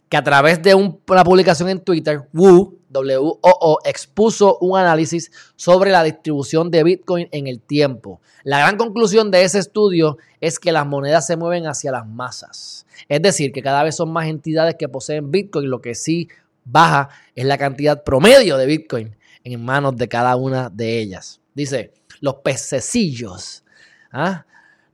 que 0.10 0.18
a 0.18 0.24
través 0.24 0.62
de 0.62 0.74
una 0.74 1.24
publicación 1.24 1.70
en 1.70 1.80
Twitter, 1.80 2.28
Wu, 2.34 2.80
WOO, 2.92 3.80
expuso 3.86 4.58
un 4.60 4.78
análisis 4.78 5.32
sobre 5.56 5.92
la 5.92 6.04
distribución 6.04 6.72
de 6.72 6.84
Bitcoin 6.84 7.30
en 7.32 7.48
el 7.48 7.62
tiempo. 7.62 8.20
La 8.44 8.60
gran 8.60 8.78
conclusión 8.78 9.30
de 9.30 9.44
ese 9.44 9.60
estudio 9.60 10.18
es 10.42 10.60
que 10.60 10.72
las 10.72 10.88
monedas 10.88 11.28
se 11.28 11.38
mueven 11.38 11.68
hacia 11.68 11.92
las 11.92 12.08
masas. 12.08 12.88
Es 13.08 13.22
decir, 13.22 13.52
que 13.52 13.62
cada 13.62 13.84
vez 13.84 13.96
son 13.96 14.12
más 14.12 14.28
entidades 14.28 14.76
que 14.76 14.90
poseen 14.90 15.30
Bitcoin, 15.30 15.70
lo 15.70 15.82
que 15.82 15.94
sí 15.94 16.28
baja 16.66 17.10
es 17.36 17.46
la 17.46 17.58
cantidad 17.58 18.04
promedio 18.04 18.58
de 18.58 18.66
Bitcoin 18.66 19.16
en 19.44 19.64
manos 19.64 19.96
de 19.96 20.08
cada 20.08 20.36
una 20.36 20.70
de 20.70 21.00
ellas. 21.00 21.40
Dice, 21.54 21.94
los 22.22 22.36
pececillos. 22.36 23.64
¿ah? 24.12 24.46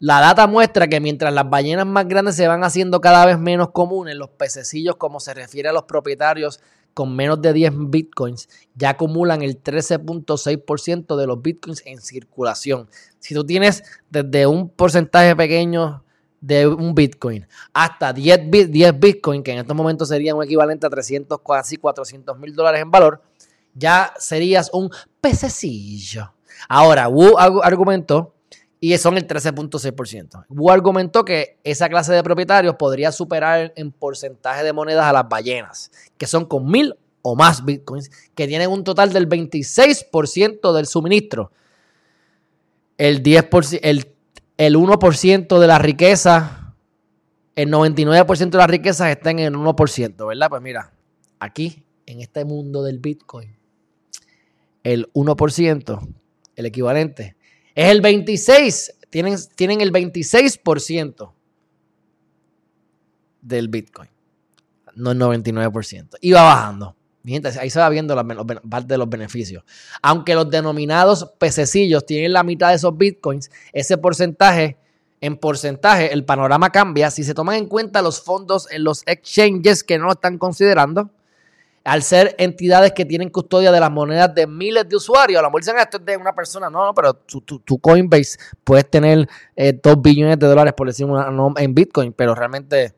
La 0.05 0.19
data 0.19 0.45
muestra 0.45 0.87
que 0.87 0.99
mientras 0.99 1.33
las 1.33 1.49
ballenas 1.49 1.87
más 1.87 2.07
grandes 2.07 2.35
se 2.35 2.47
van 2.47 2.63
haciendo 2.63 3.01
cada 3.01 3.25
vez 3.25 3.39
menos 3.39 3.71
comunes, 3.71 4.15
los 4.15 4.29
pececillos, 4.29 4.97
como 4.97 5.19
se 5.19 5.33
refiere 5.33 5.69
a 5.69 5.73
los 5.73 5.85
propietarios 5.85 6.59
con 6.93 7.15
menos 7.15 7.41
de 7.41 7.53
10 7.53 7.71
bitcoins, 7.89 8.47
ya 8.75 8.91
acumulan 8.91 9.41
el 9.41 9.63
13.6% 9.63 11.15
de 11.15 11.25
los 11.25 11.41
bitcoins 11.41 11.81
en 11.87 11.99
circulación. 12.01 12.87
Si 13.17 13.33
tú 13.33 13.43
tienes 13.47 13.83
desde 14.11 14.45
un 14.45 14.69
porcentaje 14.69 15.35
pequeño 15.35 16.03
de 16.39 16.67
un 16.67 16.93
Bitcoin 16.93 17.47
hasta 17.73 18.13
10, 18.13 18.51
10 18.69 18.99
Bitcoin, 18.99 19.41
que 19.41 19.53
en 19.53 19.57
estos 19.57 19.75
momentos 19.75 20.09
sería 20.09 20.35
un 20.35 20.43
equivalente 20.43 20.85
a 20.85 20.91
300, 20.91 21.39
casi 21.43 21.77
400 21.77 22.37
mil 22.37 22.53
dólares 22.53 22.83
en 22.83 22.91
valor, 22.91 23.23
ya 23.73 24.13
serías 24.19 24.69
un 24.71 24.91
pececillo. 25.19 26.31
Ahora, 26.69 27.07
Wu 27.07 27.39
argumentó, 27.39 28.34
y 28.93 28.97
son 28.97 29.17
el 29.17 29.27
13.6%. 29.27 30.45
Wu 30.49 30.69
argumentó 30.69 31.25
que 31.25 31.59
esa 31.63 31.89
clase 31.89 32.13
de 32.13 32.23
propietarios 32.23 32.75
podría 32.75 33.11
superar 33.11 33.73
en 33.75 33.91
porcentaje 33.91 34.63
de 34.63 34.73
monedas 34.73 35.05
a 35.05 35.13
las 35.13 35.27
ballenas, 35.27 35.91
que 36.17 36.27
son 36.27 36.45
con 36.45 36.69
mil 36.69 36.95
o 37.21 37.35
más 37.35 37.65
bitcoins, 37.65 38.11
que 38.35 38.47
tienen 38.47 38.69
un 38.69 38.83
total 38.83 39.11
del 39.11 39.27
26% 39.27 40.73
del 40.73 40.85
suministro. 40.85 41.51
El 42.97 43.23
10%, 43.23 43.79
el 43.81 44.15
el 44.57 44.75
1% 44.75 45.59
de 45.59 45.67
la 45.67 45.79
riqueza, 45.79 46.75
el 47.55 47.71
99% 47.71 48.49
de 48.49 48.57
las 48.57 48.69
riquezas 48.69 49.09
está 49.09 49.31
en 49.31 49.39
el 49.39 49.53
1%, 49.53 50.27
¿verdad? 50.27 50.49
Pues 50.49 50.61
mira, 50.61 50.93
aquí, 51.39 51.83
en 52.05 52.21
este 52.21 52.45
mundo 52.45 52.83
del 52.83 52.99
Bitcoin, 52.99 53.57
el 54.83 55.11
1%, 55.13 56.15
el 56.55 56.65
equivalente, 56.65 57.35
es 57.75 57.91
el 57.91 58.01
26%, 58.01 58.95
tienen, 59.09 59.37
tienen 59.55 59.81
el 59.81 59.91
26% 59.91 61.31
del 63.41 63.67
Bitcoin, 63.67 64.09
no 64.95 65.11
el 65.11 65.19
99%. 65.19 66.15
Y 66.21 66.31
va 66.31 66.43
bajando 66.43 66.95
ahí 67.59 67.69
se 67.69 67.79
va 67.79 67.89
viendo 67.89 68.15
parte 68.69 68.87
de 68.87 68.97
los 68.97 69.09
beneficios. 69.09 69.63
Aunque 70.01 70.35
los 70.35 70.49
denominados 70.49 71.33
pececillos 71.39 72.05
tienen 72.05 72.33
la 72.33 72.43
mitad 72.43 72.69
de 72.69 72.75
esos 72.75 72.95
bitcoins, 72.95 73.49
ese 73.73 73.97
porcentaje, 73.97 74.77
en 75.21 75.37
porcentaje, 75.37 76.13
el 76.13 76.23
panorama 76.23 76.69
cambia 76.69 77.09
si 77.09 77.23
se 77.23 77.33
toman 77.33 77.55
en 77.55 77.67
cuenta 77.67 78.01
los 78.01 78.21
fondos 78.21 78.69
en 78.71 78.83
los 78.83 79.01
exchanges 79.07 79.83
que 79.83 79.97
no 79.97 80.05
lo 80.05 80.11
están 80.11 80.37
considerando. 80.37 81.09
Al 81.85 82.03
ser 82.03 82.35
entidades 82.37 82.91
que 82.91 83.05
tienen 83.05 83.29
custodia 83.29 83.71
de 83.71 83.79
las 83.79 83.91
monedas 83.91 84.35
de 84.35 84.47
miles 84.47 84.89
de 84.89 84.97
usuarios, 84.97 85.39
a 85.39 85.43
lo 85.43 85.49
mejor 85.49 85.61
dicen 85.61 85.77
esto 85.77 85.97
es 85.97 86.05
de 86.05 86.17
una 86.17 86.33
persona, 86.33 86.69
no, 86.69 86.83
no, 86.83 86.93
pero 86.93 87.13
tu, 87.13 87.79
Coinbase 87.79 88.37
puedes 88.63 88.89
tener 88.89 89.29
eh, 89.55 89.79
2 89.81 90.01
billones 90.01 90.37
de 90.37 90.47
dólares, 90.47 90.73
por 90.75 90.87
decir 90.87 91.05
una, 91.05 91.31
en 91.57 91.73
Bitcoin, 91.73 92.11
pero 92.11 92.35
realmente 92.35 92.93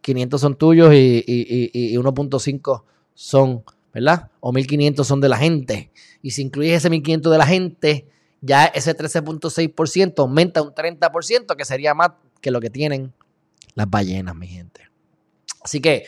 500 0.00 0.40
son 0.40 0.54
tuyos 0.56 0.94
y, 0.94 1.24
y, 1.26 1.70
y 1.72 1.96
1.5 1.96 2.82
son, 3.14 3.64
¿verdad? 3.92 4.30
O 4.40 4.52
1500 4.52 5.06
son 5.06 5.20
de 5.20 5.28
la 5.28 5.36
gente. 5.36 5.90
Y 6.22 6.30
si 6.30 6.42
incluyes 6.42 6.76
ese 6.76 6.90
1500 6.90 7.32
de 7.32 7.38
la 7.38 7.46
gente, 7.46 8.08
ya 8.40 8.66
ese 8.66 8.96
13.6% 8.96 10.14
aumenta 10.18 10.62
un 10.62 10.74
30%, 10.74 11.56
que 11.56 11.64
sería 11.64 11.94
más 11.94 12.10
que 12.40 12.50
lo 12.50 12.60
que 12.60 12.70
tienen 12.70 13.12
las 13.74 13.88
ballenas, 13.88 14.36
mi 14.36 14.46
gente. 14.46 14.82
Así 15.62 15.80
que 15.80 16.04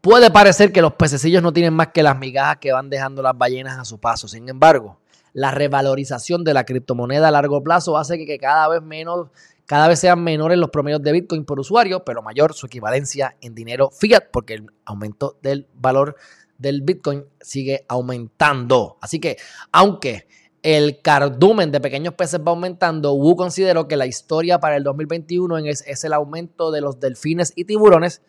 puede 0.00 0.30
parecer 0.30 0.72
que 0.72 0.82
los 0.82 0.94
pececillos 0.94 1.42
no 1.42 1.52
tienen 1.52 1.74
más 1.74 1.88
que 1.88 2.02
las 2.02 2.18
migajas 2.18 2.58
que 2.58 2.72
van 2.72 2.90
dejando 2.90 3.22
las 3.22 3.36
ballenas 3.36 3.78
a 3.78 3.84
su 3.84 3.98
paso. 3.98 4.28
Sin 4.28 4.48
embargo, 4.48 4.98
la 5.32 5.50
revalorización 5.50 6.44
de 6.44 6.54
la 6.54 6.64
criptomoneda 6.64 7.28
a 7.28 7.30
largo 7.30 7.62
plazo 7.62 7.98
hace 7.98 8.24
que 8.24 8.38
cada 8.38 8.68
vez 8.68 8.82
menos 8.82 9.28
cada 9.68 9.86
vez 9.86 9.98
sean 9.98 10.24
menores 10.24 10.56
los 10.56 10.70
promedios 10.70 11.02
de 11.02 11.12
Bitcoin 11.12 11.44
por 11.44 11.60
usuario, 11.60 12.02
pero 12.02 12.22
mayor 12.22 12.54
su 12.54 12.64
equivalencia 12.64 13.36
en 13.42 13.54
dinero 13.54 13.90
fiat, 13.90 14.30
porque 14.32 14.54
el 14.54 14.66
aumento 14.86 15.36
del 15.42 15.66
valor 15.74 16.16
del 16.56 16.80
Bitcoin 16.80 17.26
sigue 17.42 17.84
aumentando. 17.86 18.96
Así 19.02 19.20
que, 19.20 19.36
aunque 19.70 20.26
el 20.62 21.02
cardumen 21.02 21.70
de 21.70 21.82
pequeños 21.82 22.14
peces 22.14 22.40
va 22.40 22.52
aumentando, 22.52 23.12
Wu 23.12 23.36
consideró 23.36 23.88
que 23.88 23.98
la 23.98 24.06
historia 24.06 24.58
para 24.58 24.74
el 24.74 24.84
2021 24.84 25.58
es, 25.58 25.84
es 25.86 26.02
el 26.02 26.14
aumento 26.14 26.70
de 26.70 26.80
los 26.80 26.98
delfines 26.98 27.52
y 27.54 27.64
tiburones, 27.64 28.22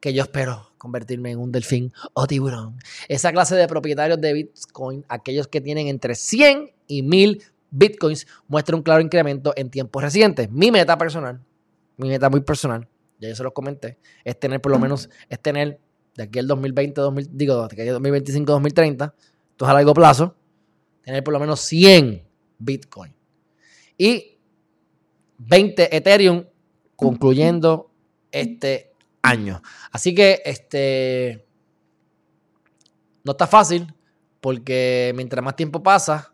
que 0.00 0.12
yo 0.12 0.22
espero 0.22 0.72
convertirme 0.78 1.30
en 1.30 1.38
un 1.38 1.52
delfín 1.52 1.92
o 2.14 2.26
tiburón. 2.26 2.76
Esa 3.08 3.32
clase 3.32 3.54
de 3.54 3.68
propietarios 3.68 4.20
de 4.20 4.32
Bitcoin, 4.32 5.04
aquellos 5.08 5.46
que 5.46 5.60
tienen 5.60 5.88
entre 5.88 6.14
100 6.14 6.72
y 6.86 7.02
1000 7.02 7.42
Bitcoins, 7.70 8.26
muestra 8.48 8.74
un 8.74 8.82
claro 8.82 9.00
incremento 9.00 9.52
en 9.56 9.70
tiempos 9.70 10.02
recientes. 10.02 10.50
Mi 10.50 10.70
meta 10.70 10.96
personal, 10.98 11.40
mi 11.96 12.08
meta 12.08 12.30
muy 12.30 12.40
personal, 12.40 12.88
ya 13.20 13.28
yo 13.28 13.36
se 13.36 13.42
los 13.42 13.52
comenté, 13.52 13.98
es 14.24 14.40
tener 14.40 14.60
por 14.60 14.72
lo 14.72 14.78
menos, 14.78 15.10
es 15.28 15.40
tener 15.40 15.78
de 16.16 16.22
aquí 16.24 16.38
al 16.38 16.46
2020, 16.46 17.00
2000, 17.00 17.28
digo, 17.30 17.58
de 17.58 17.64
aquí 17.64 17.80
al 17.82 17.94
2025, 17.94 18.52
2030, 18.52 19.14
esto 19.50 19.64
es 19.64 19.70
a 19.70 19.74
largo 19.74 19.94
plazo, 19.94 20.34
tener 21.02 21.22
por 21.22 21.34
lo 21.34 21.40
menos 21.40 21.60
100 21.60 22.26
Bitcoin. 22.58 23.14
Y 23.98 24.38
20 25.38 25.96
Ethereum 25.96 26.44
concluyendo 26.96 27.90
este 28.32 28.89
año. 29.22 29.62
Así 29.90 30.14
que 30.14 30.42
este 30.44 31.46
no 33.24 33.32
está 33.32 33.46
fácil 33.46 33.92
porque 34.40 35.12
mientras 35.14 35.44
más 35.44 35.56
tiempo 35.56 35.82
pasa, 35.82 36.32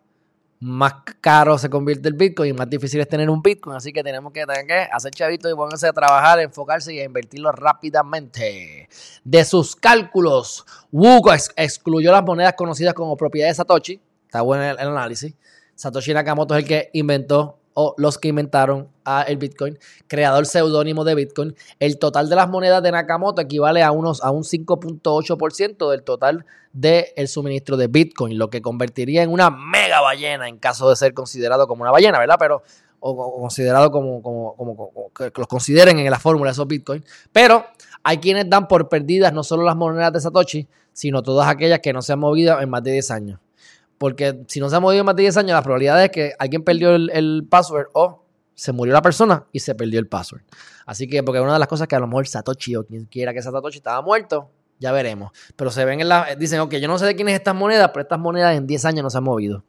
más 0.61 0.95
caro 1.21 1.59
se 1.59 1.69
convierte 1.69 2.09
el 2.09 2.15
Bitcoin 2.15 2.51
y 2.51 2.53
más 2.53 2.71
difícil 2.71 3.01
es 3.01 3.09
tener 3.09 3.29
un 3.29 3.43
Bitcoin. 3.43 3.77
Así 3.77 3.93
que 3.93 4.03
tenemos 4.03 4.33
que, 4.33 4.45
tener 4.47 4.67
que 4.67 4.89
hacer 4.91 5.13
chavitos 5.13 5.53
y 5.53 5.55
ponerse 5.55 5.89
a 5.89 5.93
trabajar, 5.93 6.41
enfocarse 6.41 6.95
y 6.95 7.01
a 7.01 7.05
invertirlo 7.05 7.53
rápidamente. 7.53 8.89
De 9.25 9.45
sus 9.45 9.77
cálculos, 9.77 10.65
Wu 10.91 11.21
excluyó 11.57 12.13
las 12.13 12.25
monedas 12.25 12.55
conocidas 12.55 12.95
como 12.95 13.17
propiedad 13.17 13.49
de 13.49 13.55
Satoshi. 13.55 14.01
Está 14.25 14.43
bueno 14.43 14.65
el 14.65 14.79
análisis. 14.79 15.35
Satoshi 15.75 16.15
Nakamoto 16.15 16.55
es 16.57 16.63
el 16.63 16.69
que 16.69 16.91
inventó 16.95 17.59
o 17.79 17.95
los 17.99 18.17
que 18.17 18.29
inventaron 18.29 18.89
el 19.27 19.37
Bitcoin, 19.37 19.79
creador 20.09 20.47
seudónimo 20.47 21.05
de 21.05 21.15
Bitcoin. 21.15 21.55
El 21.79 21.99
total 21.99 22.31
de 22.31 22.35
las 22.35 22.49
monedas 22.49 22.83
de 22.83 22.91
Nakamoto 22.91 23.43
equivale 23.43 23.83
a, 23.83 23.93
unos, 23.93 24.25
a 24.25 24.31
un 24.31 24.45
5.8% 24.45 25.91
del 25.91 26.03
total 26.03 26.47
del 26.73 27.29
suministro 27.29 27.77
de 27.77 27.89
Bitcoin, 27.89 28.39
lo 28.39 28.49
que 28.49 28.63
convertiría 28.63 29.23
en 29.23 29.31
una 29.31 29.51
mega 29.51 30.01
ballena 30.01 30.49
en 30.49 30.57
caso 30.57 30.89
de 30.89 30.97
ser 30.97 31.13
considerado 31.13 31.69
como 31.69 31.83
una 31.83 31.91
ballena, 31.91 32.19
¿verdad? 32.19 32.37
Pero 32.39 32.63
o, 32.99 33.41
considerado 33.43 33.91
como, 33.91 34.23
como, 34.23 34.57
como, 34.57 35.13
que 35.13 35.31
los 35.37 35.47
consideren 35.47 35.99
en 35.99 36.11
la 36.11 36.19
fórmula 36.19 36.53
esos 36.53 36.67
Bitcoin. 36.67 37.05
Pero 37.31 37.67
hay 38.03 38.17
quienes 38.17 38.49
dan 38.49 38.69
por 38.69 38.89
perdidas 38.89 39.35
no 39.35 39.43
solo 39.43 39.65
las 39.65 39.77
monedas 39.77 40.15
de 40.15 40.21
Satoshi, 40.21 40.67
sino 40.95 41.23
todas 41.23 41.47
aquellas 41.47 41.81
que 41.81 41.93
no 41.93 42.01
se 42.01 42.15
han 42.15 42.21
movido 42.21 42.59
en 42.59 42.71
más 42.71 42.83
de 42.83 42.93
10 42.93 43.11
años. 43.11 43.41
Porque 43.99 44.45
si 44.49 44.61
no 44.61 44.69
se 44.69 44.77
ha 44.77 44.81
movido 44.81 45.05
más 45.05 45.17
de 45.17 45.23
10 45.23 45.37
años, 45.39 45.53
la 45.53 45.63
probabilidad 45.63 46.03
es 46.05 46.11
que 46.11 46.33
alguien 46.39 46.63
perdió 46.63 46.95
el, 46.95 47.47
password 47.49 47.89
o 47.93 48.25
se 48.55 48.73
murió 48.73 48.93
la 48.93 49.03
persona 49.03 49.47
y 49.53 49.61
se 49.61 49.75
perdió 49.75 49.99
el 50.01 50.07
password. 50.07 50.43
Así 50.85 51.09
que, 51.09 51.23
porque 51.23 51.41
una 51.41 51.55
de 51.55 51.59
las 51.59 51.69
cosas 51.69 51.89
que 51.89 51.97
a 51.97 52.01
lo 52.01 52.07
mejor 52.07 52.29
Satoshi 52.29 52.77
o 52.77 52.85
quien 52.85 53.07
quiera 53.07 53.33
que 53.33 53.43
Satoshi 53.43 53.79
estaba 53.79 54.03
muerto, 54.03 54.51
ya 54.79 54.93
veremos. 54.93 55.33
Pero 55.57 55.71
se 55.71 55.85
ven 55.85 56.01
en 56.01 56.09
la. 56.09 56.35
Dicen, 56.37 56.61
ok, 56.61 56.75
yo 56.75 56.89
no 56.89 56.99
sé 56.99 57.07
de 57.07 57.17
quién 57.17 57.29
es 57.29 57.35
estas 57.35 57.55
monedas, 57.55 57.91
pero 57.93 58.03
estas 58.03 58.19
monedas 58.19 58.57
en 58.57 58.67
10 58.67 58.85
años 58.85 59.03
no 59.03 59.11
se 59.11 59.19
han 59.19 59.25
movido. 59.25 59.65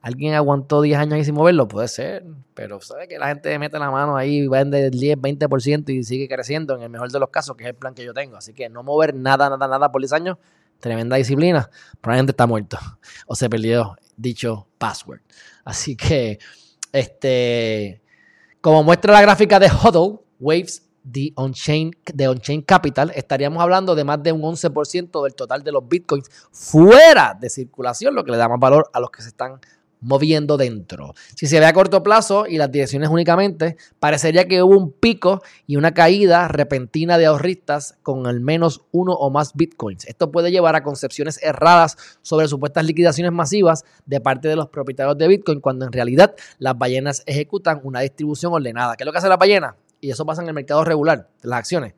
¿Alguien 0.00 0.34
aguantó 0.34 0.80
10 0.80 0.98
años 0.98 1.14
ahí 1.14 1.24
sin 1.24 1.34
moverlo? 1.34 1.66
Puede 1.66 1.88
ser, 1.88 2.24
pero 2.54 2.80
sabe 2.80 3.08
que 3.08 3.18
la 3.18 3.28
gente 3.28 3.56
mete 3.58 3.78
la 3.78 3.90
mano 3.90 4.16
ahí, 4.16 4.46
vende 4.46 4.86
el 4.86 4.90
10, 4.92 5.18
20% 5.18 5.90
y 5.90 6.04
sigue 6.04 6.28
creciendo 6.28 6.76
en 6.76 6.82
el 6.82 6.88
mejor 6.88 7.10
de 7.10 7.18
los 7.18 7.30
casos, 7.30 7.56
que 7.56 7.64
es 7.64 7.70
el 7.70 7.74
plan 7.74 7.94
que 7.94 8.04
yo 8.04 8.14
tengo. 8.14 8.36
Así 8.36 8.54
que 8.54 8.68
no 8.68 8.82
mover 8.84 9.14
nada, 9.14 9.50
nada, 9.50 9.66
nada 9.66 9.90
por 9.90 10.00
10 10.00 10.12
años 10.12 10.38
tremenda 10.80 11.16
disciplina, 11.16 11.70
probablemente 12.00 12.32
está 12.32 12.46
muerto 12.46 12.78
o 13.26 13.34
se 13.34 13.48
perdió 13.48 13.96
dicho 14.16 14.68
password. 14.78 15.20
Así 15.64 15.96
que, 15.96 16.38
este, 16.92 18.02
como 18.60 18.82
muestra 18.82 19.12
la 19.12 19.22
gráfica 19.22 19.58
de 19.58 19.70
HODL, 19.70 20.20
Waves 20.40 20.82
de 21.02 21.32
on-chain, 21.36 21.96
on-chain 22.28 22.62
Capital, 22.62 23.12
estaríamos 23.14 23.62
hablando 23.62 23.94
de 23.94 24.04
más 24.04 24.22
de 24.22 24.32
un 24.32 24.42
11% 24.42 25.22
del 25.24 25.34
total 25.34 25.62
de 25.62 25.72
los 25.72 25.88
bitcoins 25.88 26.30
fuera 26.52 27.36
de 27.38 27.50
circulación, 27.50 28.14
lo 28.14 28.24
que 28.24 28.32
le 28.32 28.36
da 28.36 28.48
más 28.48 28.60
valor 28.60 28.90
a 28.92 29.00
los 29.00 29.10
que 29.10 29.22
se 29.22 29.28
están 29.28 29.60
moviendo 30.00 30.56
dentro. 30.56 31.14
Si 31.34 31.46
se 31.46 31.60
ve 31.60 31.66
a 31.66 31.72
corto 31.72 32.02
plazo 32.02 32.46
y 32.46 32.58
las 32.58 32.70
direcciones 32.70 33.08
únicamente, 33.08 33.76
parecería 33.98 34.46
que 34.46 34.62
hubo 34.62 34.76
un 34.76 34.92
pico 34.92 35.42
y 35.66 35.76
una 35.76 35.92
caída 35.92 36.48
repentina 36.48 37.18
de 37.18 37.26
ahorristas 37.26 37.96
con 38.02 38.26
al 38.26 38.40
menos 38.40 38.82
uno 38.92 39.12
o 39.12 39.30
más 39.30 39.54
bitcoins. 39.54 40.06
Esto 40.06 40.30
puede 40.30 40.50
llevar 40.50 40.76
a 40.76 40.82
concepciones 40.82 41.42
erradas 41.42 41.96
sobre 42.22 42.48
supuestas 42.48 42.84
liquidaciones 42.84 43.32
masivas 43.32 43.84
de 44.06 44.20
parte 44.20 44.48
de 44.48 44.56
los 44.56 44.68
propietarios 44.68 45.18
de 45.18 45.28
bitcoin, 45.28 45.60
cuando 45.60 45.84
en 45.84 45.92
realidad 45.92 46.34
las 46.58 46.76
ballenas 46.76 47.22
ejecutan 47.26 47.80
una 47.82 48.00
distribución 48.00 48.52
ordenada. 48.52 48.96
¿Qué 48.96 49.04
es 49.04 49.06
lo 49.06 49.12
que 49.12 49.18
hace 49.18 49.28
la 49.28 49.36
ballena? 49.36 49.76
Y 50.00 50.10
eso 50.10 50.24
pasa 50.24 50.42
en 50.42 50.48
el 50.48 50.54
mercado 50.54 50.84
regular 50.84 51.28
las 51.42 51.58
acciones. 51.58 51.94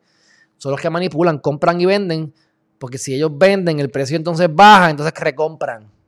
Son 0.57 0.71
los 0.71 0.81
que 0.81 0.89
manipulan, 0.89 1.39
compran 1.39 1.79
y 1.81 1.85
venden, 1.85 2.33
porque 2.79 2.97
si 2.97 3.13
ellos 3.13 3.31
venden, 3.33 3.79
el 3.79 3.89
precio 3.89 4.17
entonces 4.17 4.49
baja, 4.51 4.89
entonces 4.89 5.13
recompran 5.19 6.00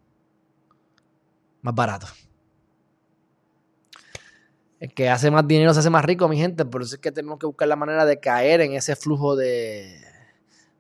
más 1.64 1.74
barato. 1.74 2.05
El 4.80 4.93
que 4.93 5.09
hace 5.09 5.32
más 5.32 5.47
dinero 5.47 5.74
se 5.74 5.80
hace 5.80 5.89
más 5.89 6.05
rico, 6.05 6.28
mi 6.28 6.38
gente. 6.38 6.66
Por 6.66 6.84
eso 6.84 6.95
es 6.95 7.01
que 7.01 7.11
tenemos 7.11 7.39
que 7.39 7.45
buscar 7.45 7.68
la 7.68 7.78
manera 7.78 8.05
de 8.05 8.20
caer 8.20 8.61
en 8.61 8.74
ese 8.74 8.95
flujo 8.95 9.36
de, 9.36 9.97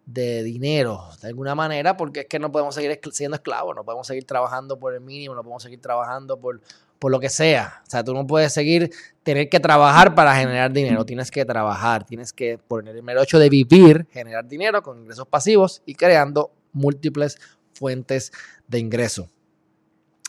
de 0.05 0.43
dinero, 0.43 1.07
de 1.21 1.29
alguna 1.29 1.55
manera, 1.55 1.95
porque 1.95 2.21
es 2.21 2.25
que 2.25 2.37
no 2.37 2.51
podemos 2.51 2.75
seguir 2.75 2.99
siendo 3.13 3.35
esclavos, 3.35 3.75
no 3.75 3.85
podemos 3.85 4.05
seguir 4.05 4.25
trabajando 4.25 4.77
por 4.77 4.93
el 4.93 4.99
mínimo, 4.99 5.33
no 5.33 5.41
podemos 5.41 5.63
seguir 5.63 5.79
trabajando 5.79 6.37
por, 6.37 6.59
por 6.99 7.11
lo 7.11 7.19
que 7.19 7.29
sea. 7.29 7.81
O 7.87 7.89
sea, 7.89 8.03
tú 8.03 8.13
no 8.13 8.27
puedes 8.27 8.53
seguir 8.53 8.91
tener 9.23 9.47
que 9.47 9.61
trabajar 9.61 10.13
para 10.15 10.35
generar 10.35 10.71
dinero, 10.73 11.05
tienes 11.05 11.31
que 11.31 11.45
trabajar, 11.45 12.05
tienes 12.05 12.33
que, 12.33 12.57
por 12.57 12.85
el 12.85 13.03
mero 13.03 13.23
hecho 13.23 13.39
de 13.39 13.49
vivir, 13.49 14.05
generar 14.11 14.45
dinero 14.45 14.83
con 14.83 14.99
ingresos 14.99 15.27
pasivos 15.27 15.81
y 15.85 15.95
creando 15.95 16.51
múltiples 16.73 17.39
fuentes 17.73 18.33
de 18.67 18.79
ingreso. 18.79 19.29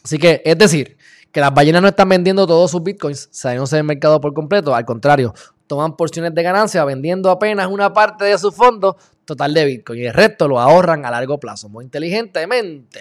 Así 0.04 0.18
que, 0.18 0.42
es 0.44 0.58
decir, 0.58 0.98
que 1.32 1.40
las 1.40 1.52
ballenas 1.52 1.82
no 1.82 1.88
están 1.88 2.08
vendiendo 2.08 2.46
todos 2.46 2.70
sus 2.70 2.82
bitcoins 2.82 3.28
saliéndose 3.32 3.76
del 3.76 3.84
mercado 3.84 4.20
por 4.20 4.34
completo. 4.34 4.74
Al 4.74 4.84
contrario, 4.84 5.34
toman 5.66 5.96
porciones 5.96 6.34
de 6.34 6.42
ganancia 6.42 6.84
vendiendo 6.84 7.30
apenas 7.30 7.66
una 7.66 7.92
parte 7.92 8.26
de 8.26 8.38
su 8.38 8.52
fondo 8.52 8.96
total 9.24 9.54
de 9.54 9.64
bitcoin 9.64 10.02
y 10.02 10.06
el 10.06 10.12
resto 10.12 10.46
lo 10.46 10.60
ahorran 10.60 11.06
a 11.06 11.10
largo 11.10 11.40
plazo, 11.40 11.68
muy 11.68 11.86
inteligentemente. 11.86 13.00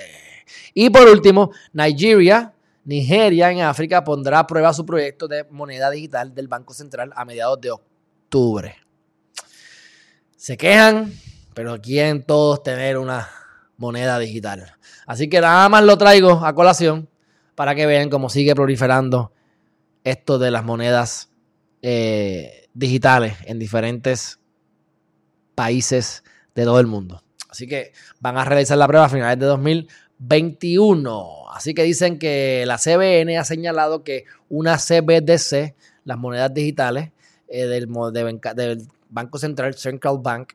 Y 0.73 0.89
por 0.89 1.07
último, 1.09 1.51
Nigeria, 1.73 2.53
Nigeria 2.85 3.51
en 3.51 3.61
África 3.61 4.03
pondrá 4.03 4.39
a 4.39 4.47
prueba 4.47 4.73
su 4.73 4.85
proyecto 4.85 5.27
de 5.27 5.43
moneda 5.51 5.91
digital 5.91 6.33
del 6.33 6.47
Banco 6.47 6.73
Central 6.73 7.11
a 7.15 7.25
mediados 7.25 7.59
de 7.59 7.71
octubre. 7.71 8.77
Se 10.37 10.55
quejan, 10.55 11.13
pero 11.53 11.79
quieren 11.81 12.23
todos 12.23 12.63
tener 12.63 12.97
una 12.97 13.29
moneda 13.77 14.19
digital. 14.19 14.73
Así 15.05 15.29
que 15.29 15.41
nada 15.41 15.67
más 15.69 15.83
lo 15.83 15.97
traigo 15.97 16.45
a 16.45 16.53
colación 16.53 17.09
para 17.55 17.75
que 17.75 17.85
vean 17.85 18.09
cómo 18.09 18.29
sigue 18.29 18.55
proliferando 18.55 19.31
esto 20.03 20.39
de 20.39 20.51
las 20.51 20.63
monedas 20.63 21.29
eh, 21.81 22.67
digitales 22.73 23.35
en 23.45 23.59
diferentes 23.59 24.39
países 25.55 26.23
de 26.55 26.63
todo 26.63 26.79
el 26.79 26.87
mundo. 26.87 27.23
Así 27.49 27.67
que 27.67 27.91
van 28.19 28.37
a 28.37 28.45
realizar 28.45 28.77
la 28.77 28.87
prueba 28.87 29.05
a 29.05 29.09
finales 29.09 29.39
de 29.39 29.45
2021. 29.45 31.49
Así 31.53 31.73
que 31.73 31.83
dicen 31.83 32.17
que 32.17 32.63
la 32.65 32.77
CBN 32.77 33.37
ha 33.37 33.43
señalado 33.43 34.03
que 34.03 34.25
una 34.49 34.77
CBDC, 34.77 35.75
las 36.03 36.17
monedas 36.17 36.53
digitales 36.53 37.11
eh, 37.47 37.65
del, 37.65 37.87
del 38.55 38.87
Banco 39.09 39.37
Central, 39.37 39.75
Central 39.75 40.17
Bank, 40.19 40.53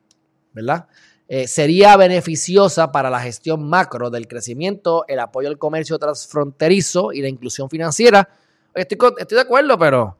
¿verdad? 0.53 0.89
Eh, 1.31 1.47
sería 1.47 1.95
beneficiosa 1.99 2.91
para 2.91 3.11
la 3.11 3.21
gestión 3.21 3.69
macro 3.69 4.09
del 4.09 4.27
crecimiento, 4.27 5.05
el 5.09 5.21
apoyo 5.21 5.49
al 5.49 5.59
comercio 5.59 5.99
transfronterizo 5.99 7.13
y 7.13 7.21
la 7.21 7.29
inclusión 7.29 7.69
financiera. 7.69 8.31
Estoy, 8.75 8.97
estoy 9.19 9.37
de 9.37 9.43
acuerdo, 9.43 9.79
pero 9.79 10.17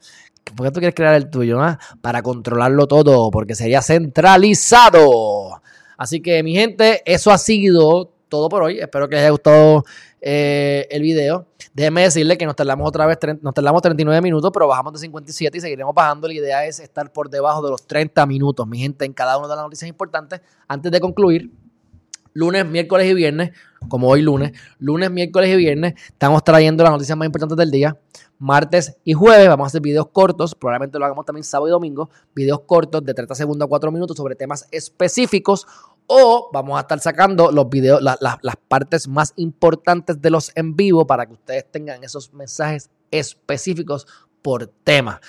¿por 0.55 0.67
qué 0.67 0.71
tú 0.71 0.81
quieres 0.81 0.95
crear 0.95 1.15
el 1.15 1.31
tuyo? 1.31 1.61
Ah? 1.61 1.79
Para 2.03 2.23
controlarlo 2.23 2.87
todo, 2.87 3.31
porque 3.31 3.55
sería 3.55 3.81
centralizado. 3.81 5.63
Así 5.97 6.21
que, 6.21 6.43
mi 6.43 6.55
gente, 6.55 7.03
eso 7.07 7.31
ha 7.31 7.39
sido 7.39 8.13
todo 8.29 8.49
por 8.49 8.63
hoy. 8.63 8.79
Espero 8.79 9.09
que 9.09 9.17
les 9.17 9.23
haya 9.23 9.31
gustado 9.31 9.85
eh, 10.21 10.87
el 10.91 11.03
video. 11.03 11.47
Déjenme 11.75 12.03
decirle 12.03 12.37
que 12.37 12.47
nos 12.47 12.57
tardamos 12.57 12.89
otra 12.89 13.07
vez, 13.07 13.19
nos 13.41 13.55
tardamos 13.55 13.83
39 13.83 14.21
minutos, 14.21 14.51
pero 14.53 14.67
bajamos 14.67 14.95
de 14.95 14.99
57 14.99 15.59
y 15.59 15.61
seguiremos 15.61 15.95
bajando. 15.95 16.29
La 16.29 16.35
idea 16.35 16.65
es 16.67 16.81
estar 16.81 17.13
por 17.13 17.31
debajo 17.31 17.63
de 17.63 17.71
los 17.71 17.87
30 17.87 18.27
minutos, 18.27 18.67
mi 18.67 18.79
gente, 18.79 19.05
en 19.05 19.13
cada 19.13 19.39
una 19.39 19.49
de 19.49 19.55
las 19.57 19.65
noticias 19.65 19.89
importantes. 19.89 20.41
Antes 20.67 20.91
de 20.91 21.01
concluir, 21.01 21.51
lunes, 22.33 22.67
miércoles 22.67 23.11
y 23.11 23.15
viernes, 23.15 23.53
como 23.89 24.09
hoy 24.09 24.23
lunes, 24.23 24.53
lunes, 24.79 25.11
miércoles 25.11 25.51
y 25.51 25.57
viernes, 25.57 25.95
estamos 26.07 26.45
trayendo 26.45 26.83
las 26.85 26.93
noticias 26.93 27.17
más 27.17 27.27
importantes 27.27 27.57
del 27.57 27.71
día. 27.71 27.97
Martes 28.39 28.97
y 29.03 29.15
jueves 29.15 29.49
vamos 29.49 29.65
a 29.65 29.69
hacer 29.69 29.81
videos 29.81 30.09
cortos, 30.13 30.55
probablemente 30.55 30.99
lo 30.99 31.05
hagamos 31.05 31.25
también 31.25 31.43
sábado 31.43 31.67
y 31.69 31.71
domingo, 31.73 32.11
videos 32.35 32.61
cortos 32.61 33.05
de 33.05 33.13
30 33.13 33.35
segundos 33.35 33.67
a 33.67 33.69
4 33.69 33.91
minutos 33.91 34.17
sobre 34.17 34.37
temas 34.37 34.69
específicos 34.71 35.67
o 36.09 36.51
vamos 36.53 36.77
a 36.77 36.81
estar 36.81 36.99
sacando 36.99 37.53
los 37.53 37.69
videos, 37.69 38.03
las 38.03 38.57
partes 38.67 39.07
más 39.07 39.33
importantes 39.37 40.21
de 40.21 40.31
los 40.31 40.51
en 40.57 40.75
vivo 40.75 41.07
para 41.07 41.27
que 41.27 41.35
ustedes 41.35 41.71
tengan 41.71 42.03
esos 42.03 42.33
mensajes 42.33 42.91
específicos 43.13 44.07
por 44.43 44.67
tema. 44.67 45.21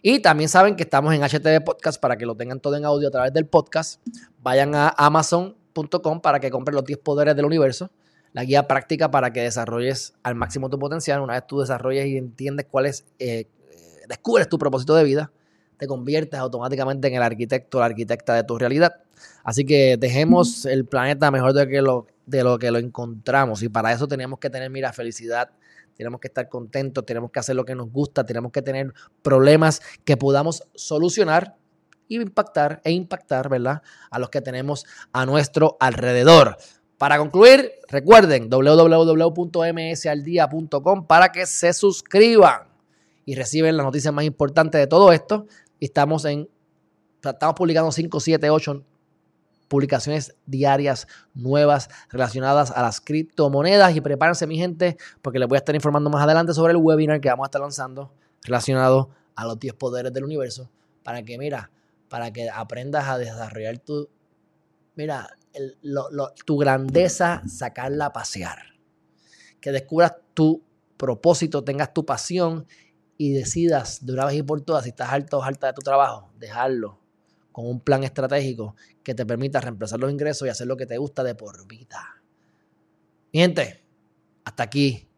Y 0.00 0.20
también 0.20 0.48
saben 0.48 0.76
que 0.76 0.84
estamos 0.84 1.12
en 1.12 1.22
HTV 1.22 1.62
Podcast 1.62 2.00
para 2.00 2.16
que 2.16 2.24
lo 2.24 2.36
tengan 2.36 2.60
todo 2.60 2.76
en 2.76 2.84
audio 2.84 3.08
a 3.08 3.10
través 3.10 3.32
del 3.32 3.46
podcast. 3.46 4.00
Vayan 4.40 4.74
a 4.74 4.88
amazon.com 4.96 6.20
para 6.22 6.40
que 6.40 6.50
compren 6.50 6.74
los 6.76 6.84
10 6.84 7.00
poderes 7.00 7.36
del 7.36 7.44
universo 7.44 7.90
la 8.32 8.44
guía 8.44 8.68
práctica 8.68 9.10
para 9.10 9.32
que 9.32 9.40
desarrolles 9.40 10.14
al 10.22 10.34
máximo 10.34 10.68
tu 10.68 10.78
potencial. 10.78 11.20
Una 11.20 11.34
vez 11.34 11.46
tú 11.46 11.60
desarrolles 11.60 12.06
y 12.06 12.16
entiendes 12.16 12.66
cuál 12.70 12.86
es, 12.86 13.04
eh, 13.18 13.46
descubres 14.08 14.48
tu 14.48 14.58
propósito 14.58 14.94
de 14.94 15.04
vida, 15.04 15.32
te 15.76 15.86
conviertes 15.86 16.38
automáticamente 16.38 17.08
en 17.08 17.14
el 17.14 17.22
arquitecto 17.22 17.78
o 17.78 17.80
la 17.80 17.86
arquitecta 17.86 18.34
de 18.34 18.44
tu 18.44 18.58
realidad. 18.58 18.92
Así 19.44 19.64
que 19.64 19.96
dejemos 19.98 20.66
el 20.66 20.86
planeta 20.86 21.30
mejor 21.30 21.52
de, 21.52 21.68
que 21.68 21.82
lo, 21.82 22.06
de 22.26 22.44
lo 22.44 22.58
que 22.58 22.70
lo 22.70 22.78
encontramos. 22.78 23.62
Y 23.62 23.68
para 23.68 23.92
eso 23.92 24.08
tenemos 24.08 24.38
que 24.38 24.50
tener, 24.50 24.70
mira, 24.70 24.92
felicidad, 24.92 25.50
tenemos 25.96 26.20
que 26.20 26.28
estar 26.28 26.48
contentos, 26.48 27.04
tenemos 27.04 27.30
que 27.30 27.40
hacer 27.40 27.56
lo 27.56 27.64
que 27.64 27.74
nos 27.74 27.90
gusta, 27.90 28.24
tenemos 28.24 28.52
que 28.52 28.62
tener 28.62 28.92
problemas 29.22 29.82
que 30.04 30.16
podamos 30.16 30.62
solucionar 30.74 31.56
y 32.06 32.20
impactar 32.20 32.80
e 32.84 32.92
impactar, 32.92 33.48
¿verdad? 33.48 33.82
A 34.10 34.18
los 34.18 34.30
que 34.30 34.40
tenemos 34.40 34.86
a 35.12 35.26
nuestro 35.26 35.76
alrededor. 35.80 36.56
Para 36.98 37.18
concluir, 37.18 37.72
recuerden 37.88 38.48
www.msaldia.com 38.48 41.06
para 41.06 41.30
que 41.30 41.46
se 41.46 41.72
suscriban 41.72 42.68
y 43.24 43.34
reciben 43.34 43.76
las 43.76 43.84
noticias 43.84 44.14
más 44.14 44.24
importantes 44.24 44.80
de 44.80 44.86
todo 44.86 45.12
esto. 45.12 45.46
Estamos 45.80 46.24
en 46.24 46.48
estamos 47.22 47.56
publicando 47.56 47.92
5, 47.92 48.20
7, 48.20 48.50
8 48.50 48.84
publicaciones 49.68 50.34
diarias 50.46 51.06
nuevas 51.34 51.88
relacionadas 52.10 52.70
a 52.70 52.82
las 52.82 53.00
criptomonedas. 53.00 53.94
Y 53.94 54.00
prepárense, 54.00 54.46
mi 54.46 54.56
gente, 54.56 54.96
porque 55.22 55.38
les 55.38 55.48
voy 55.48 55.56
a 55.56 55.58
estar 55.60 55.74
informando 55.74 56.10
más 56.10 56.22
adelante 56.24 56.54
sobre 56.54 56.72
el 56.72 56.78
webinar 56.78 57.20
que 57.20 57.28
vamos 57.28 57.44
a 57.44 57.48
estar 57.48 57.60
lanzando 57.60 58.12
relacionado 58.42 59.10
a 59.36 59.44
los 59.44 59.58
10 59.58 59.74
poderes 59.74 60.12
del 60.12 60.24
universo. 60.24 60.70
Para 61.02 61.22
que, 61.22 61.38
mira, 61.38 61.70
para 62.08 62.32
que 62.32 62.50
aprendas 62.50 63.06
a 63.08 63.18
desarrollar 63.18 63.78
tu, 63.78 64.08
mira, 64.96 65.36
tu 66.44 66.56
grandeza, 66.56 67.42
sacarla 67.46 68.06
a 68.06 68.12
pasear. 68.12 68.58
Que 69.60 69.72
descubras 69.72 70.14
tu 70.34 70.62
propósito, 70.96 71.62
tengas 71.62 71.92
tu 71.92 72.04
pasión 72.04 72.66
y 73.16 73.32
decidas 73.32 74.04
de 74.04 74.12
una 74.12 74.26
vez 74.26 74.36
y 74.36 74.42
por 74.42 74.60
todas, 74.60 74.84
si 74.84 74.90
estás 74.90 75.12
alto 75.12 75.38
o 75.38 75.42
alta 75.42 75.68
de 75.68 75.72
tu 75.72 75.82
trabajo, 75.82 76.30
dejarlo 76.38 76.98
con 77.58 77.66
un 77.66 77.80
plan 77.80 78.04
estratégico 78.04 78.76
que 79.02 79.16
te 79.16 79.26
permita 79.26 79.60
reemplazar 79.60 79.98
los 79.98 80.12
ingresos 80.12 80.46
y 80.46 80.48
hacer 80.48 80.68
lo 80.68 80.76
que 80.76 80.86
te 80.86 80.96
gusta 80.96 81.24
de 81.24 81.34
por 81.34 81.66
vida. 81.66 82.22
Mi 83.32 83.40
gente, 83.40 83.82
hasta 84.44 84.62
aquí 84.62 85.08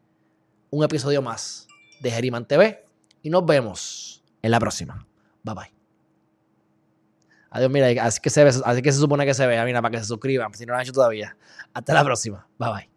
un 0.71 0.83
episodio 0.83 1.21
más 1.21 1.67
de 2.01 2.09
Geriman 2.09 2.47
TV 2.47 2.83
y 3.21 3.29
nos 3.29 3.45
vemos 3.45 4.23
en 4.41 4.49
la 4.49 4.59
próxima. 4.59 5.05
Bye 5.43 5.53
bye. 5.53 5.73
Adiós, 7.51 7.69
mira, 7.69 8.03
así 8.03 8.19
que 8.19 8.31
se 8.31 8.43
ve, 8.43 8.49
así 8.49 8.81
que 8.81 8.91
se 8.91 8.97
supone 8.97 9.23
que 9.23 9.35
se 9.35 9.45
vea, 9.45 9.63
mira, 9.63 9.79
para 9.79 9.91
que 9.91 9.99
se 9.99 10.05
suscriban, 10.05 10.51
si 10.55 10.65
no 10.65 10.73
lo 10.73 10.77
han 10.77 10.81
hecho 10.81 10.93
todavía. 10.93 11.37
Hasta 11.75 11.93
la 11.93 12.03
próxima. 12.03 12.47
Bye 12.57 12.69
bye. 12.73 12.90